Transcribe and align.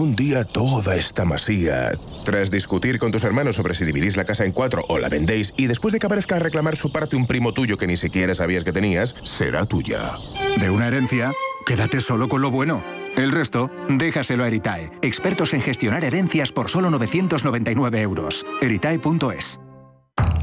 algún 0.00 0.16
día 0.16 0.44
toda 0.44 0.96
esta 0.96 1.26
masía, 1.26 1.92
tras 2.24 2.50
discutir 2.50 2.98
con 2.98 3.12
tus 3.12 3.22
hermanos 3.22 3.56
sobre 3.56 3.74
si 3.74 3.84
dividís 3.84 4.16
la 4.16 4.24
casa 4.24 4.46
en 4.46 4.52
cuatro 4.52 4.82
o 4.88 4.98
la 4.98 5.10
vendéis, 5.10 5.52
y 5.58 5.66
después 5.66 5.92
de 5.92 5.98
que 5.98 6.06
aparezca 6.06 6.36
a 6.36 6.38
reclamar 6.38 6.74
su 6.74 6.90
parte 6.90 7.16
un 7.16 7.26
primo 7.26 7.52
tuyo 7.52 7.76
que 7.76 7.86
ni 7.86 7.98
siquiera 7.98 8.34
sabías 8.34 8.64
que 8.64 8.72
tenías, 8.72 9.14
será 9.24 9.66
tuya. 9.66 10.14
De 10.58 10.70
una 10.70 10.88
herencia, 10.88 11.34
quédate 11.66 12.00
solo 12.00 12.30
con 12.30 12.40
lo 12.40 12.50
bueno. 12.50 12.82
El 13.18 13.30
resto, 13.30 13.70
déjaselo 13.90 14.44
a 14.44 14.46
Eritae, 14.46 14.90
expertos 15.02 15.52
en 15.52 15.60
gestionar 15.60 16.02
herencias 16.02 16.50
por 16.50 16.70
solo 16.70 16.88
999 16.88 18.00
euros. 18.00 18.46
Eritae.es. 18.62 19.60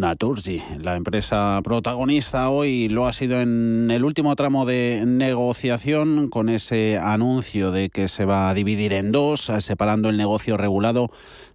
Naturgy, 0.00 0.62
la 0.78 0.96
empresa 0.96 1.60
protagonista 1.62 2.48
hoy 2.48 2.88
lo 2.88 3.06
ha 3.06 3.12
sido 3.12 3.38
en 3.38 3.90
el 3.90 4.02
último 4.02 4.34
tramo 4.34 4.64
de 4.64 5.04
negociación 5.06 6.30
con 6.30 6.48
ese 6.48 6.96
anuncio 6.96 7.70
de 7.70 7.90
que 7.90 8.08
se 8.08 8.24
va 8.24 8.48
a 8.48 8.54
dividir 8.54 8.94
en 8.94 9.12
dos, 9.12 9.52
separando 9.58 10.08
el 10.08 10.16
negocio 10.16 10.56
regulado 10.56 11.10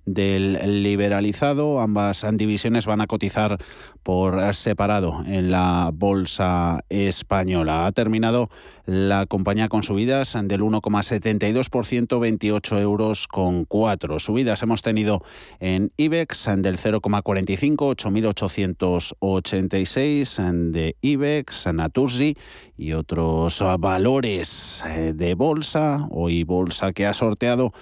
del 0.06 0.84
liberalizado. 0.84 1.80
Ambas 1.80 2.26
divisiones 2.34 2.86
van 2.86 3.02
a 3.02 3.08
cotizar 3.08 3.58
por 4.04 4.54
separado 4.54 5.24
en 5.26 5.50
la 5.52 5.90
bolsa 5.94 6.84
española. 6.90 7.88
Ha 7.88 7.92
terminado 7.92 8.50
la 8.86 9.26
compañía 9.26 9.68
con 9.68 9.84
subidas 9.84 10.38
del 10.44 10.62
1,72%, 10.62 12.20
28 12.20 12.80
euros 12.80 13.28
con 13.28 13.66
4. 13.66 14.20
Subidas 14.20 14.62
hemos 14.62 14.82
tenido 14.82 15.24
en 15.60 15.92
IBEX 15.98 16.50
del 16.58 16.78
0,45, 16.78 17.96
8.886 17.96 20.72
de 20.72 20.96
IBEX, 21.02 21.68
Naturgy 21.74 22.38
y 22.78 22.94
otros 22.94 23.64
valores 23.80 24.84
eh, 24.88 25.14
de 25.16 25.34
bolsa. 25.34 26.08
Hoy 26.12 26.44
bolsa 26.44 26.94
que 26.94 27.06
ha 27.06 27.14
sorteado 27.14 27.74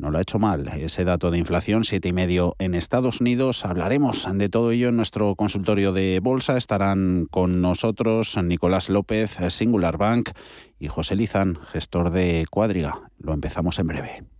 no 0.00 0.10
lo 0.10 0.18
ha 0.18 0.22
hecho 0.22 0.38
mal. 0.38 0.66
Ese 0.68 1.04
dato 1.04 1.30
de 1.30 1.38
inflación, 1.38 1.84
siete 1.84 2.08
y 2.08 2.12
medio 2.12 2.56
en 2.58 2.74
Estados 2.74 3.20
Unidos. 3.20 3.64
Hablaremos 3.64 4.26
de 4.32 4.48
todo 4.48 4.70
ello 4.70 4.88
en 4.88 4.96
nuestro 4.96 5.34
consultorio 5.36 5.92
de 5.92 6.20
bolsa. 6.20 6.56
Estarán 6.56 7.26
con 7.30 7.60
nosotros 7.60 8.36
Nicolás 8.42 8.88
López, 8.88 9.38
Singular 9.50 9.98
Bank, 9.98 10.30
y 10.78 10.88
José 10.88 11.16
Lizán, 11.16 11.58
gestor 11.70 12.10
de 12.10 12.46
Cuadriga. 12.50 13.10
Lo 13.18 13.34
empezamos 13.34 13.78
en 13.78 13.86
breve. 13.86 14.39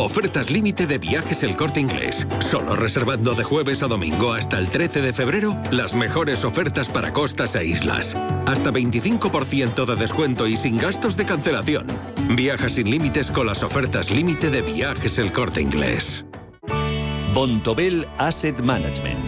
Ofertas 0.00 0.48
límite 0.48 0.86
de 0.86 0.98
viajes 0.98 1.42
el 1.42 1.56
corte 1.56 1.80
inglés. 1.80 2.24
Solo 2.38 2.76
reservando 2.76 3.34
de 3.34 3.42
jueves 3.42 3.82
a 3.82 3.88
domingo 3.88 4.32
hasta 4.32 4.56
el 4.56 4.70
13 4.70 5.00
de 5.02 5.12
febrero 5.12 5.56
las 5.72 5.92
mejores 5.92 6.44
ofertas 6.44 6.88
para 6.88 7.12
costas 7.12 7.56
e 7.56 7.64
islas. 7.64 8.14
Hasta 8.46 8.70
25% 8.70 9.84
de 9.86 9.96
descuento 9.96 10.46
y 10.46 10.56
sin 10.56 10.78
gastos 10.78 11.16
de 11.16 11.24
cancelación. 11.24 11.88
Viaja 12.36 12.68
sin 12.68 12.88
límites 12.88 13.32
con 13.32 13.48
las 13.48 13.64
ofertas 13.64 14.12
límite 14.12 14.50
de 14.50 14.62
viajes 14.62 15.18
el 15.18 15.32
corte 15.32 15.60
inglés. 15.60 16.24
Bontobel 17.34 18.06
Asset 18.18 18.60
Management. 18.60 19.27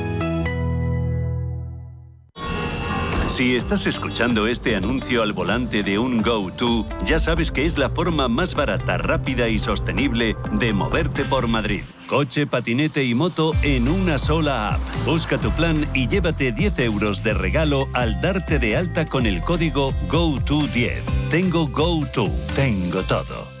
Si 3.41 3.55
estás 3.55 3.87
escuchando 3.87 4.45
este 4.45 4.75
anuncio 4.75 5.23
al 5.23 5.33
volante 5.33 5.81
de 5.81 5.97
un 5.97 6.21
GoTo, 6.21 6.85
ya 7.03 7.17
sabes 7.17 7.49
que 7.49 7.65
es 7.65 7.75
la 7.75 7.89
forma 7.89 8.27
más 8.27 8.53
barata, 8.53 8.99
rápida 8.99 9.49
y 9.49 9.57
sostenible 9.57 10.35
de 10.59 10.71
moverte 10.71 11.25
por 11.25 11.47
Madrid. 11.47 11.81
Coche, 12.05 12.45
patinete 12.45 13.03
y 13.03 13.15
moto 13.15 13.53
en 13.63 13.89
una 13.89 14.19
sola 14.19 14.75
app. 14.75 14.79
Busca 15.07 15.39
tu 15.39 15.49
plan 15.49 15.75
y 15.95 16.07
llévate 16.07 16.51
10 16.51 16.77
euros 16.77 17.23
de 17.23 17.33
regalo 17.33 17.87
al 17.93 18.21
darte 18.21 18.59
de 18.59 18.77
alta 18.77 19.05
con 19.05 19.25
el 19.25 19.41
código 19.41 19.91
GoTo10. 20.07 21.01
Tengo 21.31 21.65
GoTo, 21.65 22.29
tengo 22.53 23.01
todo. 23.01 23.60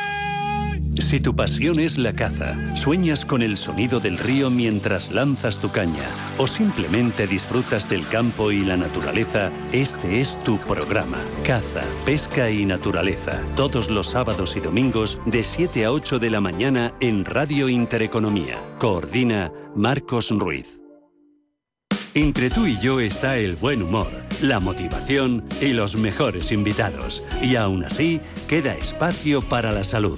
Si 1.11 1.19
tu 1.19 1.35
pasión 1.35 1.77
es 1.81 1.97
la 1.97 2.13
caza, 2.13 2.55
sueñas 2.73 3.25
con 3.25 3.41
el 3.41 3.57
sonido 3.57 3.99
del 3.99 4.17
río 4.17 4.49
mientras 4.49 5.11
lanzas 5.11 5.59
tu 5.59 5.69
caña 5.69 6.07
o 6.37 6.47
simplemente 6.47 7.27
disfrutas 7.27 7.89
del 7.89 8.07
campo 8.07 8.53
y 8.53 8.63
la 8.63 8.77
naturaleza, 8.77 9.51
este 9.73 10.21
es 10.21 10.41
tu 10.45 10.57
programa. 10.59 11.17
Caza, 11.45 11.83
pesca 12.05 12.49
y 12.49 12.65
naturaleza. 12.65 13.43
Todos 13.57 13.89
los 13.89 14.07
sábados 14.07 14.55
y 14.55 14.61
domingos 14.61 15.19
de 15.25 15.43
7 15.43 15.83
a 15.83 15.91
8 15.91 16.17
de 16.17 16.29
la 16.29 16.39
mañana 16.39 16.93
en 17.01 17.25
Radio 17.25 17.67
Intereconomía. 17.67 18.57
Coordina 18.79 19.51
Marcos 19.75 20.29
Ruiz. 20.29 20.79
Entre 22.13 22.49
tú 22.49 22.67
y 22.67 22.79
yo 22.79 23.01
está 23.01 23.35
el 23.35 23.57
buen 23.57 23.83
humor, 23.83 24.07
la 24.41 24.61
motivación 24.61 25.43
y 25.59 25.73
los 25.73 25.97
mejores 25.97 26.53
invitados. 26.53 27.21
Y 27.41 27.57
aún 27.57 27.83
así, 27.83 28.21
queda 28.47 28.75
espacio 28.75 29.41
para 29.41 29.73
la 29.73 29.83
salud. 29.83 30.17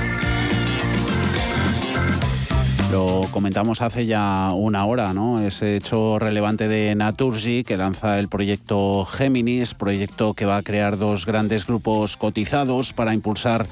Lo 2.91 3.21
comentamos 3.31 3.81
hace 3.81 4.05
ya 4.05 4.51
una 4.53 4.85
hora, 4.85 5.13
¿no? 5.13 5.39
Ese 5.41 5.77
hecho 5.77 6.19
relevante 6.19 6.67
de 6.67 6.93
Naturgy 6.93 7.63
que 7.63 7.77
lanza 7.77 8.19
el 8.19 8.27
proyecto 8.27 9.05
Géminis, 9.05 9.73
proyecto 9.73 10.33
que 10.33 10.45
va 10.45 10.57
a 10.57 10.61
crear 10.61 10.97
dos 10.97 11.25
grandes 11.25 11.65
grupos 11.65 12.17
cotizados 12.17 12.91
para 12.91 13.13
impulsar 13.13 13.65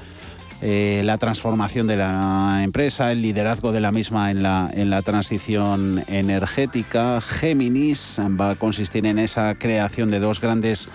eh, 0.62 1.02
la 1.04 1.18
transformación 1.18 1.86
de 1.86 1.96
la 1.96 2.62
empresa, 2.64 3.12
el 3.12 3.20
liderazgo 3.20 3.72
de 3.72 3.80
la 3.80 3.92
misma 3.92 4.30
en 4.30 4.42
la, 4.42 4.70
en 4.72 4.88
la 4.88 5.02
transición 5.02 6.02
energética. 6.08 7.20
Géminis 7.20 8.18
va 8.40 8.52
a 8.52 8.54
consistir 8.54 9.04
en 9.04 9.18
esa 9.18 9.54
creación 9.54 10.10
de 10.10 10.20
dos 10.20 10.40
grandes 10.40 10.88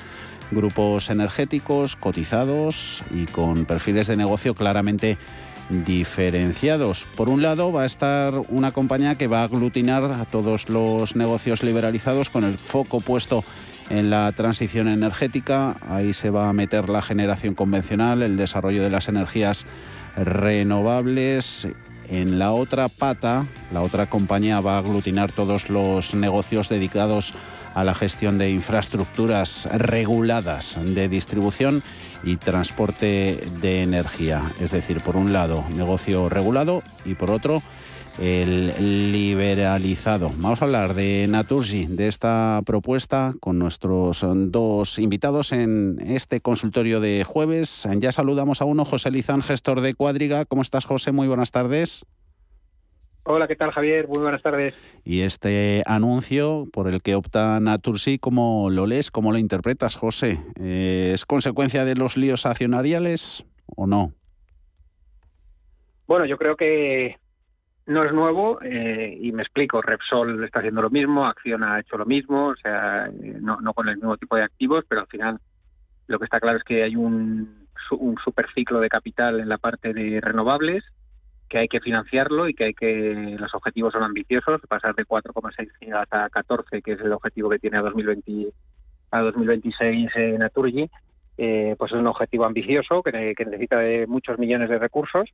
grupos 0.50 1.12
energéticos 1.12 1.96
cotizados 1.96 3.04
y 3.12 3.26
con 3.26 3.66
perfiles 3.66 4.08
de 4.08 4.18
negocio 4.18 4.56
claramente 4.56 5.18
diferenciados. 5.70 7.08
Por 7.16 7.30
un 7.30 7.42
lado, 7.42 7.72
va 7.72 7.84
a 7.84 7.86
estar 7.86 8.34
una 8.50 8.72
compañía 8.72 9.16
que 9.16 9.28
va 9.28 9.42
a 9.42 9.46
aglutinar 9.46 10.04
a 10.04 10.26
todos 10.26 10.70
los 10.70 11.16
negocios 11.16 11.64
liberalizados 11.64 12.30
con 12.30 12.44
el 12.44 12.58
foco 12.58 13.02
puesto 13.02 13.44
en 13.90 14.10
la 14.10 14.32
transición 14.32 14.88
energética. 14.88 15.78
Ahí 15.82 16.14
se 16.14 16.30
va 16.30 16.50
a 16.50 16.54
meter 16.54 16.90
la 16.90 17.02
generación 17.02 17.56
convencional, 17.56 18.22
el 18.22 18.38
desarrollo 18.38 18.84
de 18.84 18.90
las 18.90 19.08
energías 19.08 19.66
renovables. 20.16 21.68
En 22.08 22.38
la 22.38 22.52
otra 22.52 22.88
pata, 22.88 23.46
la 23.74 23.82
otra 23.82 24.08
compañía 24.08 24.60
va 24.60 24.76
a 24.76 24.80
aglutinar 24.80 25.32
todos 25.32 25.70
los 25.70 26.14
negocios 26.14 26.70
dedicados 26.70 27.34
a 27.74 27.84
la 27.84 27.94
gestión 27.94 28.38
de 28.38 28.52
infraestructuras 28.52 29.68
reguladas 29.74 30.80
de 30.82 31.10
distribución 31.10 31.84
y 32.26 32.38
transporte 32.38 33.40
de 33.62 33.84
energía. 33.84 34.54
Es 34.60 34.72
decir, 34.72 35.02
por 35.02 35.16
un 35.16 35.32
lado, 35.32 35.64
negocio 35.76 36.28
regulado 36.28 36.82
y 37.06 37.14
por 37.14 37.32
otro, 37.32 37.62
el 38.20 39.12
liberalizado. 39.12 40.32
Vamos 40.38 40.62
a 40.62 40.66
hablar 40.66 40.94
de 40.94 41.28
Naturgy, 41.30 41.86
de 41.86 42.08
esta 42.08 42.62
propuesta, 42.66 43.36
con 43.40 43.60
nuestros 43.60 44.26
dos 44.28 45.00
invitados 45.00 45.52
en 45.52 45.98
este 46.06 46.42
consultorio 46.42 47.00
de 47.00 47.24
jueves. 47.24 47.88
Ya 48.00 48.12
saludamos 48.12 48.62
a 48.62 48.66
uno, 48.66 48.86
José 48.86 49.12
Lizán, 49.12 49.42
gestor 49.42 49.82
de 49.82 49.94
Cuadriga. 49.94 50.46
¿Cómo 50.46 50.62
estás, 50.62 50.86
José? 50.86 51.12
Muy 51.12 51.28
buenas 51.28 51.52
tardes. 51.52 52.06
Hola, 53.28 53.48
¿qué 53.48 53.56
tal 53.56 53.72
Javier? 53.72 54.08
Muy 54.08 54.20
buenas 54.20 54.44
tardes. 54.44 54.76
Y 55.04 55.22
este 55.22 55.82
anuncio 55.88 56.68
por 56.72 56.88
el 56.88 57.02
que 57.02 57.16
opta 57.16 57.60
Naturgy, 57.60 58.20
¿cómo 58.20 58.70
lo 58.70 58.86
lees? 58.86 59.10
¿Cómo 59.10 59.32
lo 59.32 59.40
interpretas, 59.40 59.96
José? 59.96 60.38
Eh, 60.60 61.10
¿Es 61.12 61.26
consecuencia 61.26 61.86
de 61.86 61.96
los 61.96 62.18
líos 62.18 62.46
accionariales 62.46 63.44
o 63.76 63.88
no? 63.88 64.14
Bueno, 66.06 66.26
yo 66.28 66.38
creo 66.38 66.56
que 66.56 67.18
no 67.88 68.06
es 68.06 68.14
nuevo 68.14 68.62
eh, 68.62 69.18
y 69.20 69.32
me 69.32 69.42
explico. 69.42 69.82
Repsol 69.82 70.44
está 70.44 70.60
haciendo 70.60 70.84
lo 70.84 70.92
mismo, 70.92 71.26
Acciona 71.26 71.74
ha 71.74 71.80
hecho 71.80 71.98
lo 71.98 72.06
mismo, 72.06 72.50
o 72.50 72.56
sea, 72.58 73.08
eh, 73.08 73.38
no, 73.42 73.60
no 73.60 73.74
con 73.74 73.90
el 73.90 73.96
mismo 73.96 74.18
tipo 74.18 74.36
de 74.36 74.44
activos, 74.44 74.86
pero 74.88 75.02
al 75.02 75.08
final 75.08 75.40
lo 76.06 76.20
que 76.20 76.26
está 76.26 76.40
claro 76.40 76.60
es 76.60 76.64
que 76.64 76.84
hay 76.84 76.96
un, 76.96 77.68
un 77.90 78.18
superciclo 78.24 78.82
de 78.82 78.90
capital 78.90 79.40
en 79.40 79.50
la 79.50 79.58
parte 79.58 79.94
de 79.94 80.22
renovables 80.22 80.84
que 81.50 81.60
hay 81.60 81.68
que 81.68 81.80
financiarlo 81.80 82.50
y 82.50 82.54
que 82.54 82.66
hay 82.66 82.74
que 82.74 83.36
los 83.40 83.54
objetivos 83.54 83.94
son 83.94 84.04
ambiciosos, 84.04 84.62
pasar 84.68 84.96
de 84.96 85.06
4,6 85.06 85.70
gigas 85.80 86.08
a 86.12 86.30
14, 86.30 86.82
que 86.82 86.94
es 86.94 87.00
el 87.02 87.14
objetivo 87.14 87.50
que 87.50 87.60
tiene 87.60 87.78
a 87.78 87.82
2020 87.82 88.52
a 89.12 89.22
2026 89.22 90.10
en 90.16 90.40
Naturgy, 90.40 90.90
eh, 91.38 91.76
pues 91.78 91.92
es 91.92 91.98
un 91.98 92.08
objetivo 92.08 92.46
ambicioso 92.46 93.02
que, 93.04 93.12
necesita 93.12 93.78
de 93.80 94.08
muchos 94.08 94.40
millones 94.40 94.70
de 94.70 94.80
recursos 94.80 95.30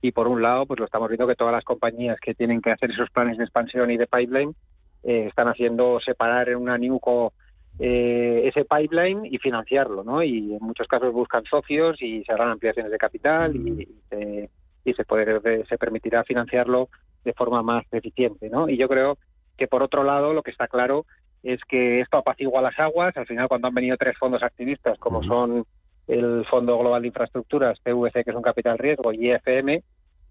y 0.00 0.12
por 0.12 0.28
un 0.28 0.42
lado 0.42 0.66
pues 0.66 0.78
lo 0.78 0.86
estamos 0.86 1.08
viendo 1.08 1.26
que 1.26 1.34
todas 1.34 1.52
las 1.52 1.64
compañías 1.64 2.18
que 2.20 2.34
tienen 2.34 2.60
que 2.60 2.70
hacer 2.70 2.90
esos 2.90 3.10
planes 3.10 3.38
de 3.38 3.44
expansión 3.44 3.90
y 3.90 3.96
de 3.96 4.06
pipeline 4.06 4.54
eh, 5.02 5.26
están 5.28 5.48
haciendo 5.48 5.98
separar 6.00 6.48
en 6.48 6.56
una 6.56 6.78
NUCO 6.78 7.32
eh, 7.78 8.42
ese 8.44 8.64
pipeline 8.64 9.26
y 9.26 9.38
financiarlo, 9.38 10.02
¿no? 10.02 10.22
Y 10.22 10.54
en 10.54 10.62
muchos 10.62 10.86
casos 10.86 11.12
buscan 11.12 11.44
socios 11.44 12.00
y 12.00 12.22
se 12.24 12.32
harán 12.32 12.50
ampliaciones 12.50 12.92
de 12.92 12.98
capital 12.98 13.54
y, 13.54 13.82
y 13.82 14.48
y 14.86 14.94
se, 14.94 15.04
puede, 15.04 15.66
se 15.66 15.78
permitirá 15.78 16.24
financiarlo 16.24 16.88
de 17.24 17.34
forma 17.34 17.62
más 17.62 17.84
eficiente. 17.92 18.48
¿no? 18.48 18.68
Y 18.68 18.78
yo 18.78 18.88
creo 18.88 19.18
que, 19.58 19.66
por 19.66 19.82
otro 19.82 20.04
lado, 20.04 20.32
lo 20.32 20.42
que 20.42 20.52
está 20.52 20.68
claro 20.68 21.04
es 21.42 21.60
que 21.68 22.00
esto 22.00 22.18
apacigua 22.18 22.62
las 22.62 22.78
aguas. 22.78 23.16
Al 23.16 23.26
final, 23.26 23.48
cuando 23.48 23.68
han 23.68 23.74
venido 23.74 23.96
tres 23.96 24.16
fondos 24.16 24.42
activistas, 24.42 24.98
como 24.98 25.22
son 25.24 25.66
el 26.06 26.44
Fondo 26.48 26.78
Global 26.78 27.02
de 27.02 27.08
Infraestructuras, 27.08 27.80
PVC, 27.80 28.24
que 28.24 28.30
es 28.30 28.36
un 28.36 28.42
capital 28.42 28.78
riesgo, 28.78 29.12
y 29.12 29.28
IFM, 29.28 29.82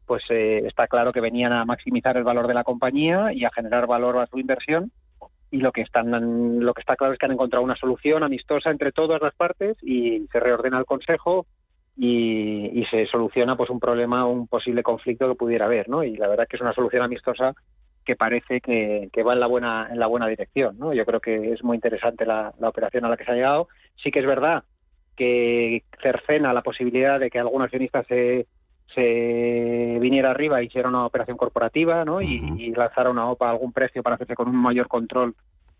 pues 0.05 0.23
eh, 0.29 0.63
está 0.65 0.87
claro 0.87 1.11
que 1.11 1.19
venían 1.19 1.51
a 1.51 1.65
maximizar 1.65 2.15
el 2.15 2.23
valor 2.23 2.47
de 2.47 2.53
la 2.53 2.63
compañía 2.63 3.33
y 3.33 3.43
a 3.43 3.51
generar 3.51 3.87
valor 3.87 4.17
a 4.17 4.27
su 4.27 4.39
inversión. 4.39 4.91
Y 5.51 5.57
lo 5.57 5.71
que, 5.71 5.81
están, 5.81 6.59
lo 6.59 6.73
que 6.73 6.81
está 6.81 6.95
claro 6.95 7.13
es 7.13 7.19
que 7.19 7.25
han 7.25 7.31
encontrado 7.31 7.63
una 7.63 7.75
solución 7.75 8.23
amistosa 8.23 8.71
entre 8.71 8.91
todas 8.91 9.21
las 9.21 9.35
partes 9.35 9.77
y 9.81 10.27
se 10.31 10.39
reordena 10.39 10.79
el 10.79 10.85
Consejo 10.85 11.45
y, 11.97 12.85
se 12.91 13.07
soluciona 13.07 13.55
pues 13.55 13.69
un 13.69 13.79
problema, 13.79 14.25
un 14.25 14.47
posible 14.47 14.83
conflicto 14.83 15.27
que 15.27 15.35
pudiera 15.35 15.65
haber, 15.65 15.89
¿no? 15.89 16.03
Y 16.03 16.15
la 16.17 16.27
verdad 16.27 16.47
que 16.47 16.57
es 16.57 16.61
una 16.61 16.73
solución 16.73 17.03
amistosa 17.03 17.53
que 18.03 18.15
parece 18.15 18.61
que, 18.61 19.09
va 19.25 19.33
en 19.33 19.39
la 19.39 19.47
buena 19.47 19.87
en 19.89 19.99
la 19.99 20.07
buena 20.07 20.27
dirección, 20.27 20.77
¿no? 20.77 20.93
Yo 20.93 21.05
creo 21.05 21.19
que 21.19 21.53
es 21.53 21.63
muy 21.63 21.75
interesante 21.75 22.25
la, 22.25 22.53
operación 22.61 23.05
a 23.05 23.09
la 23.09 23.17
que 23.17 23.25
se 23.25 23.31
ha 23.31 23.35
llegado. 23.35 23.67
Sí 23.95 24.11
que 24.11 24.19
es 24.19 24.25
verdad 24.25 24.63
que 25.15 25.83
cercena 26.01 26.53
la 26.53 26.61
posibilidad 26.61 27.19
de 27.19 27.29
que 27.29 27.39
algún 27.39 27.61
accionista 27.61 28.03
se, 28.03 28.47
se 28.93 29.97
viniera 29.99 30.31
arriba 30.31 30.59
e 30.59 30.65
hiciera 30.65 30.89
una 30.89 31.05
operación 31.05 31.37
corporativa, 31.37 32.03
¿no? 32.03 32.21
Y, 32.21 32.73
lanzara 32.75 33.09
una 33.09 33.29
OPA 33.29 33.47
a 33.47 33.51
algún 33.51 33.71
precio 33.71 34.03
para 34.03 34.15
hacerse 34.15 34.35
con 34.35 34.49
un 34.49 34.57
mayor 34.57 34.87
control 34.89 35.33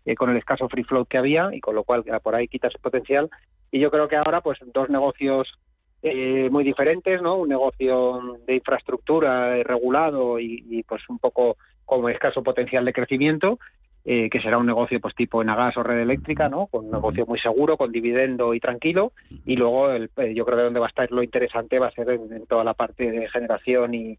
eh, 0.06 0.14
con 0.14 0.30
el 0.30 0.38
escaso 0.38 0.68
free 0.68 0.84
float 0.84 1.08
que 1.08 1.18
había 1.18 1.50
y 1.52 1.60
con 1.60 1.74
lo 1.74 1.84
cual 1.84 2.04
por 2.22 2.34
ahí 2.34 2.48
quita 2.48 2.68
ese 2.68 2.78
potencial. 2.78 3.28
Y 3.70 3.80
yo 3.80 3.90
creo 3.90 4.08
que 4.08 4.16
ahora, 4.16 4.40
pues 4.40 4.58
dos 4.72 4.88
negocios 4.88 5.58
eh, 6.02 6.48
muy 6.50 6.64
diferentes, 6.64 7.20
¿no? 7.22 7.36
Un 7.36 7.48
negocio 7.48 8.38
de 8.46 8.54
infraestructura 8.56 9.62
regulado 9.62 10.38
y, 10.38 10.84
pues 10.88 11.02
un 11.08 11.18
poco 11.18 11.56
como 11.84 12.08
escaso 12.08 12.42
potencial 12.42 12.84
de 12.84 12.92
crecimiento, 12.92 13.58
eh, 14.04 14.30
que 14.30 14.40
será 14.40 14.58
un 14.58 14.66
negocio 14.66 15.00
pues 15.00 15.14
tipo 15.14 15.42
Enagas 15.42 15.76
o 15.76 15.82
red 15.82 15.98
eléctrica, 15.98 16.48
¿no? 16.48 16.66
Con 16.68 16.84
un 16.84 16.92
negocio 16.92 17.26
muy 17.26 17.40
seguro, 17.40 17.76
con 17.76 17.90
dividendo 17.90 18.54
y 18.54 18.60
tranquilo. 18.60 19.12
Y 19.44 19.56
luego 19.56 19.90
el, 19.90 20.10
eh, 20.16 20.34
yo 20.34 20.44
creo 20.44 20.58
que 20.58 20.64
donde 20.64 20.80
va 20.80 20.86
a 20.86 20.90
estar 20.90 21.10
lo 21.10 21.22
interesante 21.22 21.78
va 21.78 21.88
a 21.88 21.92
ser 21.92 22.10
en, 22.10 22.46
toda 22.46 22.62
la 22.62 22.74
parte 22.74 23.10
de 23.10 23.28
generación 23.28 23.94
y, 23.94 24.18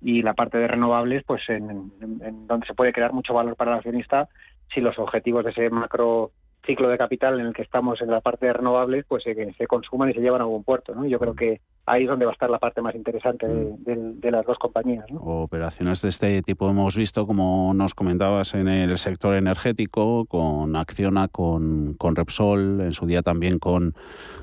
y 0.00 0.22
la 0.22 0.34
parte 0.34 0.56
de 0.56 0.68
renovables, 0.68 1.24
pues 1.24 1.42
en, 1.48 1.92
en, 2.00 2.46
donde 2.46 2.66
se 2.66 2.74
puede 2.74 2.92
crear 2.92 3.12
mucho 3.12 3.34
valor 3.34 3.56
para 3.56 3.72
el 3.72 3.76
accionista 3.78 4.28
si 4.72 4.80
los 4.80 4.98
objetivos 4.98 5.44
de 5.44 5.50
ese 5.50 5.68
macro 5.70 6.30
ciclo 6.68 6.90
de 6.90 6.98
capital 6.98 7.40
en 7.40 7.46
el 7.46 7.54
que 7.54 7.62
estamos 7.62 8.00
en 8.02 8.10
la 8.10 8.20
parte 8.20 8.46
de 8.46 8.52
renovables, 8.52 9.06
pues 9.08 9.24
se, 9.24 9.52
se 9.54 9.66
consuman 9.66 10.10
y 10.10 10.12
se 10.12 10.20
llevan 10.20 10.42
a 10.42 10.44
algún 10.44 10.64
puerto. 10.64 10.94
¿no? 10.94 11.06
Yo 11.06 11.18
creo 11.18 11.34
que 11.34 11.62
ahí 11.88 12.04
es 12.04 12.08
donde 12.08 12.24
va 12.24 12.32
a 12.32 12.34
estar 12.34 12.50
la 12.50 12.58
parte 12.58 12.80
más 12.82 12.94
interesante 12.94 13.46
de, 13.46 13.96
mm. 13.96 14.20
las 14.30 14.46
dos 14.46 14.58
compañías. 14.58 15.04
Operaciones 15.20 16.02
de 16.02 16.08
este 16.08 16.42
tipo 16.42 16.68
hemos 16.68 16.96
visto, 16.96 17.26
como 17.26 17.72
nos 17.74 17.94
comentabas, 17.94 18.54
en 18.54 18.68
el 18.68 18.96
sector 18.98 19.34
energético, 19.34 20.26
con 20.26 20.76
Acciona, 20.76 21.28
con, 21.28 21.94
con 21.94 22.16
Repsol, 22.16 22.80
en 22.80 22.92
su 22.92 23.06
día 23.06 23.22
también 23.22 23.58
con, 23.58 23.94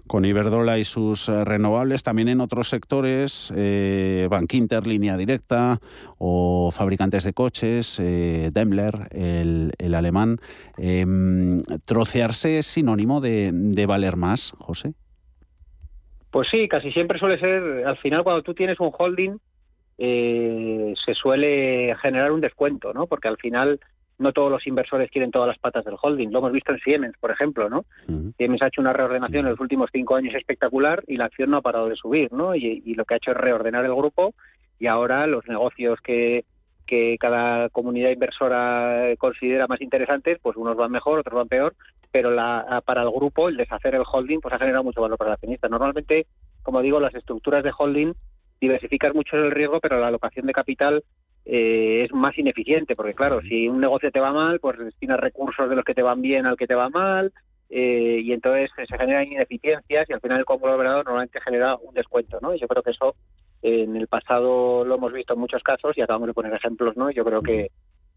con 0.08 0.26
Iberdrola 0.26 0.78
y 0.78 0.84
sus 0.84 1.28
renovables, 1.28 2.04
también 2.04 2.30
en 2.30 2.42
otros 2.42 2.70
sectores, 2.70 3.54
eh, 3.56 4.28
Bankinter, 4.30 4.88
línea 4.88 5.18
directa, 5.18 5.80
o 6.18 6.72
fabricantes 6.72 7.24
de 7.24 7.34
coches, 7.34 8.00
eh, 8.00 8.50
Daimler, 8.54 9.08
el, 9.12 9.74
el 9.78 9.96
alemán. 9.96 10.40
Em, 10.78 11.62
¿Trocearse 11.86 12.60
es 12.60 12.66
sinónimo 12.66 13.22
de, 13.22 13.52
de 13.54 13.86
valer 13.86 14.16
más, 14.18 14.54
José? 14.60 14.94
Pues 16.36 16.50
sí, 16.52 16.68
casi 16.68 16.92
siempre 16.92 17.18
suele 17.18 17.40
ser, 17.40 17.88
al 17.88 17.96
final 17.96 18.22
cuando 18.26 18.44
tú 18.44 18.54
tienes 18.54 18.78
un 18.82 18.92
holding, 18.92 19.38
eh, 19.98 20.94
se 21.06 21.14
suele 21.14 21.96
generar 22.02 22.34
un 22.34 22.42
descuento, 22.42 22.92
¿no? 22.92 23.08
Porque 23.08 23.30
al 23.30 23.38
final 23.38 23.80
no 24.18 24.34
todos 24.34 24.52
los 24.52 24.68
inversores 24.68 25.10
quieren 25.10 25.32
todas 25.32 25.48
las 25.48 25.58
patas 25.60 25.86
del 25.86 25.96
holding. 26.02 26.34
Lo 26.34 26.40
hemos 26.40 26.52
visto 26.52 26.74
en 26.74 26.80
Siemens, 26.80 27.16
por 27.22 27.32
ejemplo, 27.32 27.70
¿no? 27.70 27.86
Siemens 28.36 28.62
ha 28.64 28.68
hecho 28.68 28.82
una 28.82 28.92
reordenación 28.92 29.46
en 29.46 29.52
los 29.52 29.62
últimos 29.62 29.90
cinco 29.94 30.18
años 30.18 30.36
espectacular 30.36 31.06
y 31.08 31.16
la 31.16 31.24
acción 31.24 31.52
no 31.52 31.56
ha 31.56 31.62
parado 31.62 31.88
de 31.88 31.96
subir, 31.96 32.34
¿no? 32.34 32.54
Y, 32.54 32.84
y 32.86 32.96
lo 32.96 33.06
que 33.06 33.14
ha 33.14 33.18
hecho 33.18 33.32
es 33.32 33.38
reordenar 33.38 33.86
el 33.86 33.96
grupo 33.96 34.34
y 34.78 34.88
ahora 34.88 35.28
los 35.28 35.48
negocios 35.48 36.02
que, 36.02 36.44
que 36.86 37.18
cada 37.20 37.70
comunidad 37.70 38.12
inversora 38.12 39.16
considera 39.18 39.68
más 39.68 39.82
interesantes, 39.82 40.38
pues 40.42 40.58
unos 40.58 40.76
van 40.76 40.92
mejor, 40.92 41.20
otros 41.20 41.36
van 41.36 41.48
peor, 41.48 41.76
pero 42.16 42.32
la, 42.32 42.82
para 42.86 43.02
el 43.02 43.12
grupo 43.12 43.50
el 43.50 43.58
deshacer 43.58 43.94
el 43.94 44.06
holding 44.10 44.40
pues 44.40 44.54
ha 44.54 44.58
generado 44.58 44.86
mucho 44.86 45.02
valor 45.02 45.18
para 45.18 45.32
el 45.32 45.34
accionista. 45.34 45.68
Normalmente, 45.68 46.28
como 46.64 46.82
digo, 46.82 46.98
las 47.02 47.14
estructuras 47.14 47.62
de 47.62 47.74
holding 47.78 48.14
diversifican 48.62 49.12
mucho 49.14 49.36
el 49.36 49.52
riesgo, 49.52 49.82
pero 49.82 50.00
la 50.00 50.08
alocación 50.08 50.46
de 50.46 50.54
capital 50.54 51.04
eh, 51.44 52.06
es 52.06 52.14
más 52.14 52.38
ineficiente, 52.38 52.96
porque 52.96 53.14
claro, 53.14 53.42
si 53.42 53.68
un 53.68 53.82
negocio 53.82 54.12
te 54.12 54.22
va 54.22 54.32
mal, 54.32 54.62
pues 54.62 54.80
destinas 54.80 55.20
recursos 55.20 55.70
de 55.70 55.76
los 55.76 55.84
que 55.84 55.94
te 55.94 56.04
van 56.04 56.22
bien 56.22 56.46
al 56.46 56.56
que 56.56 56.68
te 56.68 56.76
va 56.76 56.88
mal, 56.88 57.34
eh, 57.70 58.22
y 58.24 58.32
entonces 58.32 58.72
se 58.78 58.98
generan 58.98 59.30
ineficiencias 59.30 60.10
y 60.10 60.14
al 60.14 60.22
final 60.22 60.40
el 60.40 60.46
conglomerado 60.46 61.04
normalmente 61.04 61.42
genera 61.42 61.76
un 61.76 61.94
descuento, 61.94 62.40
¿no? 62.42 62.56
Y 62.56 62.60
yo 62.62 62.68
creo 62.70 62.82
que 62.82 62.92
eso 62.92 63.14
en 63.62 63.98
el 63.98 64.08
pasado 64.08 64.86
lo 64.86 64.96
hemos 64.96 65.12
visto 65.12 65.34
en 65.34 65.42
muchos 65.42 65.62
casos 65.64 65.98
y 65.98 66.02
acabamos 66.02 66.28
de 66.28 66.34
poner 66.34 66.54
ejemplos, 66.54 66.96
¿no? 66.96 67.12
Yo 67.12 67.26
creo 67.26 67.42
que, 67.42 67.72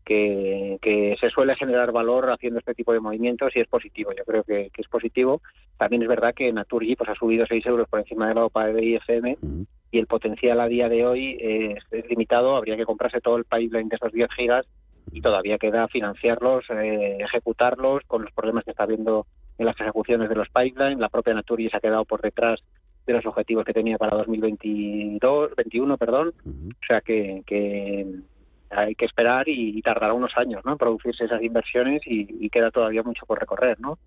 que, 0.08 1.16
se 1.20 1.30
suele 1.30 1.54
generar 1.56 1.92
valor 1.92 2.30
haciendo 2.30 2.58
este 2.58 2.74
tipo 2.74 2.92
de 2.92 3.00
movimientos 3.00 3.54
y 3.54 3.60
es 3.60 3.68
positivo. 3.68 4.12
Yo 4.16 4.24
creo 4.24 4.42
que, 4.42 4.70
es 4.76 4.88
positivo. 4.88 5.42
También 5.76 6.02
es 6.02 6.08
verdad 6.08 6.34
que 6.34 6.52
Naturgy 6.52 6.96
pues, 6.96 7.10
ha 7.10 7.14
subido 7.14 7.46
6 7.46 7.66
euros 7.66 7.88
por 7.88 8.00
encima 8.00 8.28
de 8.28 8.34
la 8.34 8.46
OPA 8.46 8.66
de 8.68 8.84
IFM 8.84 9.36
y 9.90 9.98
el 9.98 10.06
potencial 10.06 10.60
a 10.60 10.68
día 10.68 10.88
de 10.88 11.06
hoy 11.06 11.36
es, 11.40 12.08
limitado. 12.08 12.56
Habría 12.56 12.76
que 12.76 12.86
comprarse 12.86 13.20
todo 13.20 13.36
el 13.36 13.44
pipeline 13.44 13.88
de 13.88 13.96
esos 13.96 14.12
10 14.12 14.30
gigas 14.34 14.66
y 15.12 15.20
todavía 15.20 15.58
queda 15.58 15.88
financiarlos, 15.88 16.64
eh, 16.70 17.18
ejecutarlos 17.20 18.02
con 18.06 18.22
los 18.22 18.32
problemas 18.32 18.64
que 18.64 18.70
está 18.70 18.84
habiendo 18.84 19.26
en 19.58 19.66
las 19.66 19.78
ejecuciones 19.80 20.28
de 20.28 20.36
los 20.36 20.48
pipelines. 20.48 20.98
La 20.98 21.08
propia 21.08 21.34
Naturgy 21.34 21.68
se 21.68 21.76
ha 21.76 21.80
quedado 21.80 22.04
por 22.04 22.22
detrás 22.22 22.60
de 23.06 23.12
los 23.14 23.24
objetivos 23.26 23.64
que 23.64 23.72
tenía 23.72 23.98
para 23.98 24.16
2022, 24.16 25.54
21, 25.56 25.96
perdón. 25.96 26.34
O 26.46 26.86
sea 26.86 27.00
que, 27.00 27.42
que 27.46 28.06
hay 28.70 28.94
que 28.94 29.04
esperar 29.04 29.48
y, 29.48 29.80
tardará 29.82 30.12
unos 30.12 30.32
años 30.36 30.62
¿no? 30.64 30.72
en 30.72 30.78
producirse 30.78 31.24
esas 31.24 31.42
inversiones 31.42 32.02
y, 32.04 32.48
queda 32.50 32.70
todavía 32.70 33.02
mucho 33.02 33.26
por 33.26 33.38
recorrer. 33.38 33.78
¿no? 33.80 33.98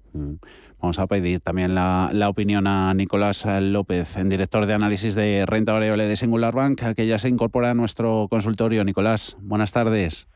Vamos 0.81 0.99
a 0.99 1.07
pedir 1.07 1.39
también 1.39 1.75
la, 1.75 2.09
la, 2.11 2.29
opinión 2.29 2.67
a 2.67 2.93
Nicolás 2.93 3.45
López, 3.61 4.17
en 4.17 4.29
director 4.29 4.65
de 4.65 4.73
análisis 4.73 5.15
de 5.15 5.45
renta 5.45 5.73
variable 5.73 6.07
de 6.07 6.15
Singular 6.15 6.53
Bank, 6.53 6.81
que 6.95 7.07
ya 7.07 7.19
se 7.19 7.29
incorpora 7.29 7.71
a 7.71 7.73
nuestro 7.73 8.27
consultorio. 8.29 8.83
Nicolás, 8.83 9.37
buenas 9.41 9.71
tardes. 9.71 10.27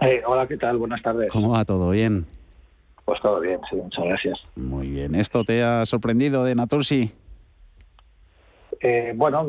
Eh, 0.00 0.22
hola, 0.26 0.46
¿qué 0.46 0.56
tal? 0.56 0.78
Buenas 0.78 1.02
tardes. 1.02 1.30
¿Cómo 1.30 1.50
va 1.50 1.64
todo? 1.64 1.90
¿Bien? 1.90 2.26
Pues 3.04 3.20
todo 3.20 3.40
bien, 3.40 3.60
sí, 3.68 3.76
muchas 3.76 4.04
gracias. 4.04 4.38
Muy 4.56 4.88
bien. 4.88 5.14
¿Esto 5.14 5.44
te 5.44 5.62
ha 5.62 5.84
sorprendido 5.86 6.44
de 6.44 6.54
Natursi? 6.54 7.12
Eh, 8.80 9.12
bueno, 9.14 9.46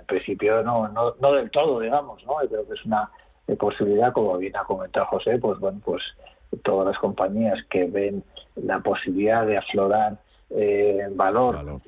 en 0.00 0.06
principio 0.06 0.62
no, 0.62 0.88
no, 0.88 1.14
no 1.20 1.32
del 1.32 1.50
todo, 1.50 1.80
digamos, 1.80 2.24
¿no? 2.24 2.36
Creo 2.48 2.66
que 2.66 2.74
es 2.74 2.84
una 2.84 3.10
eh, 3.48 3.56
posibilidad, 3.56 4.12
como 4.12 4.36
bien 4.38 4.56
ha 4.56 4.64
comentado 4.64 5.06
José, 5.06 5.38
pues 5.38 5.58
bueno, 5.58 5.80
pues 5.84 6.02
todas 6.62 6.86
las 6.86 6.98
compañías 6.98 7.58
que 7.70 7.84
ven 7.84 8.22
la 8.56 8.80
posibilidad 8.80 9.46
de 9.46 9.58
aflorar 9.58 10.16
eh, 10.50 11.06
valor, 11.12 11.80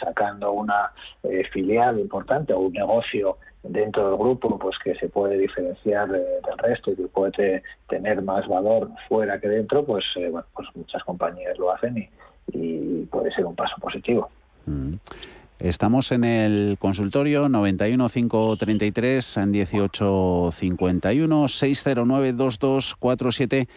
sacando 0.00 0.52
una 0.52 0.92
eh, 1.22 1.44
filial 1.52 1.98
importante 2.00 2.52
o 2.52 2.60
un 2.60 2.72
negocio 2.72 3.38
dentro 3.62 4.08
del 4.08 4.18
grupo 4.18 4.58
pues 4.58 4.76
que 4.82 4.94
se 4.96 5.08
puede 5.08 5.38
diferenciar 5.38 6.08
del 6.08 6.58
resto 6.58 6.92
y 6.92 6.96
que 6.96 7.06
puede 7.08 7.62
tener 7.88 8.22
más 8.22 8.46
valor 8.46 8.90
fuera 9.08 9.40
que 9.40 9.48
dentro 9.48 9.84
pues 9.84 10.04
bueno 10.16 10.44
pues 10.54 10.68
muchas 10.74 11.02
compañías 11.02 11.58
lo 11.58 11.72
hacen 11.72 11.98
y, 11.98 12.08
y 12.52 13.06
puede 13.06 13.32
ser 13.32 13.44
un 13.44 13.56
paso 13.56 13.74
positivo 13.80 14.30
mm. 14.66 14.94
Estamos 15.58 16.12
en 16.12 16.24
el 16.24 16.76
consultorio 16.78 17.48
91 17.48 18.08
533 18.08 19.38
18 19.50 20.50
51 20.52 21.48
609 21.48 22.32
2247 22.34 23.68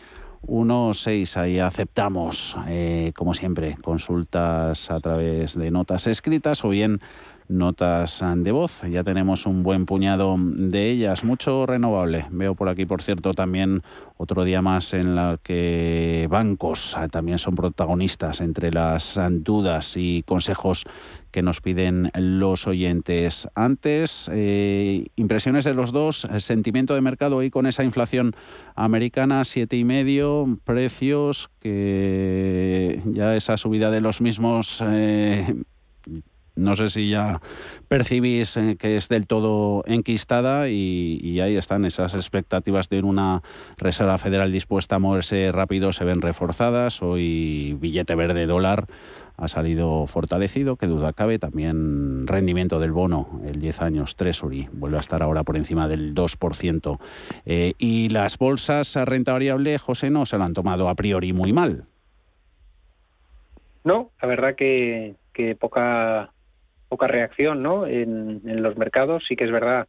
16. 0.41 1.37
Ahí 1.37 1.59
aceptamos, 1.59 2.57
eh, 2.67 3.11
como 3.15 3.33
siempre, 3.33 3.77
consultas 3.81 4.91
a 4.91 4.99
través 4.99 5.57
de 5.57 5.71
notas 5.71 6.07
escritas 6.07 6.63
o 6.63 6.69
bien 6.69 6.99
notas 7.49 8.23
de 8.37 8.51
voz. 8.51 8.83
Ya 8.89 9.03
tenemos 9.03 9.45
un 9.45 9.63
buen 9.63 9.85
puñado 9.85 10.37
de 10.39 10.89
ellas, 10.89 11.23
mucho 11.23 11.65
renovable. 11.65 12.25
Veo 12.31 12.55
por 12.55 12.69
aquí, 12.69 12.85
por 12.85 13.01
cierto, 13.01 13.33
también 13.33 13.81
otro 14.17 14.43
día 14.43 14.61
más 14.61 14.93
en 14.93 15.15
la 15.15 15.39
que 15.41 16.27
bancos 16.29 16.95
ah, 16.95 17.07
también 17.07 17.39
son 17.39 17.55
protagonistas 17.55 18.39
entre 18.39 18.71
las 18.71 19.19
dudas 19.41 19.95
y 19.97 20.23
consejos 20.23 20.85
que 21.31 21.41
nos 21.41 21.61
piden 21.61 22.11
los 22.15 22.67
oyentes. 22.67 23.47
Antes, 23.55 24.29
eh, 24.33 25.05
impresiones 25.15 25.65
de 25.65 25.73
los 25.73 25.91
dos, 25.91 26.27
sentimiento 26.37 26.95
de 26.95 27.01
mercado 27.01 27.37
hoy 27.37 27.49
con 27.49 27.65
esa 27.65 27.83
inflación 27.83 28.35
americana, 28.75 29.43
siete 29.43 29.75
y 29.75 29.83
medio, 29.83 30.59
precios 30.63 31.49
que 31.59 33.01
ya 33.05 33.35
esa 33.35 33.57
subida 33.57 33.91
de 33.91 34.01
los 34.01 34.21
mismos 34.21 34.83
eh, 34.85 35.55
no 36.59 36.75
sé 36.75 36.89
si 36.89 37.09
ya 37.09 37.41
percibís 37.87 38.57
eh, 38.57 38.75
que 38.77 38.97
es 38.97 39.09
del 39.09 39.27
todo 39.27 39.83
enquistada 39.87 40.69
y, 40.69 41.39
ahí 41.39 41.55
están 41.55 41.85
esas 41.85 42.13
expectativas 42.15 42.89
de 42.89 43.01
una 43.01 43.41
Reserva 43.77 44.17
Federal 44.17 44.51
dispuesta 44.51 44.95
a 44.95 44.99
moverse 44.99 45.51
rápido, 45.51 45.93
se 45.93 46.03
ven 46.03 46.21
reforzadas. 46.21 47.01
Hoy 47.01 47.77
billete 47.79 48.15
verde 48.15 48.45
dólar 48.45 48.87
ha 49.37 49.47
salido 49.47 50.05
fortalecido, 50.05 50.75
que 50.75 50.87
duda 50.87 51.13
cabe. 51.13 51.39
También 51.39 52.27
rendimiento 52.27 52.79
del 52.79 52.91
bono, 52.91 53.39
el 53.47 53.59
10 53.59 53.81
años 53.81 54.15
Treasury, 54.15 54.67
vuelve 54.73 54.97
a 54.97 54.99
estar 54.99 55.23
ahora 55.23 55.43
por 55.43 55.55
encima 55.55 55.87
del 55.87 56.13
2%. 56.13 56.99
Eh, 57.45 57.73
y 57.77 58.09
las 58.09 58.37
bolsas 58.37 58.97
a 58.97 59.05
renta 59.05 59.31
variable, 59.31 59.77
José, 59.77 60.09
no 60.09 60.25
se 60.25 60.37
lo 60.37 60.43
han 60.43 60.53
tomado 60.53 60.89
a 60.89 60.95
priori 60.95 61.31
muy 61.31 61.53
mal. 61.53 61.85
No, 63.85 64.11
la 64.21 64.27
verdad 64.27 64.55
que 64.55 65.15
poca 65.57 66.33
poca 66.89 67.07
reacción 67.07 67.63
¿no? 67.63 67.87
en, 67.87 68.41
los 68.61 68.75
mercados. 68.77 69.23
Sí 69.27 69.35
que 69.35 69.45
es 69.45 69.51
verdad 69.51 69.87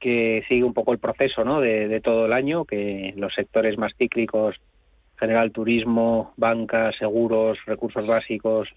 que 0.00 0.44
sigue 0.48 0.64
un 0.64 0.74
poco 0.74 0.92
el 0.92 0.98
proceso 0.98 1.44
¿no? 1.44 1.60
de, 1.60 2.00
todo 2.02 2.26
el 2.26 2.32
año, 2.32 2.64
que 2.64 3.14
los 3.16 3.32
sectores 3.32 3.78
más 3.78 3.92
cíclicos, 3.96 4.56
general 5.16 5.52
turismo, 5.52 6.34
banca, 6.36 6.92
seguros, 6.98 7.58
recursos 7.64 8.06
básicos, 8.06 8.68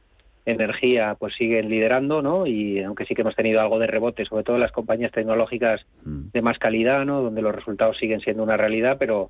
energía, 0.46 1.16
pues 1.20 1.36
siguen 1.36 1.68
liderando, 1.68 2.22
¿no? 2.22 2.48
Y 2.48 2.82
aunque 2.82 3.04
sí 3.04 3.14
que 3.14 3.22
hemos 3.22 3.36
tenido 3.36 3.60
algo 3.60 3.80
de 3.80 3.88
rebote, 3.88 4.24
sobre 4.24 4.46
todo 4.46 4.56
en 4.56 4.62
las 4.62 4.72
compañías 4.72 5.12
tecnológicas 5.12 5.86
mm. 6.06 6.30
de 6.32 6.42
más 6.42 6.58
calidad, 6.58 7.04
¿no? 7.04 7.22
Donde 7.22 7.42
los 7.42 7.54
resultados 7.54 7.98
siguen 7.98 8.22
siendo 8.22 8.44
una 8.44 8.56
realidad, 8.56 8.96
pero 8.98 9.30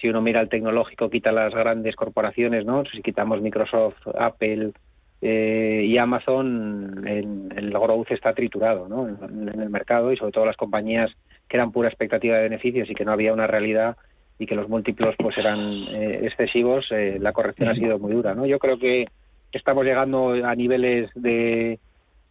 si 0.00 0.08
uno 0.08 0.22
mira 0.22 0.40
el 0.40 0.48
tecnológico, 0.48 1.10
quita 1.10 1.32
las 1.32 1.52
grandes 1.52 1.96
corporaciones, 1.96 2.64
¿no? 2.64 2.82
Si 2.86 3.02
quitamos 3.02 3.42
Microsoft, 3.42 4.06
Apple 4.18 4.72
eh, 5.20 5.84
y 5.86 5.96
Amazon, 5.98 7.06
el, 7.06 7.48
el, 7.56 7.70
growth 7.70 8.10
está 8.10 8.34
triturado, 8.34 8.88
¿no? 8.88 9.08
En, 9.08 9.48
el 9.48 9.70
mercado 9.70 10.12
y 10.12 10.16
sobre 10.16 10.32
todo 10.32 10.44
las 10.44 10.56
compañías 10.56 11.10
que 11.48 11.56
eran 11.56 11.72
pura 11.72 11.88
expectativa 11.88 12.36
de 12.36 12.44
beneficios 12.44 12.90
y 12.90 12.94
que 12.94 13.04
no 13.04 13.12
había 13.12 13.32
una 13.32 13.46
realidad 13.46 13.96
y 14.38 14.46
que 14.46 14.54
los 14.54 14.68
múltiplos 14.68 15.14
pues 15.18 15.38
eran 15.38 15.60
eh, 15.60 16.20
excesivos, 16.24 16.86
eh, 16.90 17.18
la 17.20 17.32
corrección 17.32 17.68
ha 17.68 17.74
sido 17.74 17.98
muy 17.98 18.12
dura, 18.12 18.34
¿no? 18.34 18.46
Yo 18.46 18.58
creo 18.58 18.78
que 18.78 19.06
estamos 19.52 19.84
llegando 19.84 20.32
a 20.44 20.54
niveles 20.54 21.10
de 21.14 21.78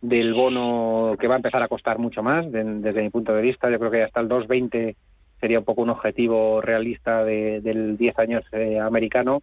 del 0.01 0.33
bono 0.33 1.15
que 1.17 1.27
va 1.27 1.35
a 1.35 1.37
empezar 1.37 1.63
a 1.63 1.69
costar 1.69 1.97
mucho 1.97 2.21
más 2.21 2.51
desde 2.51 3.01
mi 3.01 3.09
punto 3.09 3.33
de 3.33 3.41
vista. 3.41 3.71
Yo 3.71 3.79
creo 3.79 3.89
que 3.89 4.03
hasta 4.03 4.19
el 4.19 4.27
2.20 4.27 4.95
sería 5.39 5.59
un 5.59 5.65
poco 5.65 5.81
un 5.81 5.89
objetivo 5.89 6.61
realista 6.61 7.23
del 7.23 7.97
10 7.97 8.19
años 8.19 8.43
eh, 8.51 8.79
americano, 8.79 9.41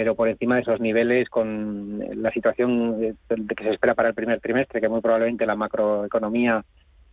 pero 0.00 0.14
por 0.14 0.30
encima 0.30 0.54
de 0.54 0.62
esos 0.62 0.80
niveles, 0.80 1.28
con 1.28 2.02
la 2.22 2.30
situación 2.30 3.18
que 3.28 3.64
se 3.64 3.70
espera 3.70 3.94
para 3.94 4.08
el 4.08 4.14
primer 4.14 4.40
trimestre, 4.40 4.80
que 4.80 4.88
muy 4.88 5.02
probablemente 5.02 5.44
la 5.44 5.56
macroeconomía 5.56 6.64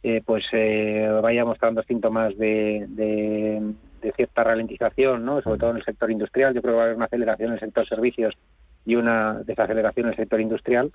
eh, 0.03 0.21
pues 0.25 0.45
eh, 0.53 1.05
vaya 1.21 1.43
mostrando 1.43 1.83
síntomas 1.83 2.37
de, 2.37 2.85
de, 2.87 4.13
cierta 4.15 4.45
ralentización, 4.45 5.25
¿no? 5.25 5.41
sobre 5.41 5.59
todo 5.59 5.71
en 5.71 5.75
el 5.75 5.83
sector 5.83 6.09
industrial. 6.09 6.53
Yo 6.53 6.61
creo 6.61 6.75
que 6.75 6.77
va 6.77 6.83
a 6.83 6.85
haber 6.85 6.95
una 6.95 7.07
aceleración 7.07 7.49
en 7.49 7.55
el 7.55 7.59
sector 7.59 7.85
servicios 7.85 8.35
y 8.85 8.95
una 8.95 9.41
desaceleración 9.43 10.05
en 10.05 10.11
el 10.13 10.17
sector 10.17 10.39
industrial 10.39 10.93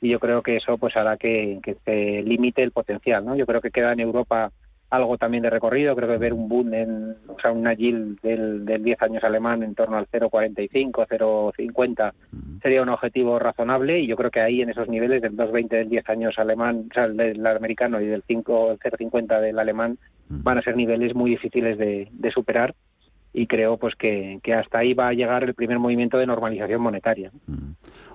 y 0.00 0.10
yo 0.10 0.20
creo 0.20 0.42
que 0.42 0.58
eso 0.58 0.78
pues 0.78 0.96
hará 0.96 1.16
que, 1.16 1.58
que 1.60 1.74
se 1.84 2.22
limite 2.22 2.62
el 2.62 2.70
potencial. 2.70 3.24
¿no? 3.24 3.34
Yo 3.34 3.46
creo 3.46 3.60
que 3.60 3.72
queda 3.72 3.92
en 3.94 3.98
Europa 3.98 4.52
algo 4.92 5.16
también 5.16 5.42
de 5.42 5.50
recorrido. 5.50 5.96
Creo 5.96 6.08
que 6.08 6.18
ver 6.18 6.34
un 6.34 6.48
boom 6.48 6.74
en, 6.74 7.16
o 7.26 7.40
sea, 7.40 7.50
una 7.50 7.72
yield 7.72 8.20
del, 8.20 8.66
del 8.66 8.84
10 8.84 9.00
años 9.02 9.24
alemán 9.24 9.62
en 9.62 9.74
torno 9.74 9.96
al 9.96 10.06
0,45, 10.06 11.06
0,50 11.08 12.12
sería 12.60 12.82
un 12.82 12.90
objetivo 12.90 13.38
razonable 13.38 14.00
y 14.00 14.06
yo 14.06 14.16
creo 14.16 14.30
que 14.30 14.42
ahí 14.42 14.60
en 14.60 14.68
esos 14.68 14.88
niveles 14.88 15.22
del 15.22 15.34
2,20 15.34 15.68
del 15.68 15.88
10 15.88 16.08
años 16.10 16.38
alemán, 16.38 16.88
o 16.90 16.94
sea, 16.94 17.08
del 17.08 17.46
americano 17.46 18.02
y 18.02 18.06
del 18.06 18.22
5, 18.26 18.76
0,50 18.76 19.40
del 19.40 19.58
alemán 19.58 19.96
van 20.28 20.58
a 20.58 20.62
ser 20.62 20.76
niveles 20.76 21.14
muy 21.14 21.30
difíciles 21.30 21.78
de, 21.78 22.08
de 22.12 22.30
superar 22.30 22.74
y 23.32 23.46
creo 23.46 23.78
pues 23.78 23.94
que, 23.94 24.40
que, 24.42 24.52
hasta 24.52 24.78
ahí 24.78 24.92
va 24.92 25.08
a 25.08 25.14
llegar 25.14 25.42
el 25.44 25.54
primer 25.54 25.78
movimiento 25.78 26.18
de 26.18 26.26
normalización 26.26 26.82
monetaria. 26.82 27.30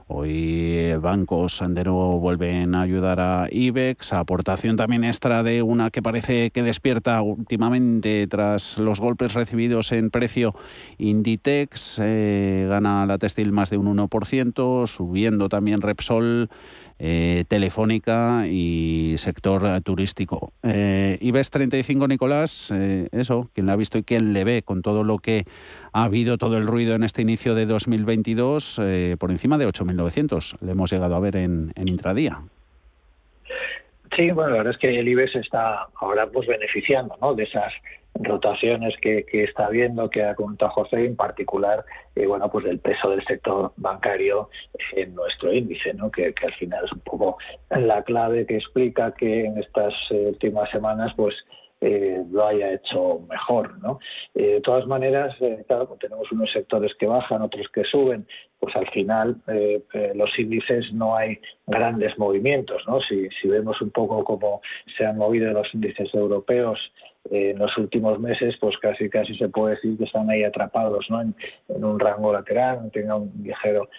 Hoy 0.10 0.94
bancos 1.02 1.62
de 1.68 1.84
vuelven 1.84 2.76
a 2.76 2.82
ayudar 2.82 3.20
a 3.20 3.50
IBEX, 3.52 4.14
aportación 4.14 4.78
también 4.78 5.04
extra 5.04 5.44
de 5.44 5.62
una 5.62 5.90
que 5.90 6.02
parece 6.02 6.50
que 6.52 6.64
despierta 6.64 7.22
últimamente 7.22 8.26
tras 8.28 8.78
los 8.78 9.02
golpes 9.02 9.34
recibidos 9.34 9.92
en 9.92 10.10
precio 10.10 10.56
Inditex, 10.98 12.00
eh, 12.02 12.68
gana 12.70 13.06
la 13.06 13.18
textil 13.18 13.52
más 13.52 13.70
de 13.70 13.78
un 13.78 13.88
1%, 13.98 14.88
subiendo 14.88 15.50
también 15.50 15.82
Repsol. 15.82 16.50
Eh, 17.00 17.46
telefónica 17.48 18.48
y 18.48 19.14
sector 19.20 19.82
turístico. 19.82 20.52
Eh, 20.64 21.20
IBEX 21.22 21.52
35, 21.52 22.08
Nicolás, 22.08 22.74
eh, 22.74 23.08
eso, 23.12 23.52
quien 23.54 23.68
la 23.68 23.74
ha 23.74 23.76
visto 23.76 24.00
y 24.00 24.04
quien 24.04 24.34
le 24.34 24.44
ve 24.44 24.64
con 24.64 24.82
todo 24.82 25.04
lo 25.04 25.20
que 25.20 25.46
ha 25.98 26.04
habido, 26.04 26.38
todo 26.38 26.60
el 26.60 26.68
ruido 26.68 26.94
en 26.94 27.01
este 27.01 27.24
inicio 27.24 27.56
de 27.56 27.66
2022, 27.66 28.80
eh, 28.84 29.16
por 29.20 29.32
encima 29.32 29.58
de 29.58 29.68
8.900. 29.68 30.62
Le 30.62 30.74
hemos 30.74 30.92
llegado 30.92 31.16
a 31.16 31.20
ver 31.20 31.36
en, 31.36 31.74
intradía. 31.75 32.38
Sí, 34.16 34.30
bueno, 34.30 34.51
la 34.51 34.58
verdad 34.58 34.74
es 34.74 34.80
que 34.80 35.00
el 35.00 35.08
IBEX 35.08 35.38
está 35.38 35.88
ahora 36.00 36.27
pues 36.27 36.48
beneficiando 36.48 37.18
¿no? 37.20 37.34
de 37.34 37.46
esas 37.46 37.74
rotaciones 38.13 38.94
que, 39.01 39.25
está 39.32 39.70
viendo, 39.70 40.08
que 40.12 40.24
ha 40.24 40.36
comentado 40.36 40.72
José, 40.72 41.04
en 41.04 41.16
particular, 41.16 41.84
eh, 42.16 42.27
bueno, 42.27 42.48
pues 42.51 42.66
del 42.66 42.77
peso 42.77 43.10
del 43.10 43.24
sector 43.25 43.74
bancario 43.77 44.50
en 44.96 45.16
nuestro 45.16 45.51
índice, 45.51 45.96
¿no? 45.96 46.12
Que, 46.12 46.33
al 46.44 46.53
final 46.60 46.86
es 46.86 46.92
un 46.92 47.00
poco 47.00 47.38
la 47.72 48.03
clave 48.03 48.46
que 48.46 48.57
explica 48.57 49.14
que 49.14 49.46
en 49.46 49.57
estas 49.57 49.94
eh, 50.12 50.25
últimas 50.27 50.70
semanas, 50.70 51.12
pues 51.16 51.33
eh, 51.81 52.24
lo 52.31 52.48
haya 52.48 52.74
hecho 52.74 53.22
mejor. 53.29 53.77
¿no? 53.79 54.00
de 54.33 54.61
todas 54.61 54.87
maneras, 54.87 55.35
claro, 55.68 55.98
tenemos 56.00 56.31
unos 56.31 56.51
sectores 56.51 56.94
que 57.00 57.05
bajan, 57.05 57.42
otros 57.42 57.68
que 57.74 57.83
suben, 57.83 58.27
pues 58.59 58.75
al 58.75 58.87
final 58.90 59.42
los 60.16 60.40
índices 60.40 60.92
no 60.94 61.16
hay 61.16 61.40
grandes 61.66 62.18
movimientos. 62.18 62.81
¿no? 62.87 63.00
Si, 63.01 63.29
si 63.42 63.48
vemos 63.48 63.79
un 63.81 63.92
poco 63.92 64.24
cómo 64.24 64.61
se 64.98 65.05
han 65.05 65.18
movido 65.18 65.51
los 65.53 65.74
índices 65.74 66.13
europeos 66.13 66.79
en 67.31 67.57
los 67.57 67.77
últimos 67.77 68.20
meses, 68.20 68.55
pues 68.59 68.77
casi 68.77 69.09
casi 69.09 69.35
se 69.37 69.50
puede 69.50 69.75
decir 69.75 69.98
que 69.98 70.05
están 70.05 70.29
ahí 70.29 70.44
atrapados 70.44 71.05
¿no? 71.09 71.22
en, 71.22 71.35
un 71.70 72.00
rango 72.00 72.33
lateral, 72.33 72.90
tenga 72.92 73.16
un 73.16 73.31
ligero 73.44 73.90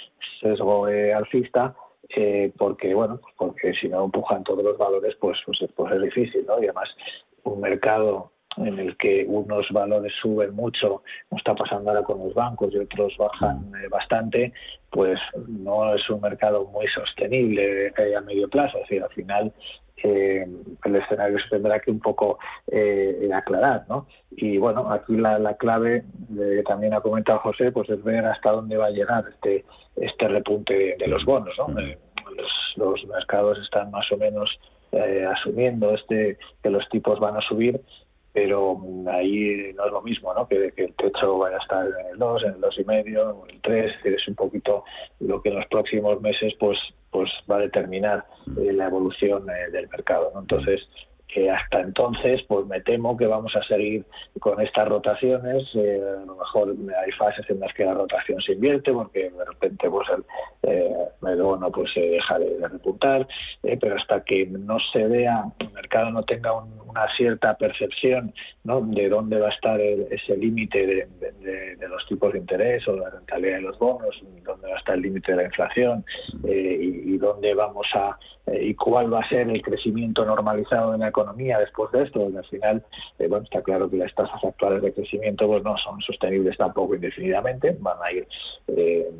sesgo 0.40 0.88
eh, 0.88 1.12
alcista, 1.12 1.74
eh, 2.16 2.52
porque 2.56 2.94
bueno, 2.94 3.20
porque 3.36 3.74
si 3.74 3.88
no 3.88 4.04
empujan 4.04 4.44
todos 4.44 4.64
los 4.64 4.78
valores, 4.78 5.14
pues, 5.20 5.38
pues, 5.44 5.58
pues, 5.74 5.92
es 5.92 6.02
difícil, 6.02 6.46
¿no? 6.46 6.54
Y 6.62 6.64
además 6.64 6.88
un 7.44 7.60
mercado 7.60 8.32
en 8.56 8.78
el 8.78 8.96
que 8.96 9.24
unos 9.28 9.66
valores 9.70 10.12
suben 10.20 10.54
mucho, 10.54 11.02
como 11.28 11.38
está 11.38 11.54
pasando 11.54 11.90
ahora 11.90 12.02
con 12.02 12.18
los 12.18 12.34
bancos, 12.34 12.74
y 12.74 12.78
otros 12.78 13.16
bajan 13.16 13.70
eh, 13.76 13.88
bastante, 13.88 14.52
pues 14.90 15.18
no 15.46 15.94
es 15.94 16.08
un 16.10 16.20
mercado 16.20 16.64
muy 16.66 16.86
sostenible 16.88 17.92
a 18.16 18.20
medio 18.22 18.48
plazo. 18.48 18.78
Es 18.78 18.82
decir, 18.88 19.02
al 19.02 19.10
final 19.10 19.52
eh, 20.02 20.46
el 20.84 20.96
escenario 20.96 21.38
se 21.38 21.48
tendrá 21.50 21.78
que 21.78 21.90
un 21.90 22.00
poco 22.00 22.38
eh, 22.66 23.30
aclarar, 23.32 23.84
¿no? 23.88 24.06
Y 24.32 24.58
bueno, 24.58 24.90
aquí 24.90 25.16
la, 25.16 25.38
la 25.38 25.54
clave, 25.56 26.04
que 26.36 26.62
también 26.64 26.94
ha 26.94 27.00
comentado 27.00 27.38
José, 27.40 27.70
pues 27.70 27.88
es 27.90 28.02
ver 28.02 28.24
hasta 28.24 28.50
dónde 28.50 28.76
va 28.76 28.86
a 28.86 28.90
llegar 28.90 29.24
este 29.28 29.64
este 30.00 30.28
repunte 30.28 30.96
de, 30.98 31.06
los 31.06 31.24
bonos, 31.24 31.54
¿no? 31.58 31.78
Eh, 31.80 31.98
los, 32.76 33.04
mercados 33.06 33.58
están 33.58 33.90
más 33.90 34.10
o 34.12 34.16
menos 34.16 34.50
eh, 34.92 35.26
asumiendo 35.26 35.94
este 35.94 36.38
que 36.62 36.70
los 36.70 36.88
tipos 36.88 37.20
van 37.20 37.36
a 37.36 37.42
subir 37.42 37.80
pero 38.32 38.80
ahí 39.10 39.72
no 39.74 39.86
es 39.86 39.92
lo 39.92 40.02
mismo, 40.02 40.32
¿no? 40.32 40.46
Que, 40.46 40.72
el 40.76 40.94
techo 40.94 41.38
vaya 41.38 41.56
a 41.56 41.60
estar 41.60 41.86
en 41.86 42.06
el 42.12 42.18
2, 42.18 42.42
en 42.44 42.48
el 42.50 42.60
2,5, 42.60 43.44
en 43.44 43.50
el 43.50 43.60
3, 43.62 43.92
es 44.04 44.28
un 44.28 44.34
poquito 44.34 44.84
lo 45.18 45.42
que 45.42 45.48
en 45.48 45.56
los 45.56 45.66
próximos 45.66 46.20
meses 46.20 46.54
pues 46.58 46.78
pues 47.10 47.30
va 47.50 47.56
a 47.56 47.60
determinar 47.60 48.26
eh, 48.60 48.72
la 48.72 48.86
evolución 48.86 49.46
eh, 49.48 49.70
del 49.72 49.88
mercado, 49.88 50.30
¿no? 50.34 50.40
Entonces, 50.40 50.86
que 51.28 51.50
hasta 51.50 51.80
entonces, 51.80 52.40
pues 52.48 52.66
me 52.66 52.80
temo 52.80 53.16
que 53.16 53.26
vamos 53.26 53.54
a 53.54 53.62
seguir 53.64 54.04
con 54.40 54.60
estas 54.60 54.88
rotaciones. 54.88 55.62
Eh, 55.74 56.00
a 56.22 56.24
lo 56.24 56.36
mejor 56.36 56.74
hay 57.04 57.12
fases 57.12 57.48
en 57.50 57.60
las 57.60 57.72
que 57.74 57.84
la 57.84 57.94
rotación 57.94 58.40
se 58.40 58.52
invierte, 58.52 58.92
porque 58.92 59.30
de 59.30 59.44
repente 59.44 59.90
pues 59.90 60.08
el, 60.08 60.24
eh, 60.70 60.94
bono 61.20 61.70
pues 61.70 61.92
se 61.92 62.00
deja 62.00 62.38
de, 62.38 62.66
repuntar, 62.66 63.28
eh, 63.62 63.76
pero 63.80 63.96
hasta 63.96 64.24
que 64.24 64.46
no 64.46 64.78
se 64.92 65.06
vea, 65.06 65.44
el 65.58 65.70
mercado 65.72 66.10
no 66.10 66.22
tenga 66.22 66.54
una 66.54 67.06
cierta 67.16 67.54
percepción 67.56 68.32
¿no? 68.64 68.80
de 68.80 69.08
dónde 69.08 69.38
va 69.38 69.48
a 69.48 69.52
estar 69.52 69.80
ese 69.80 70.36
límite 70.36 70.86
de, 70.86 71.88
los 71.88 72.06
tipos 72.06 72.32
de 72.32 72.38
interés 72.38 72.86
o 72.88 72.96
la 72.96 73.10
rentabilidad 73.10 73.56
de 73.56 73.62
los 73.62 73.78
bonos, 73.78 74.22
dónde 74.44 74.68
va 74.68 74.74
a 74.74 74.78
estar 74.78 74.94
el 74.94 75.02
límite 75.02 75.32
de 75.32 75.38
la 75.38 75.44
inflación 75.44 76.04
y, 76.44 77.14
y 77.14 77.18
dónde 77.18 77.54
vamos 77.54 77.86
a 77.94 78.18
y 78.60 78.74
cuál 78.74 79.12
va 79.12 79.20
a 79.20 79.28
ser 79.28 79.48
el 79.48 79.62
crecimiento 79.62 80.24
normalizado 80.24 80.92
de 80.92 80.98
la 80.98 81.12
economía 81.20 81.58
después 81.58 81.90
de 81.92 82.04
esto, 82.04 82.20
porque 82.20 82.38
al 82.38 82.46
final, 82.46 82.84
eh, 83.18 83.26
bueno, 83.28 83.44
está 83.44 83.62
claro 83.62 83.90
que 83.90 83.96
las 83.96 84.14
tasas 84.14 84.42
actuales 84.44 84.82
de 84.82 84.92
crecimiento 84.92 85.46
pues 85.46 85.62
no 85.64 85.76
son 85.78 86.00
sostenibles 86.00 86.56
tampoco 86.56 86.94
indefinidamente, 86.94 87.76
van 87.80 87.96
a 88.02 88.12
ir 88.12 88.26
eh, 88.68 89.10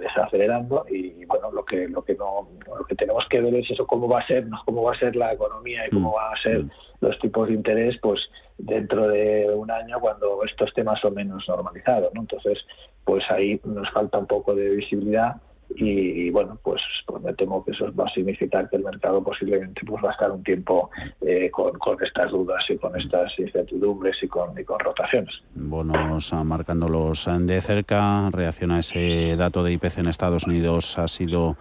desacelerando 0.00 0.84
y 0.88 1.24
bueno, 1.26 1.50
lo 1.52 1.64
que 1.64 1.88
lo 1.88 2.02
que 2.02 2.14
no 2.14 2.48
lo 2.66 2.84
que 2.84 2.94
tenemos 2.94 3.24
que 3.28 3.40
ver 3.40 3.54
es 3.54 3.70
eso 3.70 3.86
cómo 3.86 4.08
va 4.08 4.20
a 4.20 4.26
ser, 4.26 4.46
cómo 4.64 4.82
va 4.82 4.92
a 4.92 4.98
ser 4.98 5.14
la 5.16 5.32
economía 5.32 5.86
y 5.86 5.90
cómo 5.90 6.12
van 6.12 6.34
a 6.34 6.42
ser 6.42 6.64
los 7.00 7.18
tipos 7.20 7.48
de 7.48 7.54
interés, 7.54 7.96
pues 8.00 8.20
dentro 8.58 9.08
de 9.08 9.50
un 9.54 9.70
año 9.70 10.00
cuando 10.00 10.42
estos 10.44 10.72
temas 10.74 11.00
son 11.00 11.14
menos 11.14 11.44
normalizados, 11.48 12.12
¿no? 12.14 12.22
Entonces, 12.22 12.58
pues 13.04 13.22
ahí 13.30 13.60
nos 13.64 13.90
falta 13.90 14.18
un 14.18 14.26
poco 14.26 14.54
de 14.54 14.70
visibilidad 14.70 15.36
y, 15.74 16.30
bueno, 16.30 16.58
pues, 16.62 16.80
me 17.22 17.32
temo 17.34 17.64
que 17.64 17.72
eso 17.72 17.92
va 17.94 18.04
a 18.04 18.10
significar 18.10 18.68
que 18.70 18.76
el 18.76 18.84
mercado 18.84 19.22
posiblemente 19.22 19.82
pues 19.84 20.02
va 20.04 20.10
a 20.10 20.12
estar 20.12 20.30
un 20.30 20.42
tiempo 20.42 20.90
eh, 21.20 21.50
con, 21.50 21.76
estas 22.02 22.30
dudas 22.30 22.64
y 22.68 22.76
con 22.76 22.98
estas 22.98 23.32
incertidumbres 23.38 24.16
y 24.22 24.28
con, 24.28 24.58
y 24.58 24.64
con 24.64 24.78
rotaciones. 24.78 25.34
Bonos 25.54 26.32
marcándolos 26.32 27.28
de 27.40 27.60
cerca, 27.60 28.30
reacción 28.30 28.70
a 28.70 28.80
ese 28.80 29.36
dato 29.36 29.62
de 29.62 29.72
IPC 29.72 29.98
en 29.98 30.06
Estados 30.06 30.46
Unidos 30.46 30.98
ha 30.98 31.08
sido 31.08 31.56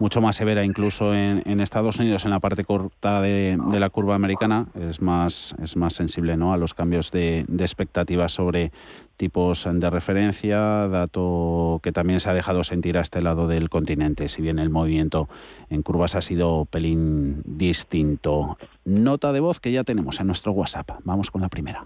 mucho 0.00 0.20
más 0.20 0.36
severa 0.36 0.64
incluso 0.64 1.14
en, 1.14 1.60
Estados 1.60 1.98
Unidos, 1.98 2.24
en 2.24 2.30
la 2.30 2.40
parte 2.40 2.64
corta 2.64 3.20
de, 3.20 3.56
la 3.78 3.90
curva 3.90 4.14
americana, 4.14 4.66
es 4.74 5.00
más, 5.00 5.54
es 5.62 5.76
más 5.76 5.92
sensible 5.92 6.36
¿no? 6.36 6.52
a 6.52 6.56
los 6.56 6.74
cambios 6.74 7.10
de, 7.10 7.44
expectativas 7.58 8.32
sobre 8.32 8.72
tipos 9.16 9.68
de 9.70 9.90
referencia, 9.90 10.88
dato 10.88 11.80
que 11.82 11.92
también 11.92 12.20
se 12.20 12.30
ha 12.30 12.34
dejado 12.34 12.64
sentir 12.64 12.96
a 12.96 13.02
este 13.02 13.20
lado 13.20 13.46
del 13.46 13.68
continente, 13.68 14.28
si 14.28 14.40
bien 14.40 14.58
el 14.58 14.70
movimiento 14.70 15.28
en 15.68 15.82
curvas 15.82 16.14
ha 16.14 16.22
sido 16.22 16.64
pelín 16.64 17.42
distinto. 17.44 18.56
Nota 18.86 19.32
de 19.32 19.40
voz 19.40 19.60
que 19.60 19.70
ya 19.70 19.84
tenemos 19.84 20.18
en 20.20 20.26
nuestro 20.28 20.52
WhatsApp. 20.52 20.90
Vamos 21.04 21.30
con 21.30 21.42
la 21.42 21.50
primera. 21.50 21.84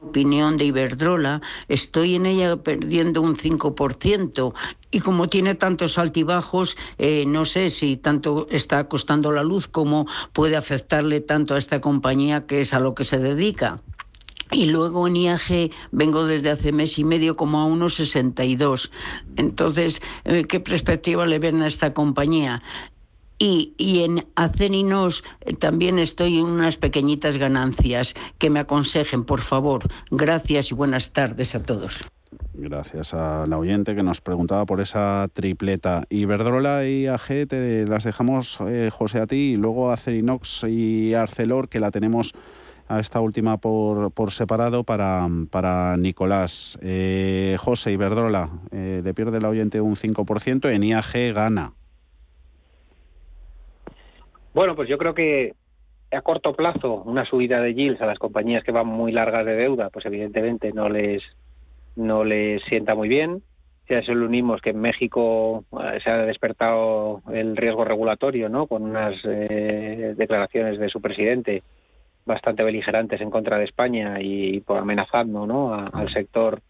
Opinión 0.00 0.56
de 0.56 0.64
Iberdrola, 0.66 1.40
estoy 1.68 2.14
en 2.14 2.26
ella 2.26 2.56
perdiendo 2.56 3.22
un 3.22 3.36
5% 3.36 4.54
y 4.90 5.00
como 5.00 5.28
tiene 5.28 5.54
tantos 5.54 5.98
altibajos, 5.98 6.76
eh, 6.98 7.24
no 7.26 7.44
sé 7.44 7.70
si 7.70 7.96
tanto 7.96 8.46
está 8.50 8.88
costando 8.88 9.30
la 9.30 9.42
luz 9.42 9.68
como 9.68 10.06
puede 10.32 10.56
afectarle 10.56 11.20
tanto 11.20 11.54
a 11.54 11.58
esta 11.58 11.80
compañía 11.80 12.46
que 12.46 12.60
es 12.60 12.74
a 12.74 12.80
lo 12.80 12.94
que 12.94 13.04
se 13.04 13.18
dedica. 13.18 13.82
Y 14.52 14.66
luego 14.66 15.06
en 15.06 15.14
IAG 15.14 15.70
vengo 15.92 16.26
desde 16.26 16.50
hace 16.50 16.72
mes 16.72 16.98
y 16.98 17.04
medio 17.04 17.36
como 17.36 17.60
a 17.60 17.66
unos 17.66 17.94
62. 17.94 18.90
Entonces, 19.36 20.02
eh, 20.24 20.44
¿qué 20.44 20.58
perspectiva 20.58 21.24
le 21.24 21.38
ven 21.38 21.62
a 21.62 21.68
esta 21.68 21.94
compañía? 21.94 22.60
Y, 23.42 24.02
en 24.04 24.26
Aceninos 24.34 25.24
eh, 25.40 25.54
también 25.54 25.98
estoy 25.98 26.40
en 26.40 26.46
unas 26.46 26.76
pequeñitas 26.76 27.38
ganancias. 27.38 28.14
Que 28.36 28.50
me 28.50 28.60
aconsejen, 28.60 29.24
por 29.24 29.40
favor. 29.40 29.88
Gracias 30.10 30.70
y 30.70 30.74
buenas 30.74 31.12
tardes 31.12 31.54
a 31.54 31.62
todos. 31.62 32.02
Gracias 32.52 33.14
a 33.14 33.46
la 33.46 33.56
oyente 33.56 33.94
que 33.94 34.02
nos 34.02 34.20
preguntaba 34.20 34.66
por 34.66 34.82
esa 34.82 35.26
tripleta. 35.32 36.04
Iberdrola 36.10 36.86
y 36.86 37.06
AG 37.06 37.48
te 37.48 37.86
las 37.86 38.04
dejamos, 38.04 38.58
eh, 38.68 38.90
José, 38.92 39.20
a 39.20 39.26
ti, 39.26 39.52
y 39.52 39.56
luego 39.56 39.90
Acerinox 39.90 40.64
y 40.64 41.14
Arcelor, 41.14 41.70
que 41.70 41.80
la 41.80 41.90
tenemos 41.90 42.34
a 42.88 43.00
esta 43.00 43.20
última 43.20 43.56
por, 43.56 44.10
por 44.10 44.32
separado 44.32 44.84
para, 44.84 45.26
para 45.50 45.96
Nicolás. 45.96 46.78
Eh, 46.82 47.56
José 47.58 47.92
Iberdrola, 47.92 48.50
le 48.70 49.14
pierde 49.14 49.40
la 49.40 49.48
oyente 49.48 49.80
un 49.80 49.96
5%, 49.96 50.70
en 50.70 50.82
IAG 50.82 51.32
gana. 51.32 51.72
Bueno, 54.52 54.74
pues 54.74 54.88
yo 54.88 54.98
creo 54.98 55.14
que 55.14 55.54
a 56.10 56.22
corto 56.22 56.54
plazo 56.54 57.02
una 57.04 57.24
subida 57.24 57.60
de 57.60 57.74
yields 57.74 58.00
a 58.00 58.06
las 58.06 58.18
compañías 58.18 58.64
que 58.64 58.72
van 58.72 58.86
muy 58.86 59.12
largas 59.12 59.46
de 59.46 59.54
deuda, 59.54 59.90
pues 59.90 60.04
evidentemente 60.06 60.72
no 60.72 60.88
les 60.88 61.22
no 61.96 62.24
les 62.24 62.62
sienta 62.64 62.94
muy 62.94 63.08
bien. 63.08 63.42
Si 63.86 63.94
a 63.94 64.00
eso 64.00 64.14
le 64.14 64.24
unimos 64.24 64.60
que 64.60 64.70
en 64.70 64.80
México 64.80 65.64
eh, 65.72 65.98
se 66.02 66.10
ha 66.10 66.18
despertado 66.18 67.22
el 67.32 67.56
riesgo 67.56 67.84
regulatorio, 67.84 68.48
¿no? 68.48 68.66
Con 68.66 68.82
unas 68.82 69.14
eh, 69.24 70.14
declaraciones 70.16 70.78
de 70.78 70.88
su 70.88 71.00
presidente 71.00 71.62
bastante 72.24 72.62
beligerantes 72.62 73.20
en 73.20 73.30
contra 73.30 73.58
de 73.58 73.64
España 73.64 74.20
y, 74.20 74.60
por 74.60 74.78
amenazando, 74.78 75.46
¿no? 75.46 75.74
al 75.74 76.12
sector 76.12 76.60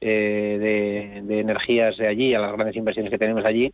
eh, 0.00 0.56
de, 0.58 1.22
de 1.22 1.40
energías 1.40 1.96
de 1.98 2.08
allí, 2.08 2.34
a 2.34 2.38
las 2.38 2.52
grandes 2.52 2.76
inversiones 2.76 3.10
que 3.10 3.18
tenemos 3.18 3.44
allí 3.44 3.72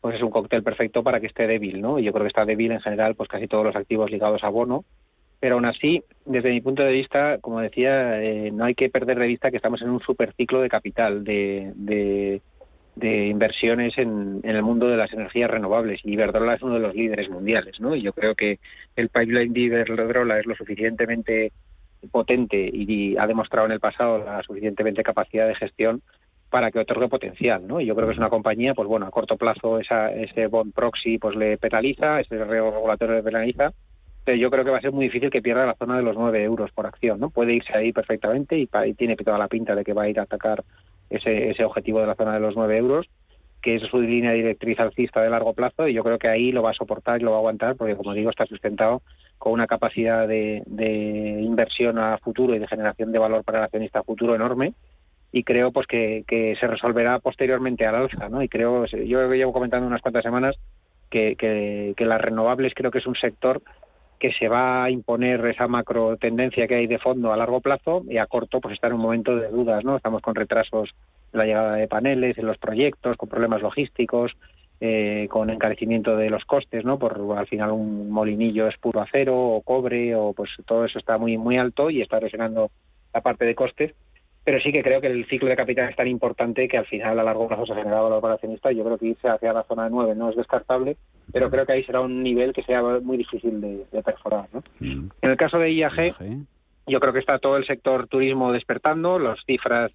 pues 0.00 0.16
es 0.16 0.22
un 0.22 0.30
cóctel 0.30 0.62
perfecto 0.62 1.02
para 1.02 1.20
que 1.20 1.26
esté 1.26 1.46
débil, 1.46 1.80
¿no? 1.80 1.98
Yo 1.98 2.12
creo 2.12 2.24
que 2.24 2.28
está 2.28 2.44
débil 2.44 2.72
en 2.72 2.80
general, 2.80 3.14
pues 3.14 3.28
casi 3.28 3.48
todos 3.48 3.64
los 3.64 3.76
activos 3.76 4.10
ligados 4.10 4.44
a 4.44 4.48
bono, 4.48 4.84
pero 5.40 5.54
aún 5.54 5.66
así, 5.66 6.02
desde 6.24 6.50
mi 6.50 6.60
punto 6.60 6.82
de 6.82 6.92
vista, 6.92 7.38
como 7.38 7.60
decía, 7.60 8.22
eh, 8.22 8.50
no 8.50 8.64
hay 8.64 8.74
que 8.74 8.90
perder 8.90 9.18
de 9.18 9.26
vista 9.26 9.50
que 9.50 9.56
estamos 9.56 9.82
en 9.82 9.90
un 9.90 10.00
superciclo 10.00 10.60
de 10.60 10.68
capital, 10.68 11.22
de, 11.22 11.72
de, 11.76 12.40
inversiones 13.28 13.96
en, 13.98 14.40
el 14.42 14.62
mundo 14.62 14.88
de 14.88 14.96
las 14.96 15.12
energías 15.12 15.50
renovables, 15.50 16.00
y 16.04 16.12
Iberdrola 16.12 16.54
es 16.54 16.62
uno 16.62 16.74
de 16.74 16.80
los 16.80 16.94
líderes 16.94 17.30
mundiales, 17.30 17.78
¿no? 17.78 17.94
Y 17.94 18.02
yo 18.02 18.12
creo 18.12 18.34
que 18.34 18.58
el 18.96 19.08
pipeline 19.08 19.52
de 19.52 19.60
Iberdrola 19.60 20.40
es 20.40 20.46
lo 20.46 20.56
suficientemente 20.56 21.52
potente 22.10 22.70
y 22.72 23.16
ha 23.16 23.26
demostrado 23.26 23.66
en 23.66 23.72
el 23.72 23.80
pasado 23.80 24.18
la 24.18 24.42
suficientemente 24.42 25.02
capacidad 25.02 25.46
de 25.48 25.54
gestión 25.56 26.02
para 26.50 26.70
que 26.70 26.78
otorgue 26.78 27.08
potencial, 27.08 27.66
¿no? 27.66 27.80
Y 27.80 27.86
yo 27.86 27.94
creo 27.94 28.06
que 28.06 28.12
es 28.12 28.18
una 28.18 28.30
compañía, 28.30 28.74
pues 28.74 28.88
bueno, 28.88 29.06
a 29.06 29.10
corto 29.10 29.36
plazo 29.36 29.78
esa, 29.78 30.10
ese 30.12 30.46
bond 30.46 30.72
proxy 30.72 31.18
pues 31.18 31.36
le 31.36 31.58
penaliza, 31.58 32.20
ese 32.20 32.42
regulatorio 32.42 33.16
le 33.16 33.22
penaliza, 33.22 33.72
pero 34.24 34.38
yo 34.38 34.50
creo 34.50 34.64
que 34.64 34.70
va 34.70 34.78
a 34.78 34.82
ser 34.82 34.92
muy 34.92 35.06
difícil 35.06 35.30
que 35.30 35.42
pierda 35.42 35.66
la 35.66 35.74
zona 35.74 35.96
de 35.96 36.02
los 36.02 36.16
9 36.16 36.42
euros 36.42 36.70
por 36.72 36.86
acción, 36.86 37.20
¿no? 37.20 37.30
Puede 37.30 37.54
irse 37.54 37.76
ahí 37.76 37.92
perfectamente 37.92 38.58
y, 38.58 38.68
tiene 38.94 39.16
toda 39.16 39.38
la 39.38 39.48
pinta 39.48 39.74
de 39.74 39.84
que 39.84 39.92
va 39.92 40.04
a 40.04 40.08
ir 40.08 40.20
a 40.20 40.24
atacar 40.24 40.64
ese, 41.10 41.50
ese 41.50 41.64
objetivo 41.64 42.00
de 42.00 42.06
la 42.06 42.14
zona 42.14 42.34
de 42.34 42.40
los 42.40 42.56
9 42.56 42.76
euros, 42.78 43.08
que 43.62 43.76
es 43.76 43.82
su 43.82 44.00
línea 44.00 44.32
directriz 44.32 44.78
alcista 44.80 45.20
de 45.20 45.30
largo 45.30 45.52
plazo 45.52 45.88
y 45.88 45.94
yo 45.94 46.04
creo 46.04 46.18
que 46.18 46.28
ahí 46.28 46.52
lo 46.52 46.62
va 46.62 46.70
a 46.70 46.74
soportar 46.74 47.20
y 47.20 47.24
lo 47.24 47.32
va 47.32 47.38
a 47.38 47.40
aguantar 47.40 47.76
porque, 47.76 47.96
como 47.96 48.14
digo, 48.14 48.30
está 48.30 48.46
sustentado 48.46 49.02
con 49.36 49.52
una 49.52 49.66
capacidad 49.66 50.26
de, 50.26 50.62
de 50.66 51.40
inversión 51.42 51.98
a 51.98 52.18
futuro 52.18 52.54
y 52.54 52.58
de 52.58 52.68
generación 52.68 53.12
de 53.12 53.18
valor 53.18 53.44
para 53.44 53.58
el 53.58 53.64
accionista 53.64 54.02
futuro 54.02 54.34
enorme 54.34 54.74
y 55.32 55.44
creo 55.44 55.72
pues 55.72 55.86
que, 55.86 56.24
se 56.58 56.66
resolverá 56.66 57.18
posteriormente 57.18 57.86
al 57.86 57.94
alza, 57.94 58.28
¿no? 58.28 58.42
Y 58.42 58.48
creo, 58.48 58.86
yo 58.86 59.32
llevo 59.32 59.52
comentando 59.52 59.86
unas 59.86 60.00
cuantas 60.00 60.22
semanas 60.22 60.56
que, 61.10 61.94
las 61.98 62.20
renovables 62.20 62.72
creo 62.74 62.90
que 62.90 62.98
es 62.98 63.06
un 63.06 63.16
sector 63.16 63.62
que 64.18 64.32
se 64.32 64.48
va 64.48 64.84
a 64.84 64.90
imponer 64.90 65.44
esa 65.46 65.68
macro 65.68 66.16
tendencia 66.16 66.66
que 66.66 66.74
hay 66.74 66.86
de 66.88 66.98
fondo 66.98 67.32
a 67.32 67.36
largo 67.36 67.60
plazo 67.60 68.02
y 68.08 68.18
a 68.18 68.26
corto 68.26 68.60
pues 68.60 68.74
está 68.74 68.88
en 68.88 68.94
un 68.94 69.00
momento 69.00 69.36
de 69.36 69.48
dudas, 69.48 69.84
¿no? 69.84 69.96
Estamos 69.96 70.22
con 70.22 70.34
retrasos 70.34 70.90
en 71.32 71.38
la 71.38 71.46
llegada 71.46 71.74
de 71.76 71.86
paneles, 71.86 72.36
en 72.36 72.46
los 72.46 72.58
proyectos, 72.58 73.16
con 73.16 73.28
problemas 73.28 73.62
logísticos, 73.62 74.32
eh, 74.80 75.28
con 75.30 75.50
encarecimiento 75.50 76.16
de 76.16 76.30
los 76.30 76.44
costes, 76.46 76.84
¿no? 76.84 76.98
Por 76.98 77.20
al 77.36 77.46
final 77.46 77.70
un 77.70 78.10
molinillo 78.10 78.66
es 78.66 78.76
puro 78.78 79.00
acero 79.00 79.36
o 79.36 79.62
cobre 79.62 80.16
o 80.16 80.32
pues 80.32 80.50
todo 80.66 80.84
eso 80.84 80.98
está 80.98 81.16
muy 81.16 81.36
muy 81.36 81.58
alto 81.58 81.90
y 81.90 82.00
está 82.00 82.18
presionando 82.18 82.70
la 83.14 83.20
parte 83.20 83.44
de 83.44 83.54
costes 83.54 83.94
pero 84.44 84.60
sí 84.60 84.72
que 84.72 84.82
creo 84.82 85.00
que 85.00 85.08
el 85.08 85.26
ciclo 85.26 85.48
de 85.48 85.56
capital 85.56 85.90
es 85.90 85.96
tan 85.96 86.08
importante 86.08 86.68
que 86.68 86.78
al 86.78 86.86
final 86.86 87.18
a 87.18 87.22
largo 87.22 87.46
plazo 87.48 87.66
se 87.66 87.74
genera 87.74 88.00
valor 88.00 88.22
para 88.22 88.34
accionista. 88.34 88.72
Yo 88.72 88.82
creo 88.82 88.96
que 88.96 89.08
irse 89.08 89.28
hacia 89.28 89.52
la 89.52 89.64
zona 89.64 89.84
de 89.84 89.90
9 89.90 90.14
no 90.14 90.30
es 90.30 90.36
descartable, 90.36 90.96
pero 91.32 91.50
creo 91.50 91.66
que 91.66 91.72
ahí 91.72 91.84
será 91.84 92.00
un 92.00 92.22
nivel 92.22 92.52
que 92.52 92.62
sea 92.62 92.82
muy 92.82 93.18
difícil 93.18 93.60
de, 93.60 94.02
perforar. 94.02 94.48
Mm. 94.80 95.08
En 95.20 95.30
el 95.30 95.36
caso 95.36 95.58
de 95.58 95.72
IAG, 95.72 96.14
yo 96.86 97.00
creo 97.00 97.12
que 97.12 97.18
está 97.18 97.38
todo 97.38 97.58
el 97.58 97.66
sector 97.66 98.08
turismo 98.08 98.52
despertando, 98.52 99.18
las 99.18 99.38
cifras 99.44 99.92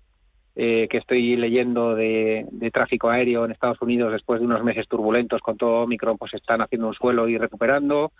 eh, 0.55 0.87
que 0.87 0.97
estoy 0.97 1.35
leyendo 1.35 1.95
de, 1.95 2.45
tráfico 2.71 3.09
aéreo 3.09 3.45
en 3.45 3.51
Estados 3.51 3.81
Unidos 3.81 4.11
después 4.11 4.39
de 4.39 4.45
unos 4.45 4.63
meses 4.63 4.87
turbulentos 4.87 5.41
con 5.41 5.57
todo 5.57 5.81
Omicron, 5.81 6.19
pues 6.19 6.33
están 6.35 6.61
haciendo 6.61 6.89
un 6.89 6.93
suelo 6.93 7.27
y 7.27 7.37
recuperando. 7.37 8.11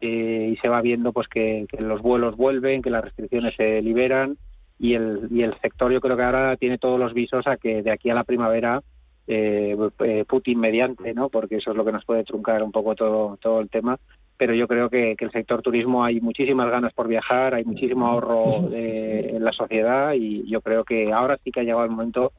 Eh, 0.00 0.50
y 0.52 0.56
se 0.58 0.68
va 0.68 0.80
viendo 0.80 1.12
pues 1.12 1.26
que 1.26 1.66
los 1.78 2.02
vuelos 2.02 2.36
vuelven, 2.36 2.82
que 2.82 2.90
las 2.90 3.02
restricciones 3.02 3.56
se 3.56 3.82
liberan 3.82 4.36
y 4.78 4.94
el, 4.94 5.28
y 5.30 5.42
el 5.42 5.58
sector 5.60 5.92
yo 5.92 6.00
creo 6.00 6.16
que 6.16 6.22
ahora 6.22 6.56
tiene 6.56 6.78
todos 6.78 6.98
los 6.98 7.12
visos 7.12 7.46
a 7.46 7.56
que 7.56 7.82
de 7.82 7.90
aquí 7.90 8.10
a 8.10 8.14
la 8.14 8.24
primavera 8.24 8.82
eh, 9.26 9.76
eh, 10.00 10.24
Putin 10.26 10.58
mediante, 10.58 11.12
¿no? 11.12 11.28
Porque 11.28 11.56
eso 11.56 11.72
es 11.72 11.76
lo 11.76 11.84
que 11.84 11.92
nos 11.92 12.04
puede 12.04 12.24
truncar 12.24 12.62
un 12.62 12.72
poco 12.72 12.94
todo, 12.94 13.36
todo 13.40 13.60
el 13.60 13.68
tema. 13.68 13.98
Pero 14.36 14.54
yo 14.54 14.68
creo 14.68 14.88
que, 14.88 15.16
que 15.16 15.24
el 15.24 15.32
sector 15.32 15.62
turismo 15.62 16.04
hay 16.04 16.20
muchísimas 16.20 16.70
ganas 16.70 16.92
por 16.94 17.08
viajar, 17.08 17.54
hay 17.54 17.64
muchísimo 17.64 18.06
ahorro 18.06 18.70
eh, 18.72 19.32
en 19.34 19.44
la 19.44 19.52
sociedad 19.52 20.12
y 20.14 20.48
yo 20.48 20.60
creo 20.60 20.84
que 20.84 21.12
ahora 21.12 21.38
sí 21.42 21.50
que 21.50 21.60
ha 21.60 21.64
llegado 21.64 21.84
el 21.84 21.90
momento 21.90 22.32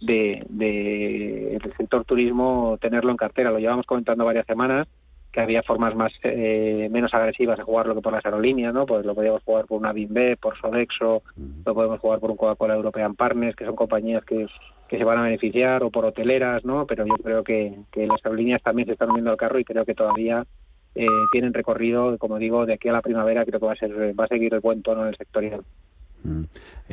de, 0.00 0.46
de 0.48 1.58
sector 1.76 2.04
turismo 2.04 2.78
tenerlo 2.80 3.10
en 3.10 3.16
cartera. 3.16 3.50
Lo 3.50 3.58
llevamos 3.58 3.84
comentando 3.84 4.24
varias 4.24 4.46
semanas 4.46 4.86
que 5.32 5.40
había 5.40 5.62
formas 5.62 5.94
más 5.94 6.12
eh, 6.24 6.88
menos 6.90 7.14
agresivas 7.14 7.58
de 7.58 7.64
jugarlo 7.64 7.94
que 7.94 8.00
por 8.00 8.12
las 8.12 8.24
aerolíneas, 8.24 8.74
¿no? 8.74 8.86
Pues 8.86 9.06
lo 9.06 9.14
podíamos 9.14 9.42
jugar 9.44 9.66
por 9.66 9.78
una 9.78 9.92
BIMB, 9.92 10.36
por 10.38 10.58
Sodexo, 10.58 11.22
lo 11.64 11.74
podemos 11.74 12.00
jugar 12.00 12.18
por 12.18 12.30
un 12.30 12.36
Coca-Cola 12.36 12.74
European 12.74 13.14
Partners, 13.14 13.54
que 13.54 13.64
son 13.64 13.76
compañías 13.76 14.24
que, 14.24 14.46
que 14.88 14.98
se 14.98 15.04
van 15.04 15.18
a 15.18 15.22
beneficiar, 15.22 15.84
o 15.84 15.90
por 15.90 16.04
hoteleras, 16.04 16.64
¿no? 16.64 16.86
Pero 16.86 17.06
yo 17.06 17.14
creo 17.22 17.44
que, 17.44 17.76
que 17.92 18.06
las 18.06 18.24
aerolíneas 18.24 18.62
también 18.62 18.86
se 18.86 18.92
están 18.92 19.10
uniendo 19.10 19.30
al 19.30 19.36
carro 19.36 19.58
y 19.58 19.64
creo 19.64 19.84
que 19.84 19.94
todavía 19.94 20.44
eh, 20.96 21.06
tienen 21.30 21.54
recorrido, 21.54 22.18
como 22.18 22.38
digo, 22.38 22.66
de 22.66 22.74
aquí 22.74 22.88
a 22.88 22.92
la 22.92 23.02
primavera 23.02 23.44
creo 23.44 23.60
que 23.60 23.66
va 23.66 23.72
a 23.72 23.76
ser 23.76 24.18
va 24.18 24.24
a 24.24 24.28
seguir 24.28 24.52
el 24.54 24.60
buen 24.60 24.82
tono 24.82 25.02
en 25.02 25.08
el 25.08 25.16
sectorial. 25.16 25.62
Mm. 26.22 26.42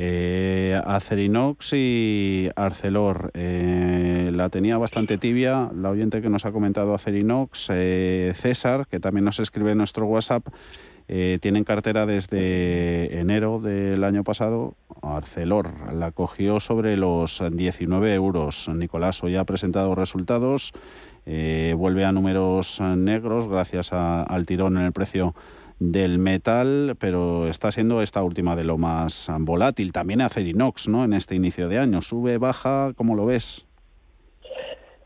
Eh, 0.00 0.80
Acerinox 0.84 1.72
y 1.72 2.48
Arcelor, 2.54 3.32
eh, 3.34 4.30
la 4.32 4.48
tenía 4.48 4.78
bastante 4.78 5.18
tibia, 5.18 5.70
la 5.74 5.90
oyente 5.90 6.22
que 6.22 6.28
nos 6.28 6.46
ha 6.46 6.52
comentado 6.52 6.94
Acerinox, 6.94 7.70
eh, 7.72 8.32
César, 8.36 8.86
que 8.86 9.00
también 9.00 9.24
nos 9.24 9.40
escribe 9.40 9.72
en 9.72 9.78
nuestro 9.78 10.06
WhatsApp, 10.06 10.46
eh, 11.08 11.38
tienen 11.40 11.64
cartera 11.64 12.06
desde 12.06 13.18
enero 13.18 13.60
del 13.60 14.04
año 14.04 14.22
pasado. 14.22 14.74
Arcelor 15.02 15.94
la 15.94 16.12
cogió 16.12 16.60
sobre 16.60 16.96
los 16.96 17.42
19 17.50 18.14
euros. 18.14 18.68
Nicolás 18.68 19.22
hoy 19.24 19.36
ha 19.36 19.44
presentado 19.44 19.94
resultados, 19.94 20.72
vuelve 21.24 22.04
a 22.04 22.12
números 22.12 22.80
negros 22.80 23.48
gracias 23.48 23.92
al 23.92 24.46
tirón 24.46 24.76
en 24.76 24.84
el 24.84 24.92
precio 24.92 25.34
del 25.78 26.18
metal, 26.18 26.96
pero 26.98 27.46
está 27.46 27.70
siendo 27.70 28.02
esta 28.02 28.22
última 28.22 28.56
de 28.56 28.64
lo 28.64 28.78
más 28.78 29.30
volátil. 29.40 29.92
También 29.92 30.20
Acerinox, 30.20 30.88
¿no? 30.88 31.04
En 31.04 31.12
este 31.12 31.34
inicio 31.34 31.68
de 31.68 31.78
año. 31.78 32.02
Sube, 32.02 32.38
baja, 32.38 32.92
¿cómo 32.96 33.14
lo 33.14 33.26
ves? 33.26 33.68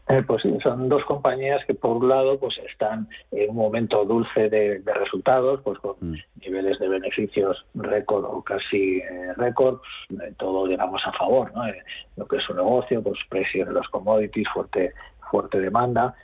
Eh, 0.08 0.22
pues 0.26 0.42
sí, 0.42 0.52
son 0.62 0.88
dos 0.88 1.04
compañías 1.04 1.64
que 1.64 1.74
por 1.74 1.96
un 1.96 2.08
lado 2.08 2.38
pues 2.38 2.54
están 2.68 3.08
en 3.30 3.50
un 3.50 3.56
momento 3.56 4.04
dulce 4.04 4.50
de, 4.50 4.82
resultados, 4.84 5.60
pues 5.62 5.78
con 5.78 5.94
mm. 6.00 6.16
niveles 6.40 6.78
de 6.80 6.88
beneficios 6.88 7.64
récord 7.74 8.24
o 8.24 8.42
casi 8.42 8.98
eh, 8.98 9.32
récord, 9.36 9.78
pues, 10.08 10.36
todo 10.36 10.66
digamos 10.66 11.00
a 11.06 11.12
favor, 11.12 11.52
¿no? 11.54 11.66
Eh, 11.66 11.82
lo 12.16 12.26
que 12.26 12.36
es 12.36 12.42
su 12.42 12.52
negocio, 12.52 13.02
pues 13.02 13.18
presión 13.28 13.68
de 13.68 13.74
los 13.74 13.88
commodities, 13.88 14.48
fuerte 14.52 14.92
fuerte 15.30 15.60
demanda. 15.60 16.14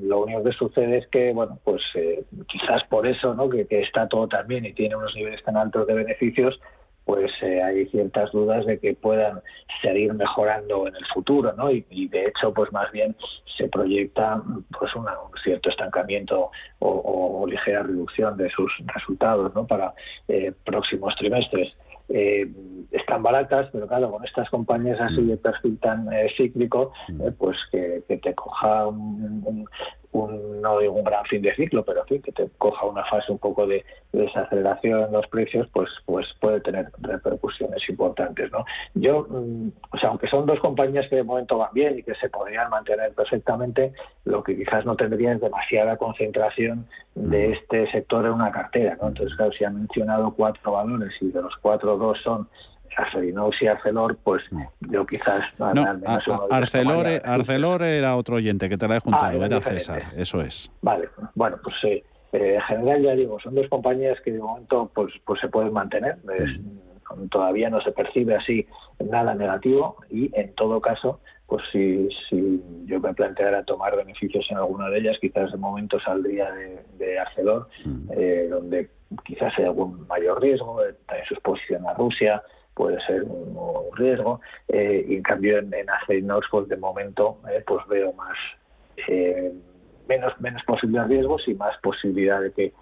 Lo 0.00 0.22
único 0.22 0.44
que 0.44 0.52
sucede 0.52 0.98
es 0.98 1.06
que, 1.08 1.32
bueno, 1.32 1.58
pues 1.64 1.82
quizás 2.48 2.84
por 2.88 3.06
eso, 3.06 3.34
¿no? 3.34 3.48
Que, 3.48 3.66
está 3.70 4.08
todo 4.08 4.28
tan 4.28 4.46
bien 4.46 4.64
y 4.64 4.72
tiene 4.72 4.96
unos 4.96 5.14
niveles 5.14 5.42
tan 5.42 5.56
altos 5.56 5.86
de 5.86 5.94
beneficios, 5.94 6.60
pues 7.04 7.32
eh, 7.42 7.62
hay 7.62 7.86
ciertas 7.86 8.30
dudas 8.32 8.64
de 8.64 8.78
que 8.78 8.94
puedan 8.94 9.40
seguir 9.80 10.14
mejorando 10.14 10.86
en 10.86 10.94
el 10.94 11.04
futuro, 11.12 11.52
¿no? 11.52 11.70
Y, 11.70 11.82
de 12.08 12.26
hecho, 12.26 12.52
pues 12.54 12.72
más 12.72 12.90
bien 12.92 13.16
se 13.56 13.68
proyecta 13.68 14.40
pues 14.78 14.94
un 14.94 15.06
cierto 15.42 15.70
estancamiento 15.70 16.50
o, 16.78 17.44
ligera 17.48 17.82
reducción 17.82 18.36
de 18.36 18.48
sus 18.50 18.72
resultados, 18.94 19.52
¿no? 19.54 19.66
Para 19.66 19.92
eh, 20.28 20.52
próximos 20.64 21.14
trimestres. 21.16 21.74
Eh, 22.08 22.50
están 22.90 23.22
baratas, 23.22 23.68
pero 23.72 23.86
claro, 23.86 24.10
con 24.10 24.24
estas 24.24 24.50
compañías 24.50 25.00
así 25.00 25.22
de 25.22 25.36
perfil 25.36 25.78
tan 25.78 26.08
cíclico, 26.36 26.92
pues 27.38 27.56
que, 27.70 28.02
te 28.06 28.34
coja 28.34 28.86
un, 28.86 29.42
un, 29.46 29.68
no 30.12 30.78
digo 30.78 30.92
un 30.92 31.04
gran 31.04 31.24
fin 31.24 31.42
de 31.42 31.54
ciclo, 31.54 31.84
pero 31.84 32.04
que 32.04 32.20
te 32.20 32.48
coja 32.58 32.86
una 32.86 33.04
fase 33.04 33.32
un 33.32 33.38
poco 33.38 33.66
de, 33.66 33.84
desaceleración 34.12 35.04
en 35.04 35.12
los 35.12 35.26
precios, 35.28 35.66
pues, 35.72 35.88
pues 36.04 36.26
puede 36.40 36.60
tener 36.60 36.88
repercusiones 37.00 37.82
importantes. 37.88 38.52
¿no? 38.52 38.64
Yo, 38.94 39.26
mm, 39.28 39.68
o 39.90 39.98
sea, 39.98 40.10
aunque 40.10 40.28
son 40.28 40.46
dos 40.46 40.60
compañías 40.60 41.08
que 41.08 41.16
de 41.16 41.22
momento 41.22 41.58
van 41.58 41.70
bien 41.72 41.98
y 41.98 42.02
que 42.02 42.14
se 42.16 42.28
podrían 42.28 42.68
mantener 42.68 43.12
perfectamente, 43.14 43.92
lo 44.24 44.42
que 44.42 44.56
quizás 44.56 44.84
no 44.84 44.96
tendría 44.96 45.32
es 45.32 45.40
demasiada 45.40 45.96
concentración 45.96 46.86
de 47.14 47.48
mm. 47.48 47.52
este 47.52 47.90
sector 47.92 48.26
en 48.26 48.32
una 48.32 48.52
cartera. 48.52 48.98
¿no? 49.00 49.08
Entonces, 49.08 49.34
claro, 49.36 49.52
si 49.52 49.64
han 49.64 49.78
mencionado 49.78 50.32
cuatro 50.34 50.72
valores 50.72 51.12
y 51.20 51.30
de 51.30 51.42
los 51.42 51.56
cuatro 51.56 51.96
dos 51.96 52.18
son 52.22 52.48
Acerinox 52.96 53.62
y 53.62 53.66
Arcelor, 53.66 54.16
pues 54.22 54.42
yo 54.80 55.06
quizás... 55.06 55.44
No, 55.58 55.84
Arcelor, 56.50 57.06
Arcelor 57.24 57.82
era 57.82 58.16
otro 58.16 58.36
oyente 58.36 58.68
que 58.68 58.76
te 58.76 58.88
la 58.88 58.96
he 58.96 59.00
juntado, 59.00 59.42
ah, 59.42 59.46
era, 59.46 59.60
César, 59.60 60.02
eso 60.16 60.40
es. 60.40 60.70
Vale, 60.82 61.08
bueno, 61.34 61.58
pues 61.62 61.76
eh, 61.84 62.04
en 62.32 62.60
general 62.62 63.02
ya 63.02 63.14
digo, 63.14 63.38
son 63.40 63.54
dos 63.54 63.68
compañías 63.68 64.20
que 64.20 64.32
de 64.32 64.40
momento 64.40 64.90
pues, 64.94 65.12
pues 65.24 65.40
se 65.40 65.48
pueden 65.48 65.72
mantener, 65.72 66.18
todavía 67.30 67.68
no 67.68 67.80
se 67.82 67.92
percibe 67.92 68.34
así 68.34 68.66
nada 68.98 69.34
negativo 69.34 69.96
y 70.10 70.30
en 70.38 70.54
todo 70.54 70.80
caso, 70.80 71.20
pues 71.46 71.62
si, 71.70 72.08
si 72.28 72.62
yo 72.86 73.00
me 73.00 73.12
planteara 73.12 73.64
tomar 73.64 73.96
beneficios 73.96 74.46
en 74.50 74.56
alguna 74.56 74.88
de 74.88 75.00
ellas, 75.00 75.18
quizás 75.20 75.52
de 75.52 75.58
momento 75.58 76.00
saldría 76.00 76.50
de, 76.98 77.18
Arcelor, 77.18 77.68
eh, 78.16 78.48
donde 78.50 78.88
quizás 79.24 79.52
hay 79.58 79.64
algún 79.64 80.06
mayor 80.06 80.40
riesgo, 80.40 80.80
también 81.06 81.26
su 81.28 81.34
exposición 81.34 81.86
a 81.86 81.94
Rusia, 81.94 82.42
puede 82.74 83.00
ser 83.06 83.22
un, 83.24 83.56
riesgo. 83.94 84.40
Eh, 84.68 85.04
y 85.08 85.16
en 85.16 85.22
cambio 85.22 85.58
en, 85.58 85.72
en 85.74 85.86
pues 86.50 86.68
de 86.68 86.76
momento 86.76 87.38
eh, 87.50 87.62
pues 87.66 87.86
veo 87.88 88.12
más 88.14 88.36
eh, 89.08 89.52
menos 90.08 90.32
menos 90.40 90.62
de 90.82 91.04
riesgos 91.04 91.42
y 91.46 91.54
más 91.54 91.76
posibilidad 91.82 92.40
de 92.40 92.52
que 92.52 92.72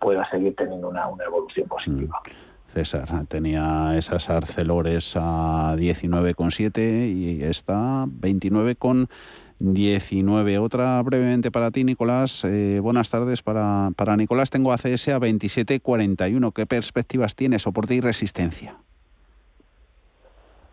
pueda 0.00 0.28
seguir 0.30 0.56
teniendo 0.56 0.88
una, 0.88 1.06
una 1.06 1.24
evolución 1.24 1.68
positiva. 1.68 2.18
Mm. 2.24 2.30
César 2.72 3.08
tenía 3.28 3.92
esas 3.96 4.28
arcelores 4.28 5.14
a 5.16 5.76
19,7 5.76 7.08
y 7.08 7.44
está 7.44 8.04
29,19. 8.06 10.60
Otra 10.60 11.00
brevemente 11.02 11.50
para 11.50 11.70
ti, 11.70 11.84
Nicolás. 11.84 12.46
buenas 12.80 13.10
tardes 13.10 13.42
para, 13.42 13.90
para 13.96 14.16
Nicolás. 14.16 14.50
Tengo 14.50 14.72
ACS 14.72 15.08
a 15.08 15.20
27,41. 15.20 16.52
¿Qué 16.52 16.66
perspectivas 16.66 17.36
tiene? 17.36 17.58
Soporte 17.58 17.94
y 17.94 18.00
resistencia. 18.00 18.76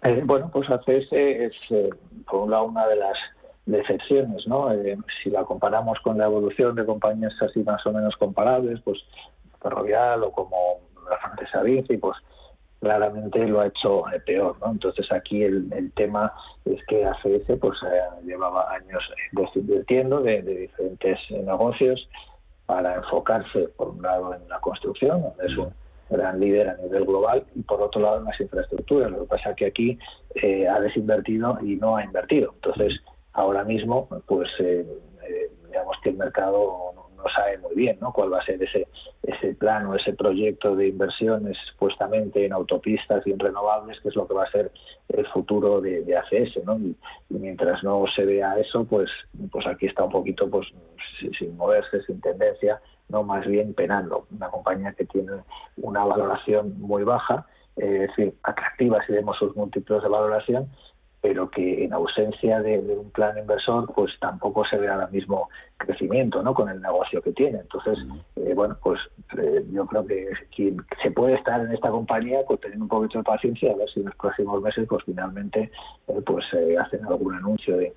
Eh, 0.03 0.21
bueno, 0.25 0.49
pues 0.51 0.69
ACS 0.69 1.07
es, 1.11 1.53
eh, 1.69 1.89
por 2.29 2.41
un 2.41 2.51
lado, 2.51 2.65
una 2.65 2.85
de 2.87 2.97
las 2.97 3.17
decepciones, 3.65 4.45
¿no? 4.47 4.71
Eh, 4.73 4.97
si 5.23 5.29
la 5.29 5.43
comparamos 5.45 5.97
con 6.01 6.17
la 6.17 6.25
evolución 6.25 6.75
de 6.75 6.85
compañías 6.85 7.33
así 7.41 7.63
más 7.63 7.85
o 7.85 7.93
menos 7.93 8.15
comparables, 8.17 8.81
pues 8.83 8.99
Ferrovial 9.61 10.23
o 10.23 10.31
como 10.31 10.57
la 11.09 11.17
francesa 11.17 11.61
Vinci, 11.61 11.95
pues 11.97 12.17
claramente 12.81 13.47
lo 13.47 13.61
ha 13.61 13.67
hecho 13.67 14.03
peor, 14.25 14.57
¿no? 14.59 14.71
Entonces 14.71 15.09
aquí 15.09 15.41
el, 15.41 15.91
tema 15.95 16.33
es 16.65 16.85
que 16.87 17.05
ACS 17.05 17.57
pues 17.61 17.79
llevaba 18.25 18.73
años 18.73 19.01
desinvirtiendo 19.31 20.19
de, 20.19 20.41
de 20.41 20.55
diferentes 20.57 21.19
negocios 21.31 22.09
para 22.65 22.95
enfocarse, 22.95 23.69
por 23.77 23.89
un 23.89 24.01
lado, 24.01 24.33
en 24.33 24.49
la 24.49 24.59
construcción, 24.59 25.21
donde 25.21 25.45
es 25.45 25.57
un 25.57 25.73
gran 26.13 26.39
líder 26.39 26.69
a 26.69 26.77
nivel 26.77 27.05
global 27.05 27.43
y 27.55 27.61
por 27.63 27.81
otro 27.81 28.01
lado 28.01 28.19
en 28.19 28.25
las 28.25 28.39
infraestructuras. 28.39 29.11
Lo 29.11 29.21
que 29.21 29.27
pasa 29.27 29.49
es 29.49 29.55
que 29.55 29.65
aquí 29.65 29.99
eh, 30.35 30.67
ha 30.67 30.79
desinvertido 30.79 31.57
y 31.61 31.75
no 31.75 31.97
ha 31.97 32.03
invertido. 32.03 32.53
Entonces, 32.55 33.01
ahora 33.33 33.63
mismo, 33.63 34.07
pues 34.25 34.49
eh, 34.59 34.85
eh, 35.27 35.51
digamos 35.67 35.97
que 36.01 36.09
el 36.09 36.17
mercado 36.17 36.93
no, 36.95 37.23
sabe 37.35 37.57
muy 37.57 37.73
bien 37.75 37.97
¿no? 38.01 38.11
cuál 38.11 38.33
va 38.33 38.39
a 38.39 38.45
ser 38.45 38.61
ese, 38.61 38.87
ese 39.23 39.55
plan 39.55 39.85
o 39.87 39.95
ese 39.95 40.13
proyecto 40.13 40.75
de 40.75 40.89
inversiones 40.89 41.57
supuestamente 41.71 42.45
en 42.45 42.53
autopistas 42.53 43.25
y 43.25 43.31
en 43.31 43.39
renovables, 43.39 43.99
que 44.01 44.09
es 44.09 44.15
lo 44.15 44.27
que 44.27 44.33
va 44.33 44.43
a 44.43 44.51
ser 44.51 44.71
el 45.07 45.25
futuro 45.27 45.81
de, 45.81 46.17
ACS. 46.17 46.63
¿no? 46.65 46.77
Y, 46.77 46.95
mientras 47.29 47.83
no 47.83 48.05
se 48.15 48.25
vea 48.25 48.59
eso, 48.59 48.85
pues, 48.85 49.09
pues 49.51 49.65
aquí 49.67 49.87
está 49.87 50.03
un 50.03 50.11
poquito 50.11 50.49
pues 50.49 50.67
sin 51.39 51.57
moverse, 51.57 52.03
sin 52.03 52.21
tendencia 52.21 52.79
no 53.13 53.23
más 53.23 53.45
bien 53.45 53.73
penando. 53.73 54.27
Una 54.31 54.49
compañía 54.49 54.91
que 54.93 55.05
tiene 55.05 55.31
una 55.77 56.03
valoración 56.03 56.81
muy 56.81 57.03
baja, 57.03 57.45
es 57.77 58.01
decir, 58.07 58.35
atractiva 58.43 58.99
si 59.05 59.13
vemos 59.13 59.37
sus 59.37 59.55
múltiplos 59.55 60.03
de 60.03 60.09
valoración, 60.09 60.69
pero 61.23 61.49
que 61.49 61.85
en 61.85 61.93
ausencia 61.93 62.61
de, 62.61 62.79
un 62.79 63.09
plan 63.11 63.37
inversor, 63.37 63.89
pues 63.95 64.11
tampoco 64.19 64.65
se 64.65 64.75
ve 64.75 64.89
ahora 64.89 65.07
mismo 65.07 65.49
crecimiento 65.77 66.43
¿no? 66.43 66.53
con 66.53 66.67
el 66.67 66.81
negocio 66.81 67.21
que 67.21 67.31
tiene. 67.31 67.59
Entonces, 67.59 67.97
eh, 68.35 68.53
bueno, 68.53 68.75
pues 68.83 68.99
eh, 69.37 69.65
yo 69.71 69.85
creo 69.85 70.05
que 70.05 70.27
quien 70.53 70.85
se 71.01 71.11
puede 71.11 71.35
estar 71.35 71.61
en 71.61 71.71
esta 71.71 71.89
compañía, 71.91 72.39
pues 72.45 72.59
teniendo 72.59 72.83
un 72.83 72.89
poquito 72.89 73.19
de 73.19 73.23
paciencia, 73.23 73.71
a 73.71 73.75
ver 73.77 73.89
si 73.91 74.01
en 74.01 74.07
los 74.07 74.15
próximos 74.17 74.61
meses, 74.61 74.85
pues 74.85 75.01
finalmente, 75.05 75.71
eh, 76.09 76.21
pues 76.25 76.43
hacen 76.77 77.05
algún 77.05 77.35
anuncio 77.35 77.77
de, 77.77 77.93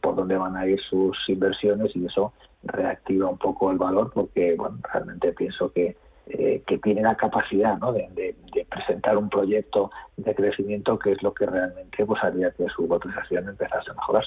por 0.00 0.16
dónde 0.16 0.38
van 0.38 0.56
a 0.56 0.66
ir 0.66 0.80
sus 0.88 1.18
inversiones 1.28 1.94
y 1.94 2.06
eso 2.06 2.32
reactiva 2.62 3.28
un 3.28 3.36
poco 3.36 3.70
el 3.70 3.76
valor 3.78 4.10
porque 4.14 4.54
bueno 4.56 4.78
realmente 4.90 5.32
pienso 5.32 5.70
que, 5.72 5.96
eh, 6.28 6.62
que 6.66 6.78
tiene 6.78 7.02
la 7.02 7.16
capacidad 7.16 7.78
¿no? 7.78 7.92
de, 7.92 8.34
presentar 8.68 9.16
un 9.16 9.28
proyecto 9.28 9.90
de 10.16 10.34
crecimiento 10.34 10.98
que 10.98 11.12
es 11.12 11.22
lo 11.22 11.34
que 11.34 11.46
realmente 11.46 12.06
pues 12.06 12.22
haría 12.22 12.50
que 12.52 12.66
su 12.68 12.86
cotización 12.86 13.48
empezase 13.48 13.90
a 13.90 13.94
mejorar. 13.94 14.24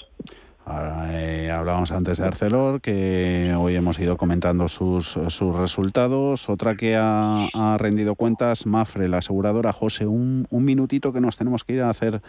Eh, 1.12 1.52
hablábamos 1.52 1.92
antes 1.92 2.18
de 2.18 2.26
Arcelor, 2.26 2.82
que 2.82 3.54
hoy 3.58 3.76
hemos 3.76 4.00
ido 4.00 4.18
comentando 4.18 4.68
sus, 4.68 5.08
sus 5.28 5.56
resultados. 5.56 6.50
Otra 6.50 6.76
que 6.76 6.96
ha, 6.98 7.48
rendido 7.78 8.16
cuentas, 8.16 8.66
Mafre, 8.66 9.08
la 9.08 9.18
aseguradora. 9.18 9.74
José, 9.74 10.06
un, 10.06 10.48
un 10.50 10.66
minutito 10.66 11.14
que 11.14 11.22
nos 11.22 11.38
tenemos 11.38 11.64
que 11.64 11.74
ir 11.74 11.82
a 11.82 11.90
hacer 11.90 12.22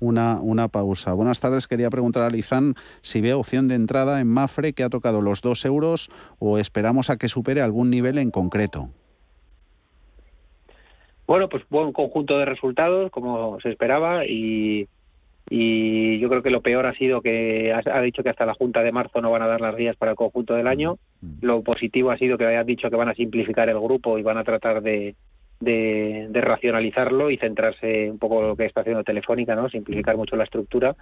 una, 0.00 0.40
una 0.40 0.68
pausa. 0.68 1.12
Buenas 1.12 1.40
tardes, 1.40 1.66
quería 1.66 1.90
preguntar 1.90 2.22
a 2.22 2.30
Lizán 2.30 2.74
si 3.02 3.20
ve 3.20 3.34
opción 3.34 3.68
de 3.68 3.74
entrada 3.74 4.20
en 4.20 4.28
Mafre 4.28 4.72
que 4.72 4.84
ha 4.84 4.90
tocado 4.90 5.22
los 5.22 5.40
dos 5.40 5.64
euros 5.64 6.10
o 6.38 6.58
esperamos 6.58 7.10
a 7.10 7.16
que 7.16 7.28
supere 7.28 7.62
algún 7.62 7.90
nivel 7.90 8.18
en 8.18 8.30
concreto. 8.30 8.90
Bueno, 11.28 11.50
pues 11.50 11.62
buen 11.68 11.92
conjunto 11.92 12.38
de 12.38 12.46
resultados, 12.46 13.10
como 13.10 13.60
se 13.60 13.68
esperaba, 13.68 14.24
y, 14.24 14.88
y 15.50 16.18
yo 16.20 16.30
creo 16.30 16.42
que 16.42 16.48
lo 16.48 16.62
peor 16.62 16.86
ha 16.86 16.94
sido 16.94 17.20
que 17.20 17.70
ha, 17.70 18.00
dicho 18.00 18.22
que 18.22 18.30
hasta 18.30 18.46
la 18.46 18.54
Junta 18.54 18.82
de 18.82 18.92
marzo 18.92 19.20
no 19.20 19.30
van 19.30 19.42
a 19.42 19.46
dar 19.46 19.60
las 19.60 19.76
guías 19.76 19.94
para 19.96 20.12
el 20.12 20.16
conjunto 20.16 20.54
del 20.54 20.66
año. 20.66 20.96
Mm. 21.20 21.32
Lo 21.42 21.62
positivo 21.62 22.10
ha 22.10 22.16
sido 22.16 22.38
que 22.38 22.46
hayan 22.46 22.64
dicho 22.64 22.88
que 22.88 22.96
van 22.96 23.10
a 23.10 23.14
simplificar 23.14 23.68
el 23.68 23.78
grupo 23.78 24.18
y 24.18 24.22
van 24.22 24.38
a 24.38 24.44
tratar 24.44 24.80
de, 24.80 25.16
de, 25.60 26.40
racionalizarlo 26.40 27.30
y 27.30 27.36
centrarse 27.36 28.10
un 28.10 28.18
poco 28.18 28.40
en 28.40 28.48
lo 28.48 28.56
que 28.56 28.64
está 28.64 28.80
haciendo 28.80 29.04
Telefónica, 29.04 29.54
¿no? 29.54 29.68
Simplificar 29.68 30.16
mucho 30.16 30.34
la 30.34 30.44
estructura 30.44 30.96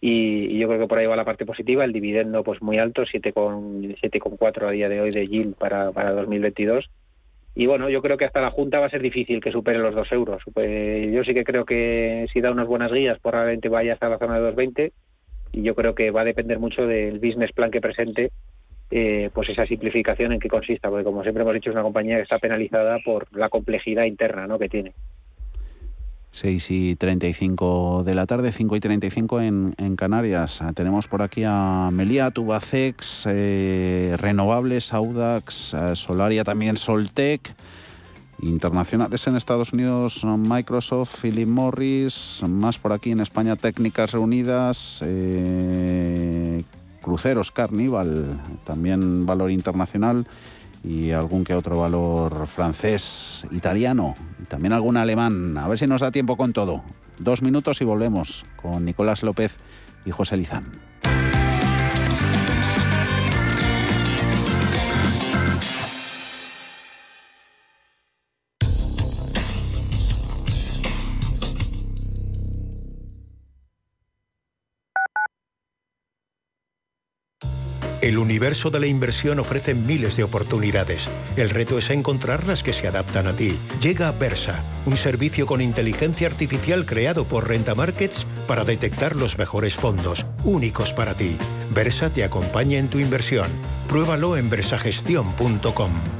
y, 0.00 0.58
yo 0.58 0.66
creo 0.66 0.80
que 0.80 0.88
por 0.88 0.98
ahí 0.98 1.06
va 1.06 1.14
la 1.14 1.24
parte 1.24 1.46
positiva, 1.46 1.84
el 1.84 1.92
dividendo 1.92 2.42
pues 2.42 2.60
muy 2.60 2.78
alto, 2.78 3.02
7,4 3.02 4.66
a 4.66 4.70
día 4.72 4.88
de 4.88 5.00
hoy 5.00 5.10
de 5.10 5.28
yield 5.28 5.54
para, 5.54 5.92
para 5.92 6.10
2022 6.10 6.90
y 7.54 7.66
bueno, 7.66 7.90
yo 7.90 8.00
creo 8.00 8.16
que 8.16 8.24
hasta 8.24 8.40
la 8.40 8.50
Junta 8.50 8.78
va 8.78 8.86
a 8.86 8.90
ser 8.90 9.02
difícil 9.02 9.40
que 9.40 9.52
supere 9.52 9.78
los 9.78 9.94
2 9.94 10.12
euros. 10.12 10.42
Yo 10.46 11.24
sí 11.24 11.34
que 11.34 11.44
creo 11.44 11.64
que 11.64 12.26
si 12.32 12.40
da 12.40 12.52
unas 12.52 12.68
buenas 12.68 12.92
guías 12.92 13.18
probablemente 13.20 13.68
vaya 13.68 13.94
hasta 13.94 14.08
la 14.08 14.18
zona 14.18 14.40
de 14.40 14.52
2,20 14.54 14.92
y 15.52 15.62
yo 15.62 15.74
creo 15.74 15.94
que 15.94 16.10
va 16.10 16.20
a 16.20 16.24
depender 16.24 16.58
mucho 16.58 16.86
del 16.86 17.18
business 17.18 17.52
plan 17.52 17.70
que 17.70 17.80
presente 17.80 18.30
eh, 18.92 19.30
pues 19.32 19.48
esa 19.48 19.66
simplificación 19.66 20.32
en 20.32 20.40
qué 20.40 20.48
consista, 20.48 20.88
porque 20.88 21.04
como 21.04 21.22
siempre 21.22 21.42
hemos 21.42 21.54
dicho 21.54 21.70
es 21.70 21.74
una 21.74 21.84
compañía 21.84 22.16
que 22.16 22.22
está 22.22 22.38
penalizada 22.38 22.98
por 23.04 23.26
la 23.36 23.48
complejidad 23.48 24.04
interna 24.04 24.46
¿no? 24.46 24.58
que 24.58 24.68
tiene. 24.68 24.92
6 26.32 26.70
y 26.70 26.96
35 26.96 28.04
de 28.04 28.14
la 28.14 28.26
tarde, 28.26 28.52
5 28.52 28.76
y 28.76 28.80
35 28.80 29.40
en, 29.40 29.74
en 29.78 29.96
Canarias. 29.96 30.62
Tenemos 30.74 31.08
por 31.08 31.22
aquí 31.22 31.42
a 31.44 31.90
Melia, 31.92 32.30
Tubacex, 32.30 33.24
eh, 33.26 34.16
Renovables, 34.18 34.92
Audax, 34.92 35.74
eh, 35.74 35.96
Solaria 35.96 36.44
también, 36.44 36.76
Soltec. 36.76 37.54
Internacionales 38.42 39.26
en 39.26 39.36
Estados 39.36 39.74
Unidos, 39.74 40.24
Microsoft, 40.24 41.20
Philip 41.20 41.46
Morris, 41.46 42.42
más 42.48 42.78
por 42.78 42.94
aquí 42.94 43.10
en 43.10 43.20
España, 43.20 43.54
Técnicas 43.54 44.12
Reunidas, 44.12 45.00
eh, 45.04 46.62
Cruceros 47.02 47.50
Carnival, 47.50 48.40
también 48.64 49.26
valor 49.26 49.50
internacional 49.50 50.26
y 50.82 51.10
algún 51.10 51.44
que 51.44 51.54
otro 51.54 51.78
valor 51.78 52.46
francés, 52.46 53.46
italiano 53.50 54.14
y 54.42 54.46
también 54.46 54.72
algún 54.72 54.96
alemán. 54.96 55.56
A 55.58 55.68
ver 55.68 55.78
si 55.78 55.86
nos 55.86 56.00
da 56.00 56.10
tiempo 56.10 56.36
con 56.36 56.52
todo. 56.52 56.82
Dos 57.18 57.42
minutos 57.42 57.80
y 57.80 57.84
volvemos 57.84 58.44
con 58.56 58.84
Nicolás 58.84 59.22
López 59.22 59.58
y 60.04 60.10
José 60.10 60.36
Lizán. 60.36 60.66
El 78.00 78.16
universo 78.16 78.70
de 78.70 78.80
la 78.80 78.86
inversión 78.86 79.40
ofrece 79.40 79.74
miles 79.74 80.16
de 80.16 80.24
oportunidades. 80.24 81.08
El 81.36 81.50
reto 81.50 81.78
es 81.78 81.90
encontrar 81.90 82.46
las 82.46 82.62
que 82.62 82.72
se 82.72 82.88
adaptan 82.88 83.26
a 83.26 83.36
ti. 83.36 83.58
Llega 83.82 84.10
Versa, 84.12 84.64
un 84.86 84.96
servicio 84.96 85.44
con 85.44 85.60
inteligencia 85.60 86.26
artificial 86.26 86.86
creado 86.86 87.24
por 87.24 87.48
Renta 87.48 87.74
Markets 87.74 88.26
para 88.46 88.64
detectar 88.64 89.16
los 89.16 89.36
mejores 89.36 89.74
fondos, 89.74 90.24
únicos 90.44 90.94
para 90.94 91.14
ti. 91.14 91.36
Versa 91.74 92.08
te 92.10 92.24
acompaña 92.24 92.78
en 92.78 92.88
tu 92.88 92.98
inversión. 92.98 93.48
Pruébalo 93.86 94.38
en 94.38 94.48
versagestión.com. 94.48 96.19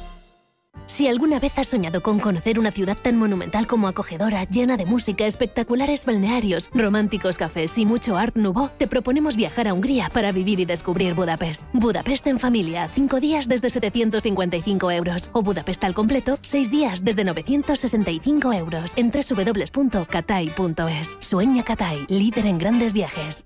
Si 0.91 1.07
alguna 1.07 1.39
vez 1.39 1.57
has 1.57 1.69
soñado 1.69 2.03
con 2.03 2.19
conocer 2.19 2.59
una 2.59 2.69
ciudad 2.69 2.97
tan 3.01 3.15
monumental 3.15 3.65
como 3.65 3.87
acogedora, 3.87 4.43
llena 4.43 4.75
de 4.75 4.85
música, 4.85 5.25
espectaculares 5.25 6.05
balnearios, 6.05 6.69
románticos 6.73 7.37
cafés 7.37 7.77
y 7.77 7.85
mucho 7.85 8.17
art 8.17 8.35
nouveau, 8.35 8.69
te 8.77 8.87
proponemos 8.87 9.37
viajar 9.37 9.69
a 9.69 9.73
Hungría 9.73 10.09
para 10.13 10.33
vivir 10.33 10.59
y 10.59 10.65
descubrir 10.65 11.13
Budapest. 11.13 11.63
Budapest 11.71 12.27
en 12.27 12.39
familia, 12.39 12.89
5 12.89 13.21
días 13.21 13.47
desde 13.47 13.69
755 13.69 14.91
euros. 14.91 15.29
O 15.31 15.41
Budapest 15.41 15.81
al 15.85 15.93
completo, 15.93 16.37
6 16.41 16.69
días 16.69 17.05
desde 17.05 17.23
965 17.23 18.51
euros. 18.51 18.91
En 18.97 19.11
www.katai.es. 19.11 20.57
Sueña 21.21 21.63
Katai, 21.63 22.05
líder 22.09 22.47
en 22.47 22.57
grandes 22.57 22.91
viajes. 22.91 23.45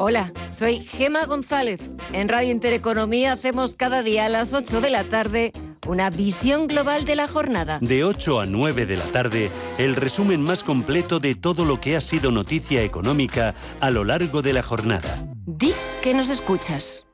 Hola, 0.00 0.32
soy 0.50 0.78
Gema 0.78 1.26
González. 1.26 1.80
En 2.12 2.28
Radio 2.28 2.52
Intereconomía 2.52 3.32
hacemos 3.32 3.76
cada 3.76 4.04
día 4.04 4.26
a 4.26 4.28
las 4.28 4.54
8 4.54 4.80
de 4.80 4.90
la 4.90 5.02
tarde 5.02 5.50
una 5.88 6.08
visión 6.08 6.68
global 6.68 7.04
de 7.04 7.16
la 7.16 7.26
jornada. 7.26 7.80
De 7.80 8.04
8 8.04 8.38
a 8.38 8.46
9 8.46 8.86
de 8.86 8.96
la 8.96 9.04
tarde, 9.06 9.50
el 9.76 9.96
resumen 9.96 10.40
más 10.40 10.62
completo 10.62 11.18
de 11.18 11.34
todo 11.34 11.64
lo 11.64 11.80
que 11.80 11.96
ha 11.96 12.00
sido 12.00 12.30
noticia 12.30 12.84
económica 12.84 13.56
a 13.80 13.90
lo 13.90 14.04
largo 14.04 14.40
de 14.40 14.52
la 14.52 14.62
jornada. 14.62 15.28
Di 15.46 15.72
que 16.00 16.14
nos 16.14 16.28
escuchas. 16.28 17.08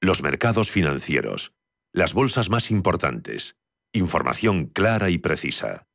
Los 0.00 0.22
mercados 0.22 0.70
financieros. 0.70 1.52
Las 1.92 2.14
bolsas 2.14 2.48
más 2.48 2.70
importantes. 2.70 3.56
Información 3.92 4.64
clara 4.64 5.10
y 5.10 5.18
precisa. 5.18 5.86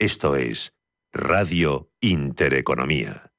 Esto 0.00 0.34
es 0.34 0.74
Radio 1.12 1.88
Intereconomía. 2.00 3.31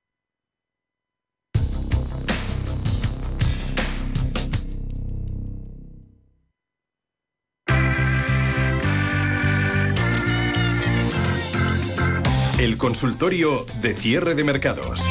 El 12.64 12.78
consultorio 12.78 13.66
de 13.82 13.94
cierre 13.94 14.36
de 14.36 14.46
mercados. 14.46 15.02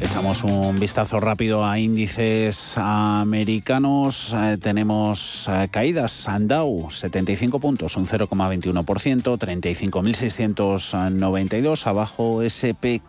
Echamos 0.00 0.42
un 0.42 0.80
vistazo 0.80 1.20
rápido 1.20 1.66
a 1.66 1.78
índices 1.78 2.78
americanos. 2.78 4.34
Eh, 4.34 4.56
tenemos 4.56 5.46
eh, 5.52 5.68
caídas. 5.70 6.26
Dow, 6.40 6.88
75 6.88 7.60
puntos, 7.60 7.98
un 7.98 8.06
0,21%, 8.06 9.38
35.692. 9.38 11.86
Abajo 11.86 12.40
SP 12.40 13.04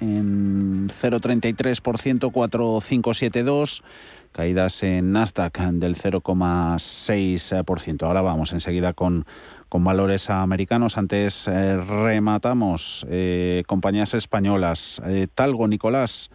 en 0.00 0.88
0,33%, 0.88 2.32
4,572. 2.32 3.82
Caídas 4.32 4.82
en 4.84 5.12
Nasdaq 5.12 5.58
del 5.72 5.96
0,6%. 5.96 8.02
Ahora 8.04 8.22
vamos 8.22 8.54
enseguida 8.54 8.94
con 8.94 9.26
con 9.68 9.84
valores 9.84 10.30
americanos. 10.30 10.98
Antes 10.98 11.48
eh, 11.48 11.76
rematamos 11.76 13.06
eh, 13.10 13.62
compañías 13.66 14.14
españolas. 14.14 15.02
Eh, 15.06 15.26
Talgo, 15.32 15.68
Nicolás. 15.68 16.30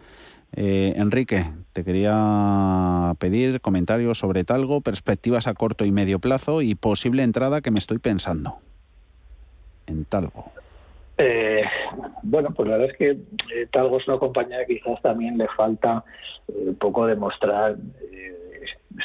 Enrique, 0.56 1.46
te 1.72 1.82
quería 1.82 3.12
pedir 3.18 3.60
comentarios 3.60 4.18
sobre 4.18 4.44
Talgo, 4.44 4.82
perspectivas 4.82 5.48
a 5.48 5.54
corto 5.54 5.84
y 5.84 5.90
medio 5.90 6.20
plazo 6.20 6.62
y 6.62 6.76
posible 6.76 7.24
entrada 7.24 7.60
que 7.60 7.72
me 7.72 7.80
estoy 7.80 7.98
pensando 7.98 8.58
en 9.88 10.04
Talgo. 10.04 10.52
bueno, 12.22 12.50
pues 12.54 12.68
la 12.68 12.76
verdad 12.76 12.92
es 12.92 12.96
que 12.96 13.66
Talgo 13.72 13.98
es 13.98 14.06
una 14.06 14.18
compañía 14.18 14.64
que 14.64 14.78
quizás 14.78 15.02
también 15.02 15.38
le 15.38 15.48
falta 15.56 16.04
un 16.46 16.76
poco 16.76 17.04
demostrar 17.04 17.74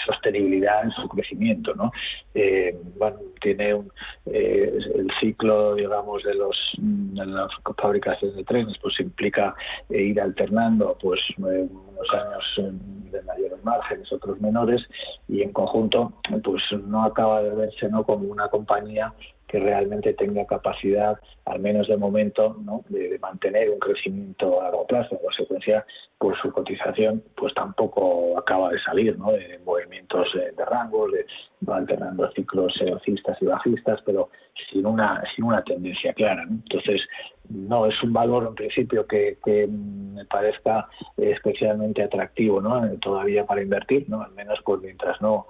sostenibilidad 0.06 0.84
en 0.84 0.92
su 0.92 1.08
crecimiento. 1.08 1.74
¿no? 1.76 1.92
Eh, 2.34 2.78
bueno, 2.98 3.18
tiene 3.42 3.74
un, 3.74 3.92
eh, 4.26 4.78
el 4.96 5.08
ciclo, 5.20 5.76
digamos, 5.76 6.24
de, 6.24 6.36
los, 6.36 6.58
de 6.78 7.26
las 7.26 7.52
fabricaciones 7.78 8.36
de 8.36 8.44
trenes, 8.44 8.78
pues 8.82 9.00
implica 9.00 9.56
eh, 9.90 10.02
ir 10.02 10.22
alternando 10.22 10.98
pues 11.02 11.20
unos 11.38 12.14
años 12.14 12.74
de 13.12 13.22
mayores 13.24 13.64
márgenes, 13.64 14.12
otros 14.12 14.40
menores, 14.42 14.82
y 15.28 15.42
en 15.42 15.52
conjunto, 15.52 16.14
pues 16.44 16.64
no 16.86 17.04
acaba 17.04 17.42
de 17.42 17.56
verse 17.56 17.90
¿no? 17.90 18.04
como 18.04 18.26
una 18.32 18.48
compañía 18.48 19.14
que 19.50 19.60
realmente 19.60 20.14
tenga 20.14 20.46
capacidad, 20.46 21.20
al 21.46 21.60
menos 21.60 21.88
de 21.88 21.98
momento, 21.98 22.56
¿no? 22.64 22.84
de, 22.90 23.18
mantener 23.20 23.72
un 23.72 23.80
crecimiento 23.80 24.62
a 24.62 24.66
largo 24.66 24.86
plazo. 24.86 25.16
En 25.16 25.22
consecuencia, 25.24 25.86
pues 26.20 26.38
su 26.40 26.52
cotización 26.52 27.24
pues 27.36 27.54
tampoco 27.56 28.38
acaba 28.38 28.70
de 28.70 28.80
salir 28.80 29.18
de 29.18 29.60
movimientos 29.66 30.28
de, 30.36 30.52
de 30.52 30.66
rangos, 30.66 31.12
de, 31.12 31.26
alternando 31.68 32.30
ciclos 32.32 32.74
alcistas 32.80 33.42
y 33.42 33.46
bajistas, 33.46 34.00
pero 34.06 34.30
sin 34.72 34.86
una, 34.86 35.24
sin 35.36 35.46
una 35.46 35.64
tendencia 35.64 36.14
clara. 36.14 36.44
Entonces, 36.48 37.02
no 37.50 37.88
es 37.88 38.04
un 38.04 38.14
valor 38.14 38.46
en 38.48 38.56
principio 38.56 39.08
que, 39.08 39.38
me 39.68 40.26
parezca 40.26 40.88
especialmente 41.18 42.04
atractivo 42.04 42.62
todavía 43.02 43.46
para 43.46 43.64
invertir, 43.64 44.08
¿no? 44.10 44.22
al 44.22 44.32
menos 44.34 44.60
pues 44.64 44.82
mientras 44.82 45.20
no 45.22 45.48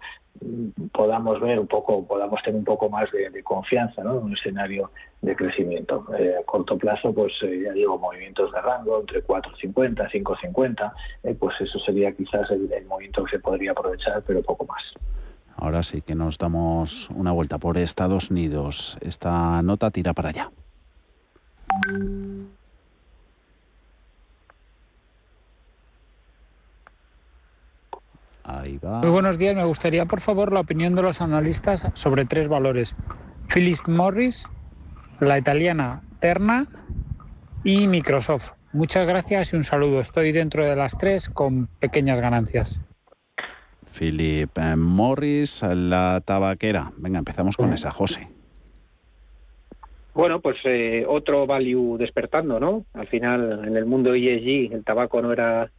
podamos 0.92 1.40
ver 1.40 1.60
un 1.60 1.68
poco, 1.68 2.06
podamos 2.06 2.42
tener 2.44 2.60
un 2.60 2.66
poco 2.66 2.90
más 2.90 3.10
de, 3.12 3.44
confianza 3.44 4.02
en 4.02 4.08
un 4.08 4.34
escenario 4.34 4.92
de 5.22 5.36
crecimiento. 5.36 6.06
Eh, 6.18 6.36
a 6.40 6.44
corto 6.46 6.78
plazo, 6.78 7.14
pues 7.14 7.34
eh, 7.44 7.64
ya 7.66 7.74
digo, 7.74 7.98
movimientos 7.98 8.52
de 8.52 8.62
rango 8.62 9.00
entre 9.00 9.26
4,50, 9.26 10.10
5,50, 10.12 10.94
eh, 11.24 11.36
pues 11.40 11.56
eso 11.60 11.80
sería 11.80 12.12
quizás 12.14 12.50
el, 12.52 12.72
el 12.72 12.86
movimiento 12.86 13.24
que 13.26 13.32
se 13.32 13.40
podría 13.40 13.72
aprovechar, 13.72 14.24
pero 14.26 14.42
poco 14.42 14.66
más. 14.66 14.82
Ahora 15.56 15.84
sí 15.84 16.02
que 16.02 16.16
nos 16.16 16.38
damos 16.38 17.10
una 17.10 17.34
vuelta 17.34 17.58
por 17.58 17.78
Estados 17.78 18.32
Unidos. 18.32 18.98
Esta 19.02 19.62
nota 19.62 19.90
tira 19.90 20.14
para 20.14 20.30
allá. 20.30 20.50
Muy 29.02 29.12
buenos 29.12 29.38
días. 29.38 29.56
Me 29.56 29.64
gustaría, 29.64 30.06
por 30.06 30.22
favor, 30.22 30.52
la 30.52 30.62
opinión 30.62 30.96
de 30.96 31.02
los 31.02 31.22
analistas 31.22 31.84
sobre 31.94 32.26
tres 32.26 32.48
valores. 32.48 32.96
Philip 33.54 33.80
Morris, 33.88 34.48
la 35.20 35.38
italiana 35.38 36.02
Terna 36.20 36.68
y 37.64 37.88
Microsoft. 37.88 38.52
Muchas 38.72 39.08
gracias 39.08 39.54
y 39.54 39.56
un 39.56 39.64
saludo. 39.64 40.00
Estoy 40.00 40.32
dentro 40.32 40.64
de 40.64 40.76
las 40.76 40.98
tres 40.98 41.30
con 41.30 41.68
pequeñas 41.80 42.20
ganancias. 42.20 42.80
Philip 43.98 44.56
eh, 44.58 44.76
Morris, 44.76 45.64
la 45.64 46.22
tabaquera. 46.24 46.92
Venga, 46.98 47.20
empezamos 47.20 47.58
con 47.58 47.74
esa, 47.74 47.92
José. 47.92 48.28
Bueno, 50.14 50.42
pues 50.42 50.58
eh, 50.66 51.06
otro 51.08 51.48
value 51.48 51.98
despertando, 51.98 52.60
¿no? 52.60 52.86
Al 52.94 53.08
final, 53.08 53.66
en 53.66 53.78
el 53.78 53.86
mundo 53.86 54.14
ESG, 54.14 54.74
el 54.74 54.84
tabaco 54.84 55.22
no 55.22 55.32
era 55.32 55.72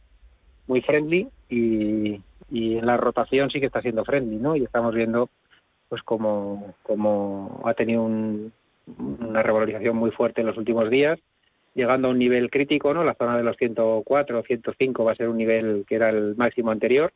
muy 0.67 0.81
friendly 0.81 1.27
y, 1.49 2.21
y 2.51 2.77
en 2.77 2.85
la 2.85 2.97
rotación 2.97 3.49
sí 3.49 3.59
que 3.59 3.65
está 3.67 3.81
siendo 3.81 4.03
friendly, 4.03 4.35
¿no? 4.35 4.55
Y 4.55 4.63
estamos 4.63 4.93
viendo 4.93 5.29
pues 5.87 6.03
como, 6.03 6.75
ha 7.65 7.73
tenido 7.73 8.03
una 8.03 9.43
revalorización 9.43 9.95
muy 9.95 10.11
fuerte 10.11 10.41
en 10.41 10.47
los 10.47 10.57
últimos 10.57 10.89
días, 10.89 11.19
llegando 11.73 12.07
a 12.07 12.11
un 12.11 12.19
nivel 12.19 12.49
crítico, 12.49 12.93
¿no? 12.93 13.03
La 13.03 13.15
zona 13.15 13.37
de 13.37 13.43
los 13.43 13.57
104, 13.57 14.43
105 14.43 15.03
va 15.03 15.11
a 15.13 15.15
ser 15.15 15.29
un 15.29 15.37
nivel 15.37 15.85
que 15.87 15.95
era 15.95 16.09
el 16.09 16.35
máximo 16.35 16.71
anterior, 16.71 17.11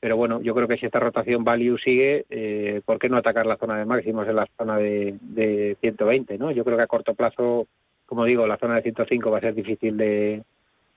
pero 0.00 0.16
bueno, 0.16 0.40
yo 0.40 0.54
creo 0.54 0.68
que 0.68 0.76
si 0.76 0.86
esta 0.86 1.00
rotación 1.00 1.42
value 1.42 1.78
sigue, 1.78 2.24
eh, 2.30 2.82
¿por 2.84 2.98
qué 2.98 3.08
no 3.08 3.16
atacar 3.16 3.46
la 3.46 3.56
zona 3.56 3.78
de 3.78 3.84
máximos 3.84 4.28
en 4.28 4.36
la 4.36 4.46
zona 4.56 4.76
de, 4.76 5.16
de 5.20 5.76
120, 5.80 6.38
¿no? 6.38 6.52
Yo 6.52 6.64
creo 6.64 6.76
que 6.76 6.84
a 6.84 6.88
corto 6.88 7.14
plazo, 7.14 7.66
como 8.06 8.24
digo, 8.24 8.46
la 8.46 8.58
zona 8.58 8.76
de 8.76 8.82
105 8.82 9.30
va 9.30 9.38
a 9.38 9.42
ser 9.42 9.54
difícil 9.54 9.96
de, 9.96 10.44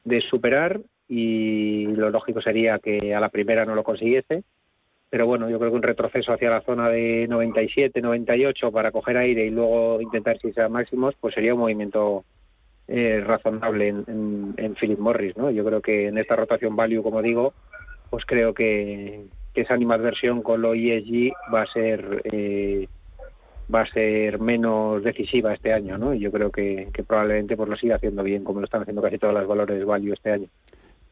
de 0.03 0.21
superar 0.21 0.79
y 1.11 1.87
lo 1.87 2.09
lógico 2.09 2.41
sería 2.41 2.79
que 2.79 3.13
a 3.13 3.19
la 3.19 3.27
primera 3.27 3.65
no 3.65 3.75
lo 3.75 3.83
consiguiese. 3.83 4.43
Pero 5.09 5.25
bueno, 5.25 5.49
yo 5.49 5.59
creo 5.59 5.71
que 5.71 5.75
un 5.75 5.83
retroceso 5.83 6.31
hacia 6.31 6.49
la 6.49 6.61
zona 6.61 6.87
de 6.87 7.27
97, 7.27 8.01
98 8.01 8.71
para 8.71 8.93
coger 8.93 9.17
aire 9.17 9.45
y 9.45 9.49
luego 9.49 9.99
intentar 9.99 10.39
si 10.39 10.53
sea 10.53 10.69
máximos, 10.69 11.13
pues 11.19 11.35
sería 11.35 11.53
un 11.53 11.59
movimiento 11.59 12.23
eh, 12.87 13.21
razonable 13.27 13.89
en, 13.89 14.53
en, 14.55 14.75
Philip 14.75 14.99
Morris, 14.99 15.35
¿no? 15.35 15.51
Yo 15.51 15.65
creo 15.65 15.81
que 15.81 16.07
en 16.07 16.17
esta 16.17 16.37
rotación 16.37 16.77
value, 16.77 17.03
como 17.03 17.21
digo, 17.21 17.53
pues 18.09 18.23
creo 18.25 18.53
que, 18.53 19.25
que 19.53 19.61
esa 19.61 19.73
animadversión 19.73 20.41
con 20.41 20.61
lo 20.61 20.73
ESG 20.73 21.33
va 21.53 21.63
a 21.63 21.73
ser 21.73 22.21
eh, 22.31 22.87
va 23.73 23.81
a 23.81 23.91
ser 23.91 24.39
menos 24.39 25.03
decisiva 25.03 25.53
este 25.53 25.73
año, 25.73 25.97
¿no? 25.97 26.13
Y 26.13 26.19
yo 26.19 26.31
creo 26.31 26.51
que, 26.51 26.87
que 26.93 27.03
probablemente 27.03 27.57
pues 27.57 27.67
lo 27.67 27.75
siga 27.75 27.97
haciendo 27.97 28.23
bien, 28.23 28.45
como 28.45 28.61
lo 28.61 28.65
están 28.65 28.83
haciendo 28.83 29.01
casi 29.01 29.17
todos 29.17 29.33
los 29.33 29.45
valores 29.45 29.85
value 29.85 30.13
este 30.13 30.31
año. 30.31 30.47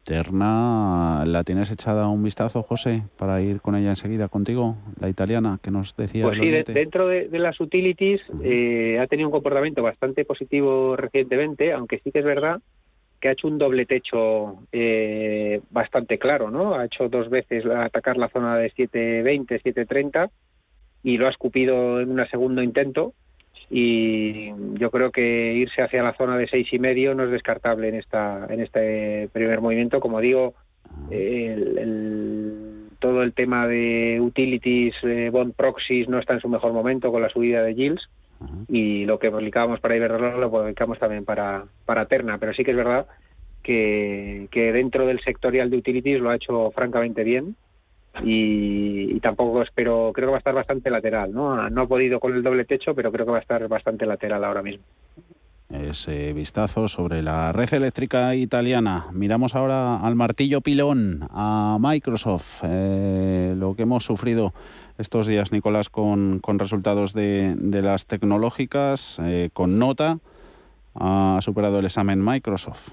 Terna, 0.04 1.24
¿la 1.26 1.44
tienes 1.44 1.70
echada 1.70 2.08
un 2.08 2.22
vistazo, 2.22 2.62
José, 2.62 3.02
para 3.18 3.40
ir 3.42 3.60
con 3.60 3.76
ella 3.76 3.90
enseguida 3.90 4.28
contigo? 4.28 4.76
La 4.98 5.08
italiana 5.08 5.58
que 5.62 5.70
nos 5.70 5.94
decía. 5.96 6.24
Pues 6.24 6.38
sí, 6.38 6.50
dentro 6.72 7.06
de, 7.06 7.28
las 7.38 7.60
utilities 7.60 8.20
eh, 8.42 8.98
ha 9.00 9.06
tenido 9.06 9.28
un 9.28 9.32
comportamiento 9.32 9.82
bastante 9.82 10.24
positivo 10.24 10.96
recientemente, 10.96 11.72
aunque 11.72 11.98
sí 11.98 12.10
que 12.10 12.20
es 12.20 12.24
verdad 12.24 12.60
que 13.20 13.28
ha 13.28 13.32
hecho 13.32 13.48
un 13.48 13.58
doble 13.58 13.84
techo 13.84 14.62
eh, 14.72 15.60
bastante 15.70 16.18
claro, 16.18 16.50
¿no? 16.50 16.74
Ha 16.74 16.86
hecho 16.86 17.08
dos 17.08 17.28
veces 17.28 17.66
atacar 17.66 18.16
la 18.16 18.30
zona 18.30 18.56
de 18.56 18.72
7.20, 18.72 19.62
7.30 19.62 20.30
y 21.02 21.18
lo 21.18 21.26
ha 21.26 21.30
escupido 21.30 22.00
en 22.00 22.10
un 22.10 22.26
segundo 22.28 22.62
intento 22.62 23.12
y 23.70 24.52
yo 24.78 24.90
creo 24.90 25.12
que 25.12 25.52
irse 25.54 25.80
hacia 25.82 26.02
la 26.02 26.14
zona 26.14 26.36
de 26.36 26.48
seis 26.48 26.66
y 26.72 26.80
medio 26.80 27.14
no 27.14 27.24
es 27.24 27.30
descartable 27.30 27.88
en 27.88 27.94
esta 27.94 28.46
en 28.50 28.60
este 28.60 29.28
primer 29.32 29.60
movimiento. 29.60 30.00
Como 30.00 30.20
digo 30.20 30.54
todo 32.98 33.22
el 33.22 33.32
tema 33.32 33.68
de 33.68 34.18
utilities 34.20 34.94
eh, 35.04 35.30
bond 35.30 35.54
proxies 35.54 36.08
no 36.08 36.18
está 36.18 36.34
en 36.34 36.40
su 36.40 36.48
mejor 36.48 36.72
momento 36.72 37.12
con 37.12 37.22
la 37.22 37.30
subida 37.30 37.62
de 37.62 37.74
yields 37.74 38.08
y 38.68 39.04
lo 39.04 39.18
que 39.18 39.30
publicábamos 39.30 39.80
para 39.80 39.96
Iberdrola 39.96 40.36
lo 40.36 40.50
publicamos 40.50 40.98
también 40.98 41.24
para 41.24 41.64
para 41.86 42.06
Terna. 42.06 42.38
Pero 42.38 42.52
sí 42.54 42.64
que 42.64 42.72
es 42.72 42.76
verdad 42.76 43.06
que, 43.62 44.48
que 44.50 44.72
dentro 44.72 45.06
del 45.06 45.20
sectorial 45.20 45.70
de 45.70 45.76
utilities 45.76 46.20
lo 46.20 46.30
ha 46.30 46.36
hecho 46.36 46.72
francamente 46.72 47.22
bien 47.22 47.54
y, 48.22 49.20
tampoco 49.20 49.62
espero, 49.62 50.10
creo 50.14 50.28
que 50.28 50.32
va 50.32 50.36
a 50.36 50.38
estar 50.38 50.54
bastante 50.54 50.90
lateral, 50.90 51.32
¿no? 51.32 51.68
No 51.70 51.82
ha 51.82 51.86
podido 51.86 52.20
con 52.20 52.34
el 52.34 52.42
doble 52.42 52.64
techo, 52.64 52.94
pero 52.94 53.12
creo 53.12 53.24
que 53.24 53.32
va 53.32 53.38
a 53.38 53.42
estar 53.42 53.66
bastante 53.68 54.06
lateral 54.06 54.44
ahora 54.44 54.62
mismo. 54.62 54.84
Ese 55.70 56.32
vistazo 56.32 56.88
sobre 56.88 57.22
la 57.22 57.52
red 57.52 57.72
eléctrica 57.72 58.34
italiana. 58.34 59.06
Miramos 59.12 59.54
ahora 59.54 60.00
al 60.00 60.16
martillo 60.16 60.60
pilón, 60.60 61.28
a 61.30 61.78
Microsoft, 61.80 62.62
eh, 62.64 63.54
lo 63.56 63.76
que 63.76 63.82
hemos 63.82 64.04
sufrido 64.04 64.52
estos 64.98 65.28
días, 65.28 65.52
Nicolás, 65.52 65.88
con, 65.88 66.40
con 66.40 66.58
resultados 66.58 67.14
de, 67.14 67.54
de, 67.56 67.82
las 67.82 68.06
tecnológicas, 68.06 69.20
eh, 69.20 69.50
con 69.52 69.78
nota, 69.78 70.18
ha 70.94 71.38
superado 71.40 71.78
el 71.78 71.84
examen 71.84 72.22
Microsoft. 72.22 72.90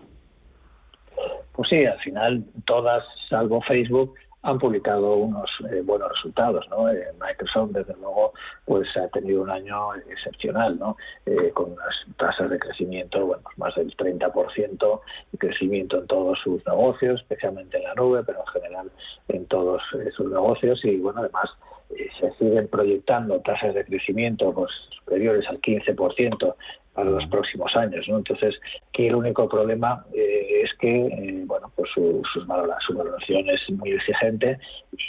Pues 1.54 1.70
sí, 1.70 1.84
al 1.84 2.00
final 2.00 2.46
todas, 2.66 3.04
salvo 3.28 3.62
Facebook, 3.62 4.14
han 4.48 4.60
publicado 4.60 5.16
unos 5.16 5.50
eh, 5.70 5.82
buenos 5.84 6.10
resultados, 6.10 6.66
¿no? 6.70 6.90
Eh, 6.90 7.06
Microsoft, 7.20 7.72
desde 7.72 7.94
luego, 7.96 8.34
pues 8.64 8.88
ha 8.96 9.10
tenido 9.10 9.42
un 9.42 9.50
año 9.50 9.94
excepcional, 9.96 10.80
¿no? 10.80 10.96
Eh, 11.26 11.52
con 11.54 11.74
unas 11.74 11.94
tasas 12.18 12.50
de 12.50 12.58
crecimiento, 12.58 13.26
bueno, 13.26 13.44
más 13.58 13.76
del 13.76 13.96
30% 13.98 15.02
de 15.34 15.38
crecimiento 15.38 15.98
en 16.00 16.08
todos 16.08 16.40
sus 16.42 16.66
negocios, 16.66 17.20
especialmente 17.20 17.78
en 17.78 17.84
la 17.84 17.96
nube, 17.96 18.24
pero 18.24 18.40
en 18.40 18.62
general 18.62 18.92
en 19.28 19.46
todos 19.48 19.82
sus 20.16 20.32
negocios 20.32 20.80
y, 20.86 20.98
bueno, 20.98 21.20
además 21.20 21.50
se 21.90 22.32
siguen 22.38 22.68
proyectando 22.68 23.40
tasas 23.42 23.74
de 23.74 23.86
crecimiento 23.86 24.54
pues, 24.54 24.72
superiores 24.90 25.48
al 25.48 25.62
15% 25.62 26.56
para 26.94 27.12
los 27.12 27.26
próximos 27.28 27.76
años. 27.76 28.08
¿no? 28.10 28.18
Entonces, 28.18 28.56
aquí 28.90 29.08
el 29.08 29.16
único 29.16 29.48
problema 29.48 30.04
eh, 30.14 30.64
es 30.64 30.74
que 30.80 31.06
eh, 31.06 31.44
bueno, 31.46 31.72
pues 31.76 31.92
su, 31.94 32.24
su 32.34 32.46
valoración 32.46 33.50
es 33.50 33.70
muy 33.70 33.92
exigente 33.92 34.58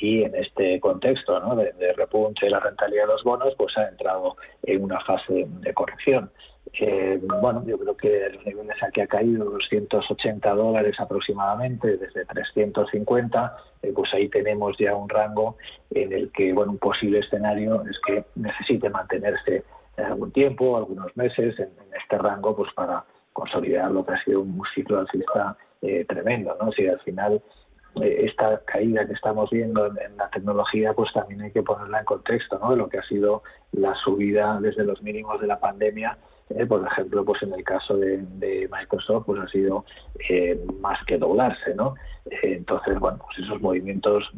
y 0.01 0.23
en 0.23 0.35
este 0.35 0.79
contexto 0.81 1.41
¿no? 1.41 1.57
de, 1.57 1.73
repunte 1.95 2.45
de 2.45 2.51
la 2.51 2.61
rentabilidad 2.61 3.05
de 3.05 3.13
los 3.13 3.25
bonos, 3.25 3.55
pues 3.57 3.77
ha 3.79 3.89
entrado 3.89 4.37
en 4.65 4.85
una 4.85 5.01
fase 5.01 5.47
de 5.49 5.73
corrección. 5.73 6.31
Eh, 6.75 7.21
bueno, 7.41 7.65
yo 7.67 7.79
creo 7.79 7.97
que 7.97 8.29
los 8.31 8.45
niveles 8.45 8.77
aquí 8.83 9.01
ha 9.01 9.07
caído 9.07 9.45
280 9.45 10.55
dólares 10.55 10.97
aproximadamente, 10.99 11.97
desde 11.97 12.25
350, 12.27 13.57
pues 13.95 14.15
ahí 14.15 14.29
tenemos 14.29 14.77
ya 14.79 14.95
un 14.95 15.09
rango 15.09 15.57
en 15.91 16.13
el 16.13 16.31
que, 16.33 16.53
bueno, 16.53 16.73
un 16.73 16.79
posible 16.79 17.21
escenario 17.21 17.83
es 17.83 17.99
que 18.07 18.25
necesite 18.35 18.91
mantenerse 18.91 19.65
algún 20.05 20.31
tiempo, 20.33 20.77
algunos 20.77 21.17
meses 21.17 21.59
en, 21.59 21.71
este 22.01 22.19
rango, 22.19 22.57
pues 22.57 22.73
para 22.75 23.05
consolidar 23.33 23.91
lo 23.91 24.05
que 24.05 24.15
ha 24.15 24.25
sido 24.25 24.41
un 24.41 24.63
ciclo 24.75 25.01
alcista 25.01 25.57
eh, 25.83 26.05
tremendo, 26.07 26.57
¿no? 26.61 26.73
Si 26.73 26.87
al 26.87 27.01
final 27.01 27.43
eh, 28.01 28.27
esta 28.27 28.61
caída 28.65 29.07
que 29.07 29.13
estamos 29.13 29.51
viendo 29.51 29.87
en, 29.87 30.17
la 30.17 30.29
tecnología, 30.31 30.93
pues 30.93 31.13
también 31.13 31.43
hay 31.43 31.51
que 31.51 31.63
ponerla 31.63 32.01
en 32.01 32.05
contexto, 32.05 32.59
¿no? 32.59 32.71
De 32.71 32.77
lo 32.77 32.89
que 32.89 32.99
ha 32.99 33.03
sido 33.05 33.43
la 33.73 33.95
subida 33.97 34.59
desde 34.61 34.85
los 34.85 35.03
mínimos 35.03 35.41
de 35.41 35.47
la 35.47 35.59
pandemia. 35.59 36.17
Eh, 36.51 36.67
por 36.67 36.87
ejemplo, 36.87 37.25
pues 37.25 37.43
en 37.43 37.53
el 37.53 37.63
caso 37.63 37.97
de, 37.97 38.69
Microsoft, 38.71 39.27
pues 39.27 39.41
ha 39.41 39.49
sido 39.49 39.85
más 40.81 40.99
que 41.07 41.19
doblarse, 41.19 41.75
¿no? 41.75 41.95
entonces, 42.43 42.99
bueno, 42.99 43.19
pues 43.19 43.39
esos 43.39 43.61
movimientos 43.61 44.31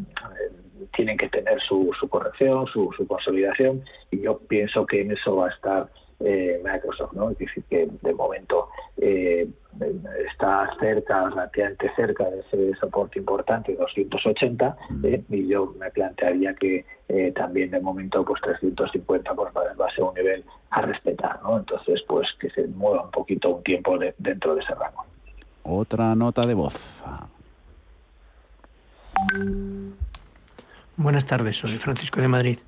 tienen 0.95 1.17
que 1.17 1.29
tener 1.29 1.61
su, 1.61 1.91
su 1.99 2.09
corrección, 2.09 2.67
su, 2.67 2.91
su, 2.97 3.07
consolidación, 3.07 3.83
y 4.11 4.21
yo 4.23 4.39
pienso 4.39 4.87
que 4.87 5.03
en 5.03 5.13
eso 5.13 5.37
va 5.37 5.47
a 5.47 5.51
estar 5.51 5.89
eh, 6.21 6.61
Microsoft, 6.63 7.13
¿no? 7.15 7.31
Es 7.31 7.39
decir, 7.39 7.65
que 7.71 7.89
de 8.03 8.15
momento 8.15 8.69
eh, 8.99 9.49
está 10.31 10.71
cerca, 10.79 11.29
relativamente 11.31 11.91
cerca 11.97 12.29
de 12.29 12.41
ese 12.41 12.75
soporte 12.79 13.19
importante, 13.19 13.75
280, 13.75 14.77
eh, 15.03 15.23
y 15.31 15.49
yo 15.49 15.75
me 15.79 15.91
plantearía 15.91 16.55
que 16.55 16.85
también 17.35 17.73
de 17.73 17.81
momento 17.81 18.25
pues 18.25 18.41
350 18.43 19.35
pues, 19.35 19.53
va 19.55 19.87
a 19.87 19.95
ser 19.95 20.05
un 20.05 20.15
nivel 20.15 20.45
a 20.71 20.83
respetar, 20.83 21.43
¿no? 21.43 21.59
Entonces, 21.59 22.01
pues 22.07 22.29
que 22.39 22.51
se 22.51 22.69
mueva 22.69 23.05
un 23.05 23.11
poquito 23.11 23.57
un 23.57 23.63
tiempo 23.65 23.99
dentro 24.19 24.55
de 24.55 24.61
ese 24.63 24.75
rango. 24.75 25.05
Otra 25.65 26.15
nota 26.15 26.47
de 26.47 26.55
voz. 26.55 27.03
Buenas 30.97 31.27
tardes, 31.27 31.57
soy 31.57 31.79
Francisco 31.79 32.21
de 32.21 32.29
Madrid. 32.29 32.59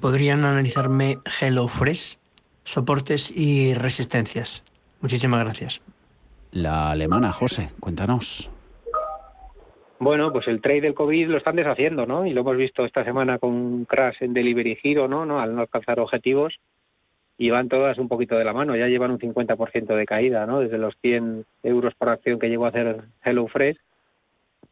¿Podrían 0.00 0.44
analizarme 0.44 1.18
HelloFresh, 1.40 2.18
soportes 2.64 3.34
y 3.36 3.74
resistencias? 3.74 4.64
Muchísimas 5.00 5.42
gracias. 5.44 5.82
La 6.52 6.90
alemana, 6.90 7.32
José, 7.32 7.70
cuéntanos. 7.80 8.50
Bueno, 9.98 10.32
pues 10.32 10.48
el 10.48 10.60
trade 10.60 10.80
del 10.80 10.94
COVID 10.94 11.28
lo 11.28 11.38
están 11.38 11.54
deshaciendo, 11.54 12.06
¿no? 12.06 12.26
Y 12.26 12.32
lo 12.32 12.40
hemos 12.40 12.56
visto 12.56 12.84
esta 12.84 13.04
semana 13.04 13.38
con 13.38 13.50
un 13.50 13.84
crash 13.84 14.16
en 14.20 14.34
Delivery 14.34 14.76
Hero, 14.82 15.06
¿no? 15.06 15.24
¿no? 15.24 15.40
Al 15.40 15.54
no 15.54 15.62
alcanzar 15.62 16.00
objetivos. 16.00 16.58
Y 17.38 17.50
van 17.50 17.68
todas 17.68 17.98
un 17.98 18.08
poquito 18.08 18.36
de 18.36 18.44
la 18.44 18.52
mano. 18.52 18.76
Ya 18.76 18.88
llevan 18.88 19.12
un 19.12 19.20
50% 19.20 19.94
de 19.94 20.04
caída, 20.04 20.44
¿no? 20.44 20.58
Desde 20.58 20.76
los 20.76 20.96
100 21.02 21.44
euros 21.62 21.94
por 21.94 22.08
acción 22.08 22.38
que 22.38 22.48
llegó 22.48 22.66
a 22.66 22.70
hacer 22.70 23.02
HelloFresh 23.24 23.76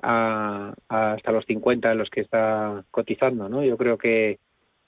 a, 0.02 0.74
hasta 0.88 1.32
los 1.32 1.46
50 1.46 1.92
en 1.92 1.98
los 1.98 2.10
que 2.10 2.22
está 2.22 2.84
cotizando, 2.90 3.48
¿no? 3.48 3.62
Yo 3.62 3.76
creo 3.76 3.98
que 3.98 4.38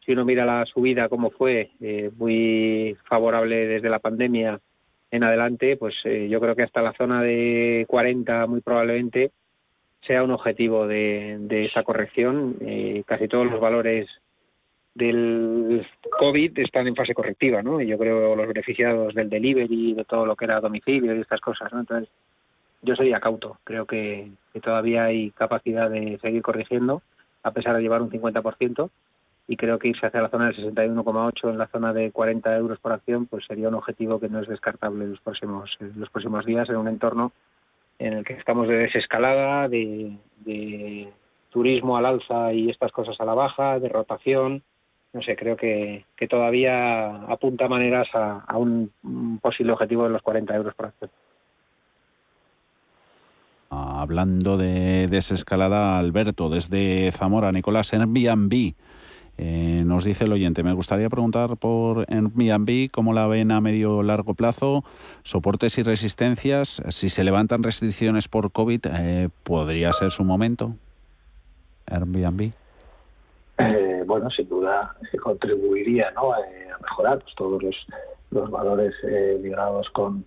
si 0.05 0.13
uno 0.13 0.25
mira 0.25 0.45
la 0.45 0.65
subida 0.67 1.09
como 1.09 1.31
fue, 1.31 1.71
eh, 1.81 2.11
muy 2.17 2.97
favorable 3.05 3.67
desde 3.67 3.91
la 3.91 4.01
pandemia 4.01 4.61
en 5.11 5.25
adelante, 5.25 5.77
pues 5.77 5.95
eh, 6.05 6.29
yo 6.29 6.41
creo 6.41 6.57
que 6.57 6.63
hasta 6.63 6.83
la 6.83 6.95
zona 6.95 7.23
de 7.23 7.85
40 7.89 8.47
muy 8.47 8.61
probablemente 8.61 9.31
sea 10.07 10.25
un 10.25 10.33
objetivo 10.33 10.87
de, 10.87 11.67
esa 11.67 11.83
corrección. 11.85 12.57
Eh, 12.61 13.05
casi 13.07 13.29
todos 13.29 13.51
los 13.51 13.61
valores 13.61 14.09
del 14.95 15.87
COVID 16.19 16.59
están 16.59 16.87
en 16.87 16.97
fase 16.97 17.15
correctiva, 17.15 17.63
¿no? 17.63 17.81
Y 17.81 17.87
yo 17.87 17.99
creo 17.99 18.35
los 18.35 18.49
beneficiados 18.49 19.15
del 19.15 19.31
delivery, 19.31 19.95
de 19.95 20.05
todo 20.05 20.27
lo 20.27 20.37
que 20.37 20.45
era 20.47 20.61
domicilio 20.61 21.15
y 21.15 21.21
estas 21.21 21.41
cosas, 21.41 21.73
¿no? 21.73 21.81
Entonces, 21.81 22.11
yo 22.83 22.97
sería 22.97 23.21
cauto. 23.21 23.59
Creo 23.65 23.87
que, 23.87 24.31
todavía 24.63 25.05
hay 25.05 25.31
capacidad 25.31 25.89
de 25.89 26.19
seguir 26.21 26.43
corrigiendo, 26.43 27.03
a 27.43 27.53
pesar 27.53 27.77
de 27.77 27.83
llevar 27.83 28.03
un 28.03 28.11
50%, 28.11 28.91
y 29.49 29.57
creo 29.57 29.79
que 29.79 29.89
irse 29.89 30.07
hacia 30.07 30.23
la 30.23 30.29
zona 30.29 30.47
del 30.47 30.57
61,8 30.57 31.51
en 31.51 31.59
la 31.59 31.67
zona 31.67 31.93
de 31.93 32.11
40 32.11 32.57
euros 32.57 32.79
por 32.79 32.93
acción, 32.93 33.27
pues 33.27 33.45
sería 33.47 33.69
un 33.69 33.75
objetivo 33.75 34.21
que 34.21 34.29
no 34.29 34.41
es 34.41 34.49
descartable 34.49 35.05
en 35.05 35.11
los 35.11 35.21
próximos, 35.21 35.71
los 35.97 36.11
próximos 36.11 36.47
días 36.47 36.69
en 36.69 36.77
un 36.77 36.89
entorno 36.89 37.33
en 37.99 38.15
el 38.15 38.25
que 38.25 38.35
estamos 38.35 38.69
de 38.69 38.77
desescalada, 38.77 39.69
de, 39.69 41.09
turismo 41.51 41.97
al 41.97 42.07
alza 42.07 42.53
y 42.53 42.71
estas 42.71 42.91
cosas 42.93 43.21
a 43.21 43.25
la 43.25 43.35
baja, 43.35 43.79
de 43.79 43.89
rotación. 43.89 44.63
No 45.13 45.23
sé, 45.23 45.37
creo 45.37 45.57
que, 45.57 46.07
todavía 46.31 47.25
apunta 47.27 47.69
maneras 47.69 48.09
a, 48.15 48.57
un, 48.57 48.91
posible 49.43 49.73
objetivo 49.73 50.05
de 50.05 50.11
los 50.11 50.23
40 50.23 50.57
euros 50.57 50.75
por 50.75 50.87
acción. 50.87 51.11
Hablando 53.69 54.57
de 54.57 55.09
desescalada, 55.09 55.99
Alberto, 55.99 56.49
desde 56.49 57.13
Zamora, 57.13 57.53
Nicolás, 57.53 57.93
Airbnb. 57.93 58.75
Eh, 59.39 59.83
nos 59.87 60.05
dice 60.05 60.25
el 60.25 60.33
oyente, 60.33 60.63
me 60.63 60.73
gustaría 60.73 61.09
preguntar 61.09 61.57
por 61.57 62.07
Airbnb 62.09 62.91
cómo 62.91 63.13
la 63.13 63.27
ven 63.27 63.51
a 63.51 63.61
medio 63.61 64.03
largo 64.03 64.35
plazo, 64.35 64.85
soportes 65.23 65.79
y 65.79 65.83
resistencias. 65.83 66.83
Si 66.89 67.09
se 67.09 67.25
levantan 67.25 67.63
restricciones 67.63 68.29
por 68.29 68.53
COVID, 68.53 68.81
eh, 68.93 69.29
¿podría 69.43 69.93
ser 69.93 70.11
su 70.11 70.25
momento? 70.25 70.75
Airbnb. 71.87 72.53
Eh, 73.59 74.03
bueno, 74.07 74.31
sin 74.31 74.49
duda 74.49 74.95
se 75.11 75.19
contribuiría 75.19 76.11
¿no? 76.13 76.33
a 76.33 76.39
mejorar 76.81 77.21
pues, 77.21 77.35
todos 77.35 77.63
los, 77.63 77.77
los 78.31 78.51
valores 78.51 78.95
ligados 79.41 79.89
con 79.91 80.25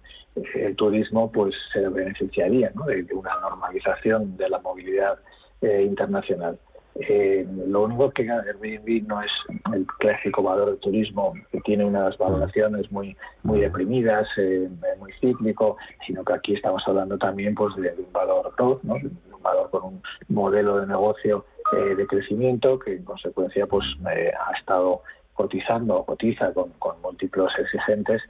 el 0.55 0.75
turismo, 0.75 1.31
pues 1.31 1.55
se 1.71 1.87
beneficiaría 1.87 2.71
¿no? 2.75 2.85
de, 2.85 3.05
una 3.13 3.39
normalización 3.39 4.35
de 4.35 4.49
la 4.49 4.59
movilidad 4.59 5.19
internacional. 5.61 6.59
Eh, 6.97 7.45
lo 7.67 7.83
único 7.83 8.09
que 8.11 8.29
Airbnb 8.29 9.05
no 9.05 9.21
es 9.21 9.31
el 9.73 9.85
clásico 9.99 10.41
valor 10.41 10.67
del 10.67 10.79
turismo 10.79 11.33
que 11.51 11.59
tiene 11.61 11.83
unas 11.83 12.17
valoraciones 12.17 12.89
muy 12.89 13.17
muy 13.43 13.59
deprimidas, 13.59 14.25
eh, 14.37 14.69
muy 14.97 15.11
cíclico, 15.19 15.75
sino 16.07 16.23
que 16.23 16.33
aquí 16.33 16.53
estamos 16.53 16.81
hablando 16.87 17.17
también 17.17 17.53
pues 17.53 17.75
de, 17.75 17.93
un 17.97 18.13
valor 18.13 18.53
growth, 18.55 18.81
¿no? 18.83 18.93
un 18.93 19.43
valor 19.43 19.69
con 19.71 19.83
un 19.83 20.01
modelo 20.29 20.77
de 20.77 20.87
negocio 20.87 21.45
eh, 21.73 21.95
de 21.95 22.07
crecimiento 22.07 22.79
que 22.79 22.93
en 22.93 23.03
consecuencia 23.03 23.67
pues 23.67 23.85
ha 24.05 24.57
estado 24.57 25.01
cotizando 25.33 25.97
o 25.97 26.05
cotiza 26.05 26.53
con, 26.53 26.69
con 26.79 27.01
múltiplos 27.01 27.51
exigentes 27.59 28.21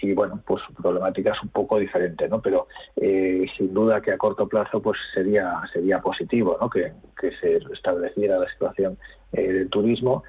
y 0.00 0.14
bueno, 0.14 0.40
pues 0.46 0.62
su 0.66 0.74
problemática 0.74 1.32
es 1.32 1.42
un 1.42 1.50
poco 1.50 1.78
diferente, 1.78 2.28
¿no? 2.28 2.40
Pero 2.40 2.66
eh, 2.96 3.46
sin 3.56 3.72
duda 3.72 4.00
que 4.00 4.12
a 4.12 4.18
corto 4.18 4.48
plazo 4.48 4.80
pues 4.80 4.98
sería 5.14 5.60
sería 5.72 6.00
positivo, 6.00 6.56
¿no? 6.60 6.68
Que, 6.70 6.92
que 7.20 7.30
se 7.36 7.56
estableciera 7.72 8.38
la 8.38 8.48
situación 8.50 8.98
eh, 9.32 9.52
del 9.52 9.70
turismo. 9.70 10.24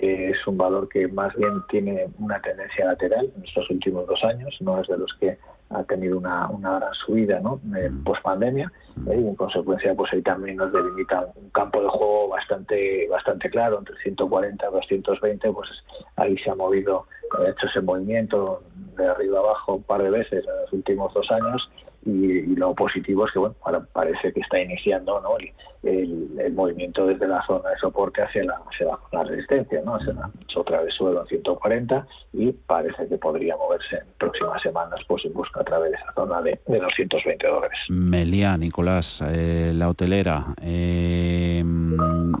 Eh, 0.00 0.32
es 0.34 0.46
un 0.46 0.56
valor 0.56 0.88
que 0.88 1.08
más 1.08 1.34
bien 1.36 1.62
tiene 1.68 2.08
una 2.18 2.40
tendencia 2.40 2.86
lateral 2.86 3.30
en 3.36 3.44
estos 3.44 3.70
últimos 3.70 4.06
dos 4.06 4.22
años, 4.24 4.56
no 4.60 4.80
es 4.80 4.88
de 4.88 4.98
los 4.98 5.12
que 5.20 5.38
ha 5.70 5.84
tenido 5.84 6.18
una, 6.18 6.48
una 6.48 6.78
gran 6.78 6.94
subida 6.94 7.40
¿no? 7.40 7.60
Mm. 7.62 8.04
post 8.04 8.22
pandemia 8.22 8.72
mm. 8.96 9.10
y 9.10 9.28
en 9.28 9.34
consecuencia 9.34 9.94
pues 9.94 10.12
ahí 10.12 10.22
también 10.22 10.56
nos 10.56 10.72
delimita 10.72 11.26
un 11.36 11.50
campo 11.50 11.82
de 11.82 11.88
juego 11.88 12.28
bastante 12.28 13.06
bastante 13.08 13.50
claro 13.50 13.78
entre 13.78 13.96
140 13.96 14.66
y 14.66 14.72
220 14.72 15.52
pues 15.52 15.68
ahí 16.16 16.36
se 16.38 16.50
ha 16.50 16.54
movido 16.54 17.06
ha 17.38 17.48
hecho 17.48 17.66
ese 17.66 17.80
movimiento 17.80 18.62
de 18.96 19.06
arriba 19.06 19.40
abajo 19.40 19.74
un 19.74 19.82
par 19.82 20.02
de 20.02 20.10
veces 20.10 20.44
en 20.44 20.62
los 20.62 20.72
últimos 20.72 21.12
dos 21.12 21.30
años 21.30 21.70
y, 22.08 22.56
lo 22.56 22.74
positivo 22.74 23.26
es 23.26 23.32
que 23.32 23.38
bueno 23.38 23.54
ahora 23.64 23.80
parece 23.92 24.32
que 24.32 24.40
está 24.40 24.60
iniciando 24.60 25.20
¿no? 25.20 25.36
el, 25.38 26.28
el, 26.38 26.52
movimiento 26.52 27.06
desde 27.06 27.28
la 27.28 27.44
zona 27.46 27.70
de 27.70 27.78
soporte 27.78 28.22
hacia 28.22 28.44
la, 28.44 28.60
hacia 28.66 29.22
resistencia 29.24 29.80
¿no? 29.84 29.96
hacia 29.96 30.14
la, 30.14 30.30
otra 30.56 30.82
vez 30.82 30.92
suelo 30.94 31.20
en 31.20 31.26
140 31.28 32.06
y 32.32 32.52
parece 32.52 33.06
que 33.06 33.16
podría 33.16 33.56
moverse 33.56 33.96
en 33.96 34.06
próximas 34.18 34.60
semanas 34.62 35.00
pues 35.06 35.24
en 35.24 35.32
busca 35.34 35.60
a 35.60 35.64
través 35.64 35.92
de 35.92 35.96
esa 35.96 36.12
zona 36.14 36.42
de, 36.42 36.58
de 36.66 36.78
220 36.80 37.46
dólares 37.46 37.78
Meliá, 37.88 38.56
Nicolás, 38.56 39.22
eh, 39.28 39.72
la 39.74 39.88
hotelera 39.88 40.46
eh, 40.62 41.62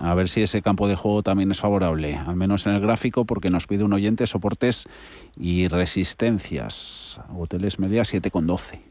a 0.02 0.14
ver 0.14 0.28
si 0.28 0.42
ese 0.42 0.62
campo 0.62 0.88
de 0.88 0.96
juego 0.96 1.22
también 1.22 1.50
es 1.50 1.60
favorable 1.60 2.16
al 2.16 2.36
menos 2.36 2.66
en 2.66 2.74
el 2.74 2.80
gráfico 2.80 3.24
porque 3.24 3.50
nos 3.50 3.66
pide 3.66 3.84
un 3.84 3.92
oyente 3.92 4.26
soportes 4.26 4.88
y 5.36 5.68
resistencias 5.68 7.20
hoteles 7.36 7.78
Meliá 7.78 8.02
7,12 8.02 8.87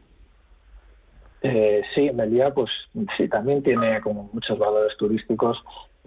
eh, 1.42 1.82
sí, 1.94 2.10
Melilla, 2.10 2.52
pues 2.52 2.70
sí, 3.16 3.28
también 3.28 3.62
tiene 3.62 4.00
como 4.00 4.28
muchos 4.32 4.58
valores 4.58 4.96
turísticos. 4.96 5.62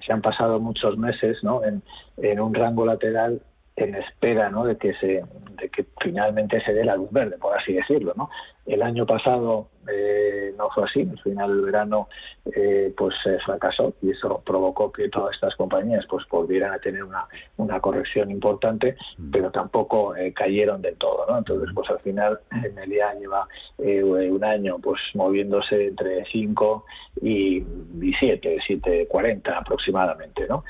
Se 0.06 0.12
han 0.12 0.22
pasado 0.22 0.60
muchos 0.60 0.98
meses 0.98 1.38
¿no? 1.44 1.64
en, 1.64 1.82
en 2.18 2.40
un 2.40 2.54
rango 2.54 2.86
lateral 2.86 3.42
en 3.76 3.96
espera 3.96 4.50
¿no? 4.50 4.66
de 4.66 4.78
que 4.78 4.94
se 4.96 5.24
de 5.62 5.70
que 5.70 5.86
finalmente 6.02 6.62
se 6.62 6.74
dé 6.74 6.84
la 6.84 6.96
luz 6.96 7.10
verde 7.12 7.38
por 7.38 7.58
así 7.58 7.74
decirlo 7.74 8.14
no 8.18 8.30
el 8.66 8.82
año 8.82 9.06
pasado 9.06 9.70
eh, 9.88 10.54
no 10.58 10.70
fue 10.70 10.84
así. 10.84 11.02
Al 11.02 11.20
final 11.20 11.50
del 11.50 11.62
verano 11.62 12.08
eh, 12.46 12.94
pues 12.96 13.16
se 13.24 13.40
fracasó 13.40 13.94
y 14.02 14.12
eso 14.12 14.42
provocó 14.46 14.92
que 14.92 15.10
todas 15.10 15.34
estas 15.36 15.56
compañías 15.56 16.06
pues 16.10 16.28
volvieran 16.30 16.74
a 16.74 16.80
tener 16.80 17.04
una, 17.04 17.26
una 17.58 17.80
corrección 17.80 18.32
importante 18.32 18.96
mm. 19.18 19.32
pero 19.32 19.52
tampoco 19.52 20.16
eh, 20.16 20.34
cayeron 20.34 20.82
del 20.82 20.96
todo 20.98 21.26
no 21.28 21.38
entonces 21.40 21.70
pues 21.74 21.90
al 21.90 22.00
final 22.00 22.40
Melia 22.76 23.14
lleva 23.14 23.48
un 23.78 24.44
año 24.44 24.78
pues 24.80 25.00
moviéndose 25.14 25.88
entre 25.88 26.26
5 26.26 26.86
y, 27.22 27.58
y 27.58 28.14
7 28.20 28.58
7.40 28.68 29.56
aproximadamente 29.56 30.48
no 30.48 30.64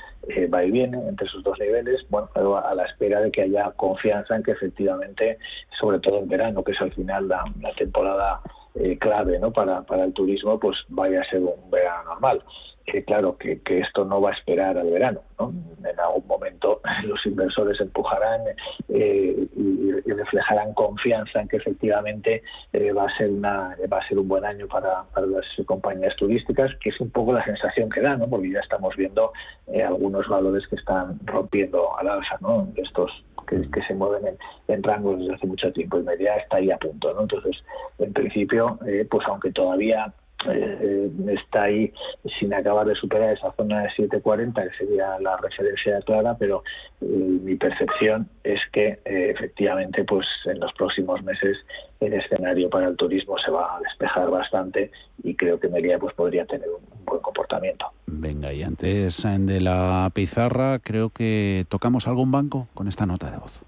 va 0.52 0.64
y 0.64 0.70
viene 0.70 0.98
entre 1.08 1.26
esos 1.26 1.42
dos 1.42 1.58
niveles 1.58 2.04
bueno 2.08 2.28
a 2.56 2.74
la 2.74 2.84
espera 2.84 3.20
de 3.20 3.30
que 3.30 3.42
haya 3.42 3.70
confianza 3.72 4.36
en 4.36 4.42
que 4.42 4.52
efectivamente 4.52 5.38
sobre 5.80 5.98
todo 6.00 6.18
en 6.18 6.28
verano 6.28 6.62
que 6.62 6.72
es 6.72 6.80
al 6.80 6.92
final 6.92 7.28
la, 7.28 7.44
la 7.60 7.72
temporada 7.74 8.40
eh, 8.74 8.98
clave 8.98 9.38
¿no? 9.38 9.52
para, 9.52 9.82
para 9.82 10.04
el 10.04 10.12
turismo, 10.12 10.58
pues 10.58 10.76
vaya 10.88 11.20
a 11.20 11.30
ser 11.30 11.40
un 11.40 11.70
verano 11.70 12.04
normal. 12.04 12.42
Eh, 12.86 13.04
claro 13.04 13.36
que, 13.38 13.60
que, 13.60 13.80
esto 13.80 14.04
no 14.04 14.20
va 14.20 14.30
a 14.30 14.32
esperar 14.34 14.76
al 14.76 14.90
verano. 14.90 15.20
¿no? 15.38 15.52
En 15.88 16.00
algún 16.00 16.26
momento 16.26 16.80
los 17.04 17.24
inversores 17.26 17.80
empujarán 17.80 18.40
eh, 18.88 19.46
y, 19.56 19.92
reflejarán 20.12 20.74
confianza 20.74 21.40
en 21.40 21.48
que 21.48 21.56
efectivamente 21.56 22.42
va 22.96 23.06
a 23.06 23.16
ser 23.16 23.30
una 23.30 23.76
va 23.90 23.98
a 23.98 24.08
ser 24.08 24.18
un 24.18 24.28
buen 24.28 24.44
año 24.44 24.68
para, 24.68 25.04
las 25.14 25.46
compañías 25.66 26.14
turísticas, 26.16 26.70
que 26.80 26.90
es 26.90 27.00
un 27.00 27.10
poco 27.10 27.32
la 27.32 27.44
sensación 27.44 27.88
que 27.88 28.00
da, 28.00 28.16
¿no? 28.16 28.28
porque 28.28 28.50
ya 28.50 28.60
estamos 28.60 28.94
viendo 28.96 29.32
algunos 29.84 30.28
valores 30.28 30.66
que 30.68 30.76
están 30.76 31.18
rompiendo 31.24 31.98
al 31.98 32.08
alza, 32.08 32.36
¿no? 32.40 32.68
estos 32.76 33.10
que, 33.46 33.82
se 33.82 33.94
mueven 33.94 34.36
en, 34.68 34.82
rangos 34.82 35.18
desde 35.18 35.34
hace 35.34 35.46
mucho 35.46 35.72
tiempo 35.72 35.98
y 35.98 36.02
media 36.02 36.36
está 36.36 36.56
ahí 36.56 36.70
a 36.70 36.78
punto. 36.78 37.12
¿no? 37.14 37.22
Entonces, 37.22 37.56
en 37.98 38.12
principio, 38.12 38.78
eh, 38.86 39.06
pues 39.10 39.26
aunque 39.28 39.52
todavía 39.52 40.12
eh, 40.50 41.10
está 41.28 41.64
ahí 41.64 41.92
sin 42.38 42.52
acabar 42.54 42.86
de 42.86 42.94
superar 42.94 43.34
esa 43.34 43.52
zona 43.52 43.82
de 43.82 43.90
740 43.90 44.62
que 44.62 44.76
sería 44.76 45.18
la 45.20 45.36
referencia 45.36 46.00
clara 46.02 46.36
pero 46.38 46.62
eh, 47.00 47.06
mi 47.06 47.54
percepción 47.56 48.28
es 48.44 48.60
que 48.72 48.98
eh, 49.04 49.30
efectivamente 49.30 50.04
pues 50.04 50.26
en 50.46 50.60
los 50.60 50.72
próximos 50.74 51.22
meses 51.22 51.58
el 52.00 52.14
escenario 52.14 52.68
para 52.70 52.88
el 52.88 52.96
turismo 52.96 53.36
se 53.44 53.50
va 53.50 53.76
a 53.76 53.80
despejar 53.80 54.30
bastante 54.30 54.90
y 55.22 55.34
creo 55.34 55.58
que 55.60 55.68
Mérida 55.68 55.98
pues 55.98 56.14
podría 56.14 56.44
tener 56.46 56.68
un 56.68 57.04
buen 57.04 57.20
comportamiento. 57.20 57.86
Venga 58.06 58.52
y 58.52 58.62
antes 58.62 59.22
de 59.22 59.60
la 59.60 60.10
pizarra 60.14 60.78
creo 60.78 61.10
que 61.10 61.64
tocamos 61.68 62.06
algún 62.08 62.30
banco 62.30 62.68
con 62.74 62.88
esta 62.88 63.06
nota 63.06 63.30
de 63.30 63.38
voz 63.38 63.64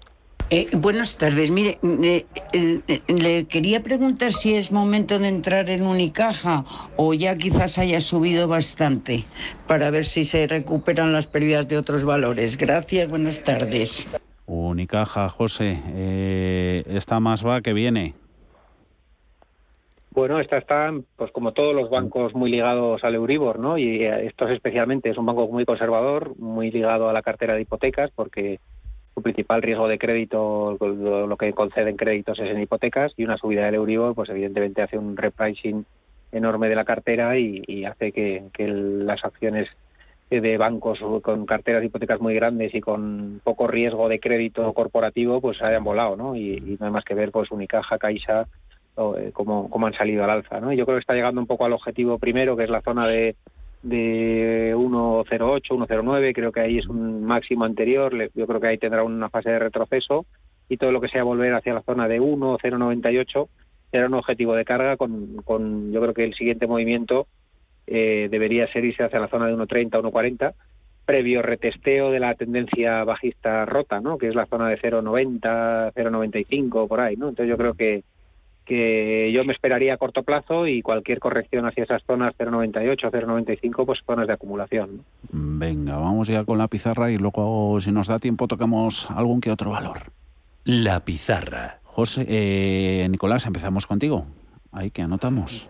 eh, 0.49 0.67
buenas 0.73 1.17
tardes. 1.17 1.51
Mire, 1.51 1.77
eh, 1.83 2.25
eh, 2.53 3.01
le 3.07 3.45
quería 3.47 3.81
preguntar 3.81 4.31
si 4.31 4.55
es 4.55 4.71
momento 4.71 5.19
de 5.19 5.27
entrar 5.27 5.69
en 5.69 5.85
Unicaja 5.85 6.63
o 6.97 7.13
ya 7.13 7.35
quizás 7.37 7.77
haya 7.77 8.01
subido 8.01 8.47
bastante 8.47 9.25
para 9.67 9.89
ver 9.89 10.05
si 10.05 10.23
se 10.23 10.47
recuperan 10.47 11.13
las 11.13 11.27
pérdidas 11.27 11.67
de 11.67 11.77
otros 11.77 12.05
valores. 12.05 12.57
Gracias, 12.57 13.09
buenas 13.09 13.43
tardes. 13.43 14.07
Unicaja, 14.45 15.29
José, 15.29 15.81
¿esta 16.87 17.19
más 17.19 17.45
va 17.45 17.61
que 17.61 17.73
viene? 17.73 18.13
Bueno, 20.11 20.39
esta 20.39 20.57
está, 20.57 20.93
pues 21.17 21.31
como 21.31 21.51
todos 21.51 21.75
los 21.75 21.89
bancos, 21.89 22.33
muy 22.35 22.49
ligados 22.49 23.03
al 23.03 23.15
Euribor, 23.15 23.59
¿no? 23.59 23.77
Y 23.77 24.05
estos 24.05 24.49
especialmente 24.51 25.09
es 25.09 25.17
un 25.17 25.25
banco 25.25 25.47
muy 25.47 25.65
conservador, 25.65 26.37
muy 26.37 26.71
ligado 26.71 27.09
a 27.09 27.13
la 27.13 27.21
cartera 27.21 27.55
de 27.55 27.61
hipotecas, 27.61 28.11
porque 28.15 28.59
su 29.15 29.21
principal 29.21 29.61
riesgo 29.61 29.87
de 29.87 29.97
crédito, 29.97 30.77
lo 30.79 31.37
que 31.37 31.53
conceden 31.53 31.95
créditos 31.95 32.37
es 32.37 32.51
en 32.51 32.59
hipotecas 32.59 33.13
y 33.15 33.23
una 33.23 33.37
subida 33.37 33.65
del 33.65 33.75
Euribor, 33.75 34.13
pues 34.13 34.29
evidentemente 34.29 34.81
hace 34.81 34.97
un 34.97 35.15
repricing 35.15 35.85
enorme 36.33 36.67
de 36.67 36.75
la 36.75 36.83
cartera 36.83 37.37
y, 37.39 37.85
hace 37.85 38.11
que, 38.11 38.43
las 38.67 39.23
acciones 39.23 39.69
de 40.29 40.57
bancos 40.57 40.99
con 41.21 41.45
carteras 41.45 41.79
de 41.81 41.87
hipotecas 41.87 42.19
muy 42.19 42.35
grandes 42.35 42.75
y 42.75 42.81
con 42.81 43.39
poco 43.43 43.67
riesgo 43.67 44.09
de 44.09 44.19
crédito 44.19 44.73
corporativo 44.73 45.39
pues 45.39 45.61
hayan 45.61 45.83
volado, 45.83 46.17
¿no? 46.17 46.35
Y, 46.35 46.75
no 46.77 46.87
hay 46.87 46.91
más 46.91 47.05
que 47.05 47.13
ver 47.13 47.31
pues 47.31 47.51
Unicaja, 47.51 47.97
Caixa, 47.97 48.47
eh, 48.97 49.31
cómo, 49.31 49.69
cómo 49.69 49.87
han 49.87 49.93
salido 49.93 50.25
al 50.25 50.29
alza, 50.29 50.59
¿no? 50.59 50.73
Yo 50.73 50.85
creo 50.85 50.97
que 50.97 51.01
está 51.01 51.13
llegando 51.13 51.39
un 51.39 51.47
poco 51.47 51.63
al 51.63 51.73
objetivo 51.73 52.19
primero, 52.19 52.57
que 52.57 52.65
es 52.65 52.69
la 52.69 52.81
zona 52.81 53.07
de 53.07 53.37
de 53.85 54.73
1.08, 54.75 55.61
1.09, 55.61 56.33
creo 56.33 56.51
que 56.51 56.61
ahí 56.61 56.79
es 56.79 56.87
un 56.87 57.23
máximo 57.23 57.65
anterior, 57.65 58.11
yo 58.33 58.47
creo 58.47 58.59
que 58.59 58.67
ahí 58.67 58.77
tendrá 58.79 59.03
una 59.03 59.29
fase 59.29 59.51
de 59.51 59.59
retroceso 59.59 60.25
y 60.67 60.77
todo 60.77 60.91
lo 60.91 60.99
que 60.99 61.07
sea 61.07 61.23
volver 61.23 61.53
hacia 61.53 61.75
la 61.75 61.83
zona 61.83 62.07
de 62.07 62.19
1.098 62.19 63.47
será 63.91 64.07
un 64.07 64.15
objetivo 64.15 64.55
de 64.55 64.65
carga 64.65 64.97
con, 64.97 65.37
con 65.43 65.91
yo 65.91 66.01
creo 66.01 66.15
que 66.15 66.23
el 66.23 66.33
siguiente 66.33 66.65
movimiento 66.65 67.27
eh, 67.85 68.27
debería 68.31 68.65
ser 68.73 68.85
irse 68.85 69.03
hacia 69.03 69.19
la 69.19 69.27
zona 69.27 69.45
de 69.45 69.53
1.30, 69.53 70.01
1.40 70.01 70.53
previo 71.05 71.43
retesteo 71.43 72.09
de 72.09 72.19
la 72.19 72.33
tendencia 72.33 73.03
bajista 73.03 73.65
rota, 73.65 74.01
¿no? 74.01 74.17
que 74.17 74.29
es 74.29 74.33
la 74.33 74.47
zona 74.47 74.69
de 74.69 74.79
0.90, 74.81 75.93
0.95 75.93 76.87
por 76.87 76.99
ahí. 76.99 77.13
Entonces 77.13 77.47
yo 77.47 77.55
creo 77.55 77.75
que 77.75 78.03
que 78.65 79.31
yo 79.31 79.43
me 79.45 79.53
esperaría 79.53 79.93
a 79.93 79.97
corto 79.97 80.23
plazo 80.23 80.67
y 80.67 80.81
cualquier 80.81 81.19
corrección 81.19 81.65
hacia 81.65 81.83
esas 81.83 82.03
zonas 82.03 82.33
0,98, 82.37 83.11
0,95, 83.11 83.85
pues 83.85 83.99
zonas 84.05 84.27
de 84.27 84.33
acumulación. 84.33 85.03
Venga, 85.31 85.97
vamos 85.97 86.27
ya 86.27 86.43
con 86.43 86.57
la 86.57 86.67
pizarra 86.67 87.11
y 87.11 87.17
luego, 87.17 87.79
si 87.79 87.91
nos 87.91 88.07
da 88.07 88.19
tiempo, 88.19 88.47
tocamos 88.47 89.09
algún 89.11 89.41
que 89.41 89.51
otro 89.51 89.71
valor. 89.71 90.11
La 90.63 91.05
pizarra. 91.05 91.79
José, 91.83 92.25
eh, 92.27 93.07
Nicolás, 93.09 93.45
empezamos 93.45 93.85
contigo. 93.85 94.25
Ahí 94.71 94.91
que 94.91 95.01
anotamos. 95.01 95.69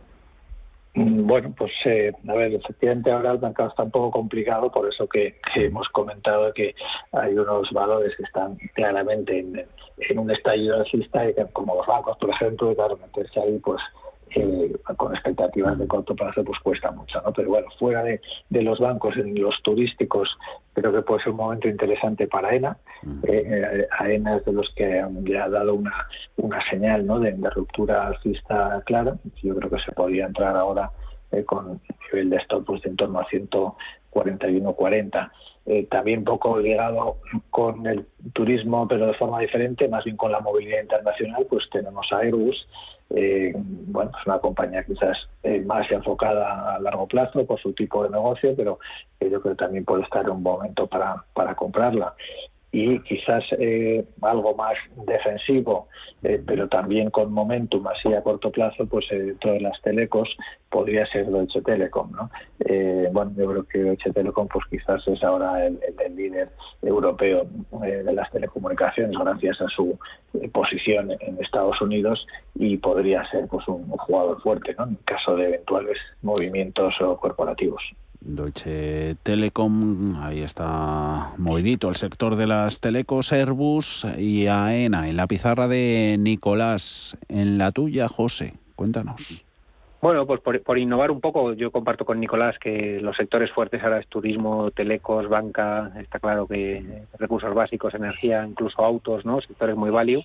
Mm, 0.95 1.27
bueno, 1.27 1.53
pues 1.57 1.71
eh, 1.83 2.13
a 2.25 2.33
ver, 2.33 2.53
efectivamente 2.53 3.11
ahora 3.11 3.31
el 3.31 3.39
mercado 3.39 3.69
está 3.69 3.83
un 3.83 3.91
poco 3.91 4.11
complicado, 4.11 4.71
por 4.71 4.87
eso 4.87 5.07
que, 5.07 5.35
hemos 5.55 5.89
comentado 5.89 6.53
que 6.53 6.73
hay 7.11 7.33
unos 7.37 7.69
valores 7.71 8.15
que 8.15 8.23
están 8.23 8.55
claramente 8.73 9.39
en, 9.39 10.19
un 10.19 10.31
estallido 10.31 10.77
alcista, 10.77 11.29
y 11.29 11.33
como 11.51 11.75
los 11.75 11.85
bancos, 11.85 12.17
por 12.17 12.29
ejemplo, 12.29 12.71
y 12.71 12.75
claro, 12.75 12.97
meterse 12.97 13.39
ahí 13.41 13.59
pues 13.59 13.81
eh, 14.35 14.73
con 14.97 15.13
expectativas 15.13 15.77
de 15.77 15.87
corto 15.87 16.15
plazo 16.15 16.43
pues 16.43 16.59
cuesta 16.59 16.91
mucho, 16.91 17.21
¿no? 17.21 17.31
Pero 17.33 17.49
bueno, 17.49 17.67
fuera 17.79 18.03
de, 18.03 18.21
los 18.49 18.79
bancos, 18.79 19.15
en 19.17 19.39
los 19.41 19.61
turísticos, 19.63 20.29
creo 20.73 20.91
que 20.91 21.01
puede 21.01 21.23
ser 21.23 21.31
un 21.31 21.37
momento 21.37 21.67
interesante 21.67 22.27
para 22.27 22.49
AENA. 22.49 22.77
Eh, 23.23 23.87
AENA 23.99 24.37
es 24.37 24.45
de 24.45 24.53
los 24.53 24.69
que 24.75 25.03
ya 25.23 25.45
ha 25.45 25.49
dado 25.49 25.75
una, 25.75 26.07
una 26.37 26.59
señal 26.69 27.05
¿no? 27.05 27.19
de, 27.19 27.35
ruptura 27.55 28.07
alcista 28.07 28.81
clara. 28.85 29.15
Yo 29.41 29.55
creo 29.55 29.69
que 29.69 29.79
se 29.79 29.91
podría 29.93 30.25
entrar 30.25 30.55
ahora 30.55 30.91
eh, 31.31 31.43
con 31.43 31.81
nivel 32.11 32.29
de 32.29 32.37
stop 32.37 32.65
pues, 32.65 32.81
de 32.81 32.89
en 32.89 32.97
torno 32.97 33.19
a 33.19 33.27
141,40. 33.27 35.31
Eh, 35.67 35.87
también 35.89 36.23
poco 36.23 36.59
ligado 36.59 37.17
con 37.49 37.87
el 37.87 38.05
turismo, 38.33 38.87
pero 38.87 39.07
de 39.07 39.15
forma 39.15 39.39
diferente, 39.39 39.87
más 39.87 40.03
bien 40.03 40.15
con 40.15 40.31
la 40.31 40.39
movilidad 40.39 40.81
internacional, 40.81 41.47
pues 41.49 41.67
tenemos 41.71 42.05
a 42.11 42.19
Airbus, 42.19 42.67
eh, 43.11 43.53
bueno, 43.55 44.11
es 44.19 44.27
una 44.27 44.39
compañía 44.39 44.83
quizás 44.83 45.17
eh, 45.43 45.61
más 45.61 45.89
enfocada 45.91 46.75
a 46.75 46.79
largo 46.79 47.07
plazo 47.07 47.45
por 47.45 47.59
su 47.59 47.73
tipo 47.73 48.03
de 48.03 48.09
negocio, 48.09 48.53
pero 48.55 48.79
yo 49.19 49.41
creo 49.41 49.55
que 49.55 49.63
también 49.63 49.85
puede 49.85 50.03
estar 50.03 50.29
un 50.29 50.41
momento 50.41 50.87
para, 50.87 51.23
para 51.33 51.55
comprarla 51.55 52.13
y 52.75 52.99
quizás 53.03 53.41
eh, 53.57 54.03
algo 54.21 54.53
más 54.53 54.73
defensivo, 55.07 55.87
eh, 56.23 56.43
pero 56.45 56.67
también 56.67 57.09
con 57.09 57.31
momentum 57.31 57.87
así 57.87 58.13
a 58.13 58.21
corto 58.21 58.51
plazo, 58.51 58.85
pues 58.85 59.05
eh, 59.11 59.33
todas 59.39 59.61
las 59.61 59.81
telecos 59.81 60.27
podría 60.69 61.05
ser 61.05 61.25
Deutsche 61.27 61.61
Telekom. 61.61 62.11
¿no? 62.11 62.29
bueno, 63.13 63.31
yo 63.37 63.49
creo 63.49 63.63
que 63.63 63.79
Deutsche 63.79 64.11
Telekom 64.11 64.49
pues 64.49 64.65
quizás 64.69 65.07
es 65.07 65.23
ahora 65.23 65.65
el, 65.65 65.79
líder 66.17 66.49
europeo 66.81 67.47
de 67.81 68.13
las 68.13 68.29
telecomunicaciones 68.31 69.17
gracias 69.17 69.61
a 69.61 69.67
su 69.69 69.97
posición 70.51 71.11
en 71.21 71.41
Estados 71.41 71.79
Unidos 71.81 72.27
y 72.55 72.75
podría 72.75 73.25
ser 73.31 73.47
pues 73.47 73.65
un, 73.69 73.87
jugador 73.87 74.41
fuerte 74.41 74.75
¿no? 74.77 74.83
en 74.83 74.95
caso 75.05 75.37
de 75.37 75.45
eventuales 75.45 75.97
movimientos 76.21 76.93
corporativos. 77.21 77.81
Deutsche 78.25 79.15
Telekom, 79.21 80.15
ahí 80.17 80.41
está 80.41 81.33
movidito 81.37 81.89
el 81.89 81.95
sector 81.95 82.35
de 82.35 82.47
las 82.47 82.79
telecos, 82.79 83.31
Airbus 83.31 84.05
y 84.17 84.47
AENA. 84.47 85.07
En 85.09 85.15
la 85.15 85.27
pizarra 85.27 85.67
de 85.67 86.17
Nicolás, 86.19 87.17
en 87.29 87.59
la 87.59 87.71
tuya, 87.71 88.09
José, 88.09 88.53
cuéntanos. 88.75 89.45
Bueno, 90.01 90.25
pues 90.25 90.41
por, 90.41 90.77
innovar 90.77 91.11
un 91.11 91.21
poco, 91.21 91.53
yo 91.53 91.71
comparto 91.71 92.03
con 92.03 92.19
Nicolás 92.19 92.57
que 92.59 92.99
los 92.99 93.15
sectores 93.15 93.51
fuertes 93.51 93.83
ahora 93.83 93.99
es 93.99 94.07
turismo, 94.07 94.71
telecos, 94.71 95.29
banca, 95.29 95.91
está 95.99 96.19
claro 96.19 96.47
que 96.47 97.03
recursos 97.19 97.53
básicos, 97.53 97.93
energía, 97.93 98.45
incluso 98.45 98.83
autos, 98.83 99.23
¿no? 99.23 99.39
Sectores 99.41 99.75
muy 99.75 99.91
value. 99.91 100.23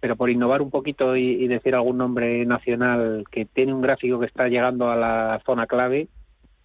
Pero 0.00 0.16
por 0.16 0.30
innovar 0.30 0.62
un 0.62 0.70
poquito 0.70 1.14
y 1.16 1.46
decir 1.46 1.74
algún 1.74 1.98
nombre 1.98 2.44
nacional 2.46 3.24
que 3.30 3.44
tiene 3.44 3.74
un 3.74 3.82
gráfico 3.82 4.18
que 4.18 4.26
está 4.26 4.48
llegando 4.48 4.90
a 4.90 4.96
la 4.96 5.40
zona 5.44 5.66
clave, 5.66 6.08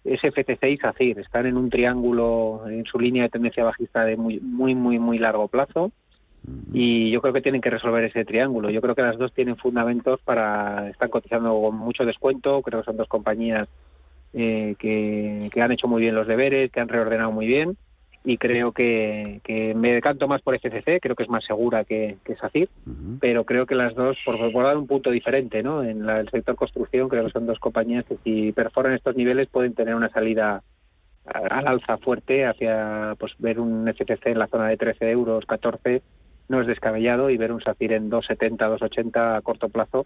es 0.06 0.20
FTC 0.20 0.64
y 0.64 0.76
SACIR. 0.76 1.18
Están 1.20 1.46
en 1.46 1.56
un 1.56 1.70
triángulo 1.70 2.62
en 2.68 2.84
su 2.84 2.98
línea 2.98 3.24
de 3.24 3.28
tendencia 3.28 3.64
bajista 3.64 4.04
de 4.04 4.16
muy, 4.16 4.40
muy, 4.40 4.74
muy, 4.74 4.98
muy 4.98 5.18
largo 5.18 5.48
plazo. 5.48 5.92
Y 6.72 7.10
yo 7.10 7.20
creo 7.20 7.32
que 7.32 7.42
tienen 7.42 7.60
que 7.60 7.70
resolver 7.70 8.04
ese 8.04 8.24
triángulo. 8.24 8.70
Yo 8.70 8.80
creo 8.80 8.94
que 8.94 9.02
las 9.02 9.18
dos 9.18 9.32
tienen 9.32 9.56
fundamentos 9.56 10.20
para. 10.22 10.88
Están 10.90 11.10
cotizando 11.10 11.60
con 11.60 11.76
mucho 11.76 12.04
descuento. 12.04 12.62
Creo 12.62 12.80
que 12.80 12.86
son 12.86 12.96
dos 12.96 13.08
compañías 13.08 13.68
eh, 14.32 14.76
que, 14.78 15.50
que 15.52 15.62
han 15.62 15.72
hecho 15.72 15.88
muy 15.88 16.02
bien 16.02 16.14
los 16.14 16.28
deberes, 16.28 16.70
que 16.70 16.80
han 16.80 16.88
reordenado 16.88 17.32
muy 17.32 17.46
bien 17.46 17.76
y 18.26 18.38
creo 18.38 18.72
que, 18.72 19.40
me 19.76 19.92
decanto 19.92 20.26
más 20.26 20.42
por 20.42 20.58
FCC, 20.58 21.00
creo 21.00 21.14
que 21.14 21.22
es 21.22 21.28
más 21.28 21.44
segura 21.44 21.84
que, 21.84 22.16
que 22.24 22.34
SACIR, 22.34 22.68
pero 23.20 23.44
creo 23.44 23.66
que 23.66 23.76
las 23.76 23.94
dos, 23.94 24.18
por, 24.24 24.52
dar 24.52 24.76
un 24.76 24.88
punto 24.88 25.12
diferente, 25.12 25.62
¿no? 25.62 25.84
En 25.84 26.08
el 26.08 26.28
sector 26.30 26.56
construcción 26.56 27.08
creo 27.08 27.24
que 27.24 27.30
son 27.30 27.46
dos 27.46 27.60
compañías 27.60 28.04
que 28.04 28.16
si 28.24 28.50
perforan 28.50 28.94
estos 28.94 29.14
niveles 29.14 29.48
pueden 29.48 29.74
tener 29.74 29.94
una 29.94 30.08
salida 30.08 30.64
al 31.24 31.68
alza 31.68 31.98
fuerte 31.98 32.44
hacia 32.44 33.14
pues 33.16 33.32
ver 33.38 33.60
un 33.60 33.86
FCC 33.86 34.26
en 34.26 34.40
la 34.40 34.48
zona 34.48 34.68
de 34.68 34.76
13 34.76 35.08
euros, 35.12 35.46
14 35.46 36.02
no 36.48 36.60
es 36.60 36.66
descabellado 36.66 37.30
y 37.30 37.36
ver 37.36 37.52
un 37.52 37.60
SACIR 37.60 37.92
en 37.92 38.10
2,70, 38.10 38.56
2,80 38.56 39.36
a 39.36 39.40
corto 39.40 39.68
plazo 39.68 40.04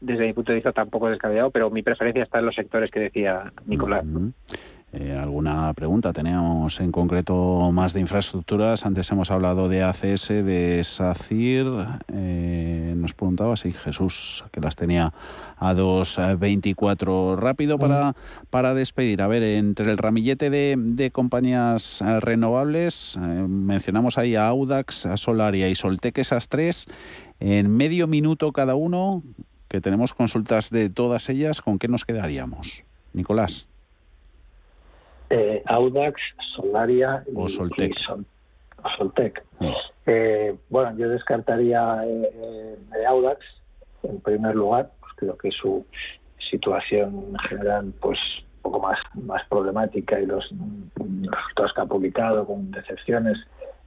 desde 0.00 0.26
mi 0.26 0.32
punto 0.32 0.52
de 0.52 0.56
vista 0.56 0.72
tampoco 0.72 1.08
es 1.08 1.12
descabellado, 1.12 1.50
pero 1.50 1.70
mi 1.70 1.82
preferencia 1.82 2.22
está 2.22 2.38
en 2.38 2.46
los 2.46 2.54
sectores 2.54 2.90
que 2.90 3.00
decía 3.00 3.52
Nicolás. 3.66 4.04
Eh, 4.90 5.12
¿Alguna 5.12 5.74
pregunta? 5.74 6.14
Tenemos 6.14 6.80
en 6.80 6.92
concreto 6.92 7.70
más 7.72 7.92
de 7.92 8.00
infraestructuras. 8.00 8.86
Antes 8.86 9.10
hemos 9.10 9.30
hablado 9.30 9.68
de 9.68 9.82
ACS, 9.82 10.28
de 10.28 10.82
SACIR. 10.82 11.66
Eh, 12.14 12.94
nos 12.96 13.12
preguntaba 13.12 13.56
si 13.56 13.72
Jesús, 13.72 14.44
que 14.50 14.60
las 14.60 14.76
tenía 14.76 15.12
a 15.58 15.74
2.24 15.74 17.36
rápido 17.36 17.78
para, 17.78 18.16
para 18.48 18.72
despedir. 18.72 19.20
A 19.20 19.26
ver, 19.26 19.42
entre 19.42 19.90
el 19.90 19.98
ramillete 19.98 20.48
de, 20.48 21.10
compañías 21.12 22.00
eh, 22.00 22.20
renovables, 22.20 23.18
mencionamos 23.20 24.16
ahí 24.16 24.36
a 24.36 24.48
Audax, 24.48 25.04
a 25.04 25.18
Solaria 25.18 25.68
y 25.68 25.74
Soltec, 25.74 26.16
esas 26.16 26.48
tres. 26.48 26.86
En 27.40 27.70
medio 27.70 28.06
minuto 28.06 28.52
cada 28.52 28.74
uno, 28.74 29.22
que 29.68 29.82
tenemos 29.82 30.14
consultas 30.14 30.70
de 30.70 30.88
todas 30.88 31.28
ellas, 31.28 31.60
¿con 31.60 31.78
qué 31.78 31.88
nos 31.88 32.06
quedaríamos? 32.06 32.84
Nicolás. 33.12 33.67
Eh, 35.30 35.62
Audax, 35.66 36.20
Solaria 36.56 37.22
y 37.26 37.32
o 37.36 37.48
Soltec. 37.48 37.94
Soltec. 38.96 39.44
Eh, 40.06 40.56
bueno, 40.70 40.96
yo 40.96 41.08
descartaría 41.08 42.02
eh, 42.06 42.78
Audax 43.06 43.40
en 44.04 44.20
primer 44.20 44.54
lugar, 44.54 44.90
pues 45.00 45.12
creo 45.16 45.36
que 45.36 45.50
su 45.50 45.84
situación 46.50 47.36
general 47.48 47.92
pues 48.00 48.18
un 48.56 48.62
poco 48.62 48.80
más, 48.80 48.98
más 49.14 49.42
problemática 49.48 50.18
y 50.20 50.26
los, 50.26 50.50
los 50.96 51.30
resultados 51.30 51.72
que 51.74 51.80
ha 51.80 51.86
publicado 51.86 52.46
con 52.46 52.70
decepciones 52.70 53.38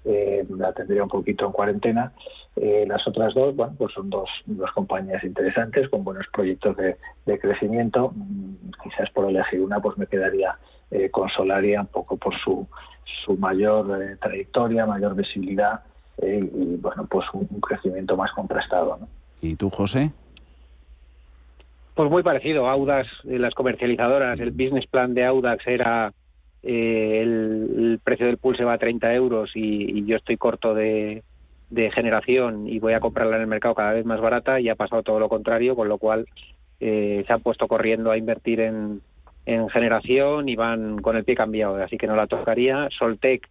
eh, 0.04 0.46
la 0.50 0.74
tendría 0.74 1.04
un 1.04 1.10
poquito 1.10 1.46
en 1.46 1.52
cuarentena. 1.52 2.12
Eh, 2.56 2.86
las 2.88 3.08
otras 3.08 3.34
dos, 3.34 3.56
bueno, 3.56 3.74
pues 3.78 3.94
son 3.94 4.10
dos, 4.10 4.30
dos 4.46 4.72
compañías 4.72 5.24
interesantes 5.24 5.90
con 5.90 6.04
buenos 6.04 6.26
proyectos 6.34 6.76
de, 6.78 6.98
de 7.26 7.40
crecimiento. 7.40 8.12
Mm, 8.16 8.72
quizás 8.84 9.10
por 9.12 9.30
elegir 9.30 9.62
una, 9.62 9.80
pues 9.80 9.98
me 9.98 10.08
quedaría 10.08 10.58
eh, 10.92 11.10
con 11.10 11.30
Solaria 11.30 11.82
un 11.82 11.88
poco 11.88 12.18
por 12.18 12.38
su, 12.40 12.68
su 13.26 13.38
mayor 13.38 14.02
eh, 14.02 14.18
trayectoria, 14.22 14.86
mayor 14.86 15.16
visibilidad 15.16 15.82
eh, 16.22 16.40
y, 16.54 16.76
bueno, 16.78 17.08
pues 17.10 17.26
un, 17.34 17.48
un 17.50 17.62
crecimiento 17.62 18.16
más 18.16 18.32
contrastado. 18.34 18.98
¿no? 19.00 19.08
¿Y 19.42 19.56
tú, 19.56 19.70
José? 19.70 20.12
Pues 21.96 22.10
muy 22.10 22.24
parecido. 22.24 22.70
Audax, 22.70 23.08
las 23.24 23.54
comercializadoras, 23.54 24.40
el 24.40 24.52
business 24.52 24.88
plan 24.88 25.14
de 25.14 25.26
Audax 25.26 25.66
era 25.68 26.14
eh, 26.64 27.22
el, 27.22 27.70
el 27.78 28.00
precio 28.04 28.28
del 28.28 28.38
pool 28.38 28.56
se 28.56 28.64
va 28.64 28.74
a 28.74 28.78
30 28.78 29.14
euros 29.14 29.52
y, 29.56 30.00
y 30.00 30.06
yo 30.06 30.18
estoy 30.18 30.38
corto 30.38 30.74
de, 30.74 31.24
de 31.70 31.92
generación 31.92 32.68
y 32.68 32.80
voy 32.80 32.94
a 32.94 33.00
comprarla 33.00 33.38
en 33.38 33.44
el 33.44 33.48
mercado 33.48 33.74
cada 33.74 33.94
vez 33.94 34.06
más 34.06 34.22
barata 34.22 34.60
y 34.60 34.70
ha 34.70 34.76
pasado 34.76 35.04
todo 35.04 35.20
lo 35.20 35.30
contrario, 35.30 35.76
con 35.76 35.88
lo 35.90 35.98
cual 35.98 36.28
eh, 36.80 37.24
se 37.26 37.34
han 37.34 37.42
puesto 37.42 37.68
corriendo 37.68 38.12
a 38.12 38.18
invertir 38.18 38.60
en, 38.60 39.02
en 39.46 39.70
generación 39.70 40.50
y 40.50 40.56
van 40.56 41.00
con 41.00 41.16
el 41.16 41.24
pie 41.24 41.36
cambiado, 41.36 41.76
así 41.76 41.98
que 41.98 42.08
no 42.08 42.16
la 42.16 42.28
tocaría. 42.28 42.88
Soltec 42.98 43.48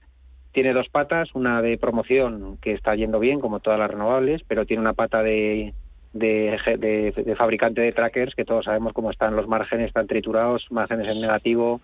tiene 0.53 0.72
dos 0.72 0.88
patas, 0.88 1.34
una 1.34 1.62
de 1.62 1.78
promoción 1.78 2.59
que 2.61 2.72
está 2.72 2.95
yendo 2.95 3.18
bien, 3.18 3.41
como 3.41 3.61
todas 3.61 3.78
las 3.78 3.91
renovables, 3.91 4.43
pero 4.47 4.66
tiene 4.66 4.80
una 4.80 4.95
pata 4.95 5.22
de, 5.22 5.74
de, 6.12 6.59
de, 6.78 7.36
fabricante 7.36 7.80
de 7.80 7.93
trackers, 7.93 8.34
que 8.34 8.45
todos 8.45 8.64
sabemos 8.64 8.93
cómo 8.93 9.11
están 9.11 9.36
los 9.36 9.47
márgenes, 9.47 9.88
están 9.88 10.07
triturados, 10.07 10.66
márgenes 10.70 11.09
en 11.09 11.20
negativo, 11.20 11.80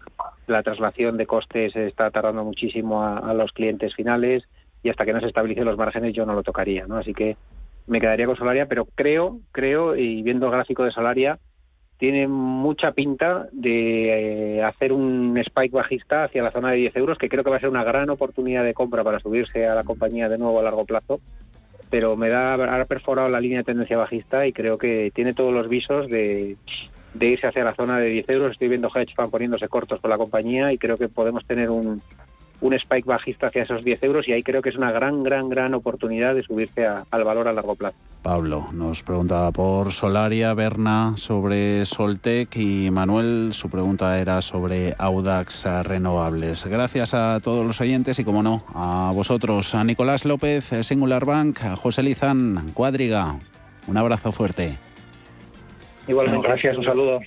la 0.47 0.63
traslación 0.63 1.17
de 1.17 1.27
costes 1.27 1.75
está 1.77 2.11
tardando 2.11 2.45
muchísimo 2.45 3.03
a, 3.03 3.19
a 3.19 3.35
los 3.35 3.53
clientes 3.53 3.95
finales 3.95 4.45
y 4.83 4.89
hasta 4.89 5.05
que 5.05 5.13
no 5.13 5.21
se 5.21 5.27
estabilicen 5.27 5.65
los 5.65 5.79
márgenes 5.79 6.15
yo 6.15 6.27
no 6.27 6.35
lo 6.35 6.43
tocaría, 6.43 6.87
¿no? 6.87 6.97
Así 6.97 7.15
que 7.15 7.37
me 7.87 8.01
quedaría 8.01 8.27
con 8.27 8.37
Solaria, 8.37 8.67
pero 8.67 8.87
creo, 8.95 9.39
creo, 9.53 9.97
y 9.97 10.23
viendo 10.23 10.47
el 10.47 10.53
gráfico 10.53 10.85
de 10.85 10.91
Solaria, 10.91 11.39
tiene 11.99 12.29
mucha 12.29 12.93
pinta 12.93 13.49
de 13.53 14.57
eh, 14.59 14.63
hacer 14.63 14.93
un 14.93 15.37
spike 15.39 15.75
bajista 15.75 16.25
hacia 16.25 16.43
la 16.43 16.51
zona 16.51 16.71
de 16.71 16.77
10 16.77 16.97
euros, 16.97 17.19
que 17.19 17.29
creo 17.29 17.43
que 17.43 17.51
va 17.51 17.57
a 17.57 17.61
ser 17.61 17.71
una 17.71 17.85
gran 17.85 18.11
oportunidad 18.11 18.65
de 18.65 18.75
compra 18.75 19.03
para 19.03 19.19
subirse 19.19 19.67
a 19.67 19.75
la 19.75 19.85
compañía 19.85 20.29
de 20.29 20.39
nuevo 20.39 20.61
a 20.61 20.63
largo 20.63 20.85
plazo. 20.85 21.21
Pero 21.89 22.17
me 22.17 22.29
da, 22.29 22.55
ha 22.55 22.85
perforado 22.85 23.29
la 23.29 23.41
línea 23.41 23.59
de 23.59 23.65
tendencia 23.65 23.97
bajista 23.97 24.47
y 24.47 24.53
creo 24.53 24.77
que 24.77 25.11
tiene 25.15 25.33
todos 25.33 25.55
los 25.55 25.69
visos 25.69 26.09
de, 26.09 26.57
irse 27.19 27.47
hacia 27.47 27.65
la 27.65 27.75
zona 27.75 27.99
de 27.99 28.09
10 28.09 28.29
euros. 28.29 28.53
Estoy 28.53 28.69
viendo 28.69 28.91
hedge 28.95 29.15
fund 29.15 29.31
poniéndose 29.31 29.69
cortos 29.69 30.01
con 30.01 30.11
la 30.11 30.19
compañía 30.19 30.73
y 30.73 30.79
creo 30.79 30.97
que 30.97 31.09
podemos 31.09 31.47
tener 31.47 31.71
un, 31.71 32.03
un 32.61 32.75
spike 32.75 33.07
bajista 33.07 33.49
hacia 33.49 33.63
esos 33.63 33.85
10 33.85 34.03
euros 34.03 34.29
y 34.29 34.33
ahí 34.33 34.43
creo 34.43 34.63
que 34.63 34.71
es 34.71 34.77
una 34.77 34.93
gran, 34.93 35.23
gran, 35.23 35.49
gran 35.49 35.75
oportunidad 35.75 36.35
de 36.35 36.43
subirse 36.43 36.87
a, 36.87 37.05
al 37.11 37.25
valor 37.25 37.49
a 37.49 37.53
largo 37.53 37.75
plazo. 37.75 37.97
Pablo 38.23 38.67
nos 38.73 39.03
preguntaba 39.03 39.53
por 39.53 39.93
Solaria, 39.93 40.53
Berna 40.55 41.15
sobre 41.17 41.87
Soltec 41.87 42.57
y 42.57 42.91
Manuel 42.91 43.51
su 43.53 43.71
pregunta 43.71 44.19
era 44.19 44.43
sobre 44.43 44.95
Audax 44.99 45.65
Renovables. 45.85 46.67
Gracias 46.67 47.15
a 47.15 47.39
todos 47.41 47.65
los 47.65 47.81
oyentes 47.81 48.19
y 48.19 48.25
como 48.25 48.43
no, 48.43 48.65
a 48.75 49.13
vosotros, 49.15 49.75
a 49.75 49.85
Nicolás 49.85 50.25
López, 50.25 50.65
Singular 50.83 51.25
Bank, 51.25 51.63
a 51.63 51.77
José 51.77 52.03
Lizán, 52.03 52.71
Cuadriga. 52.75 53.39
Un 53.87 53.97
abrazo 53.97 54.33
fuerte. 54.33 54.77
Igualmente, 56.09 56.47
gracias, 56.47 56.77
un 56.77 56.85
saludo. 56.85 57.21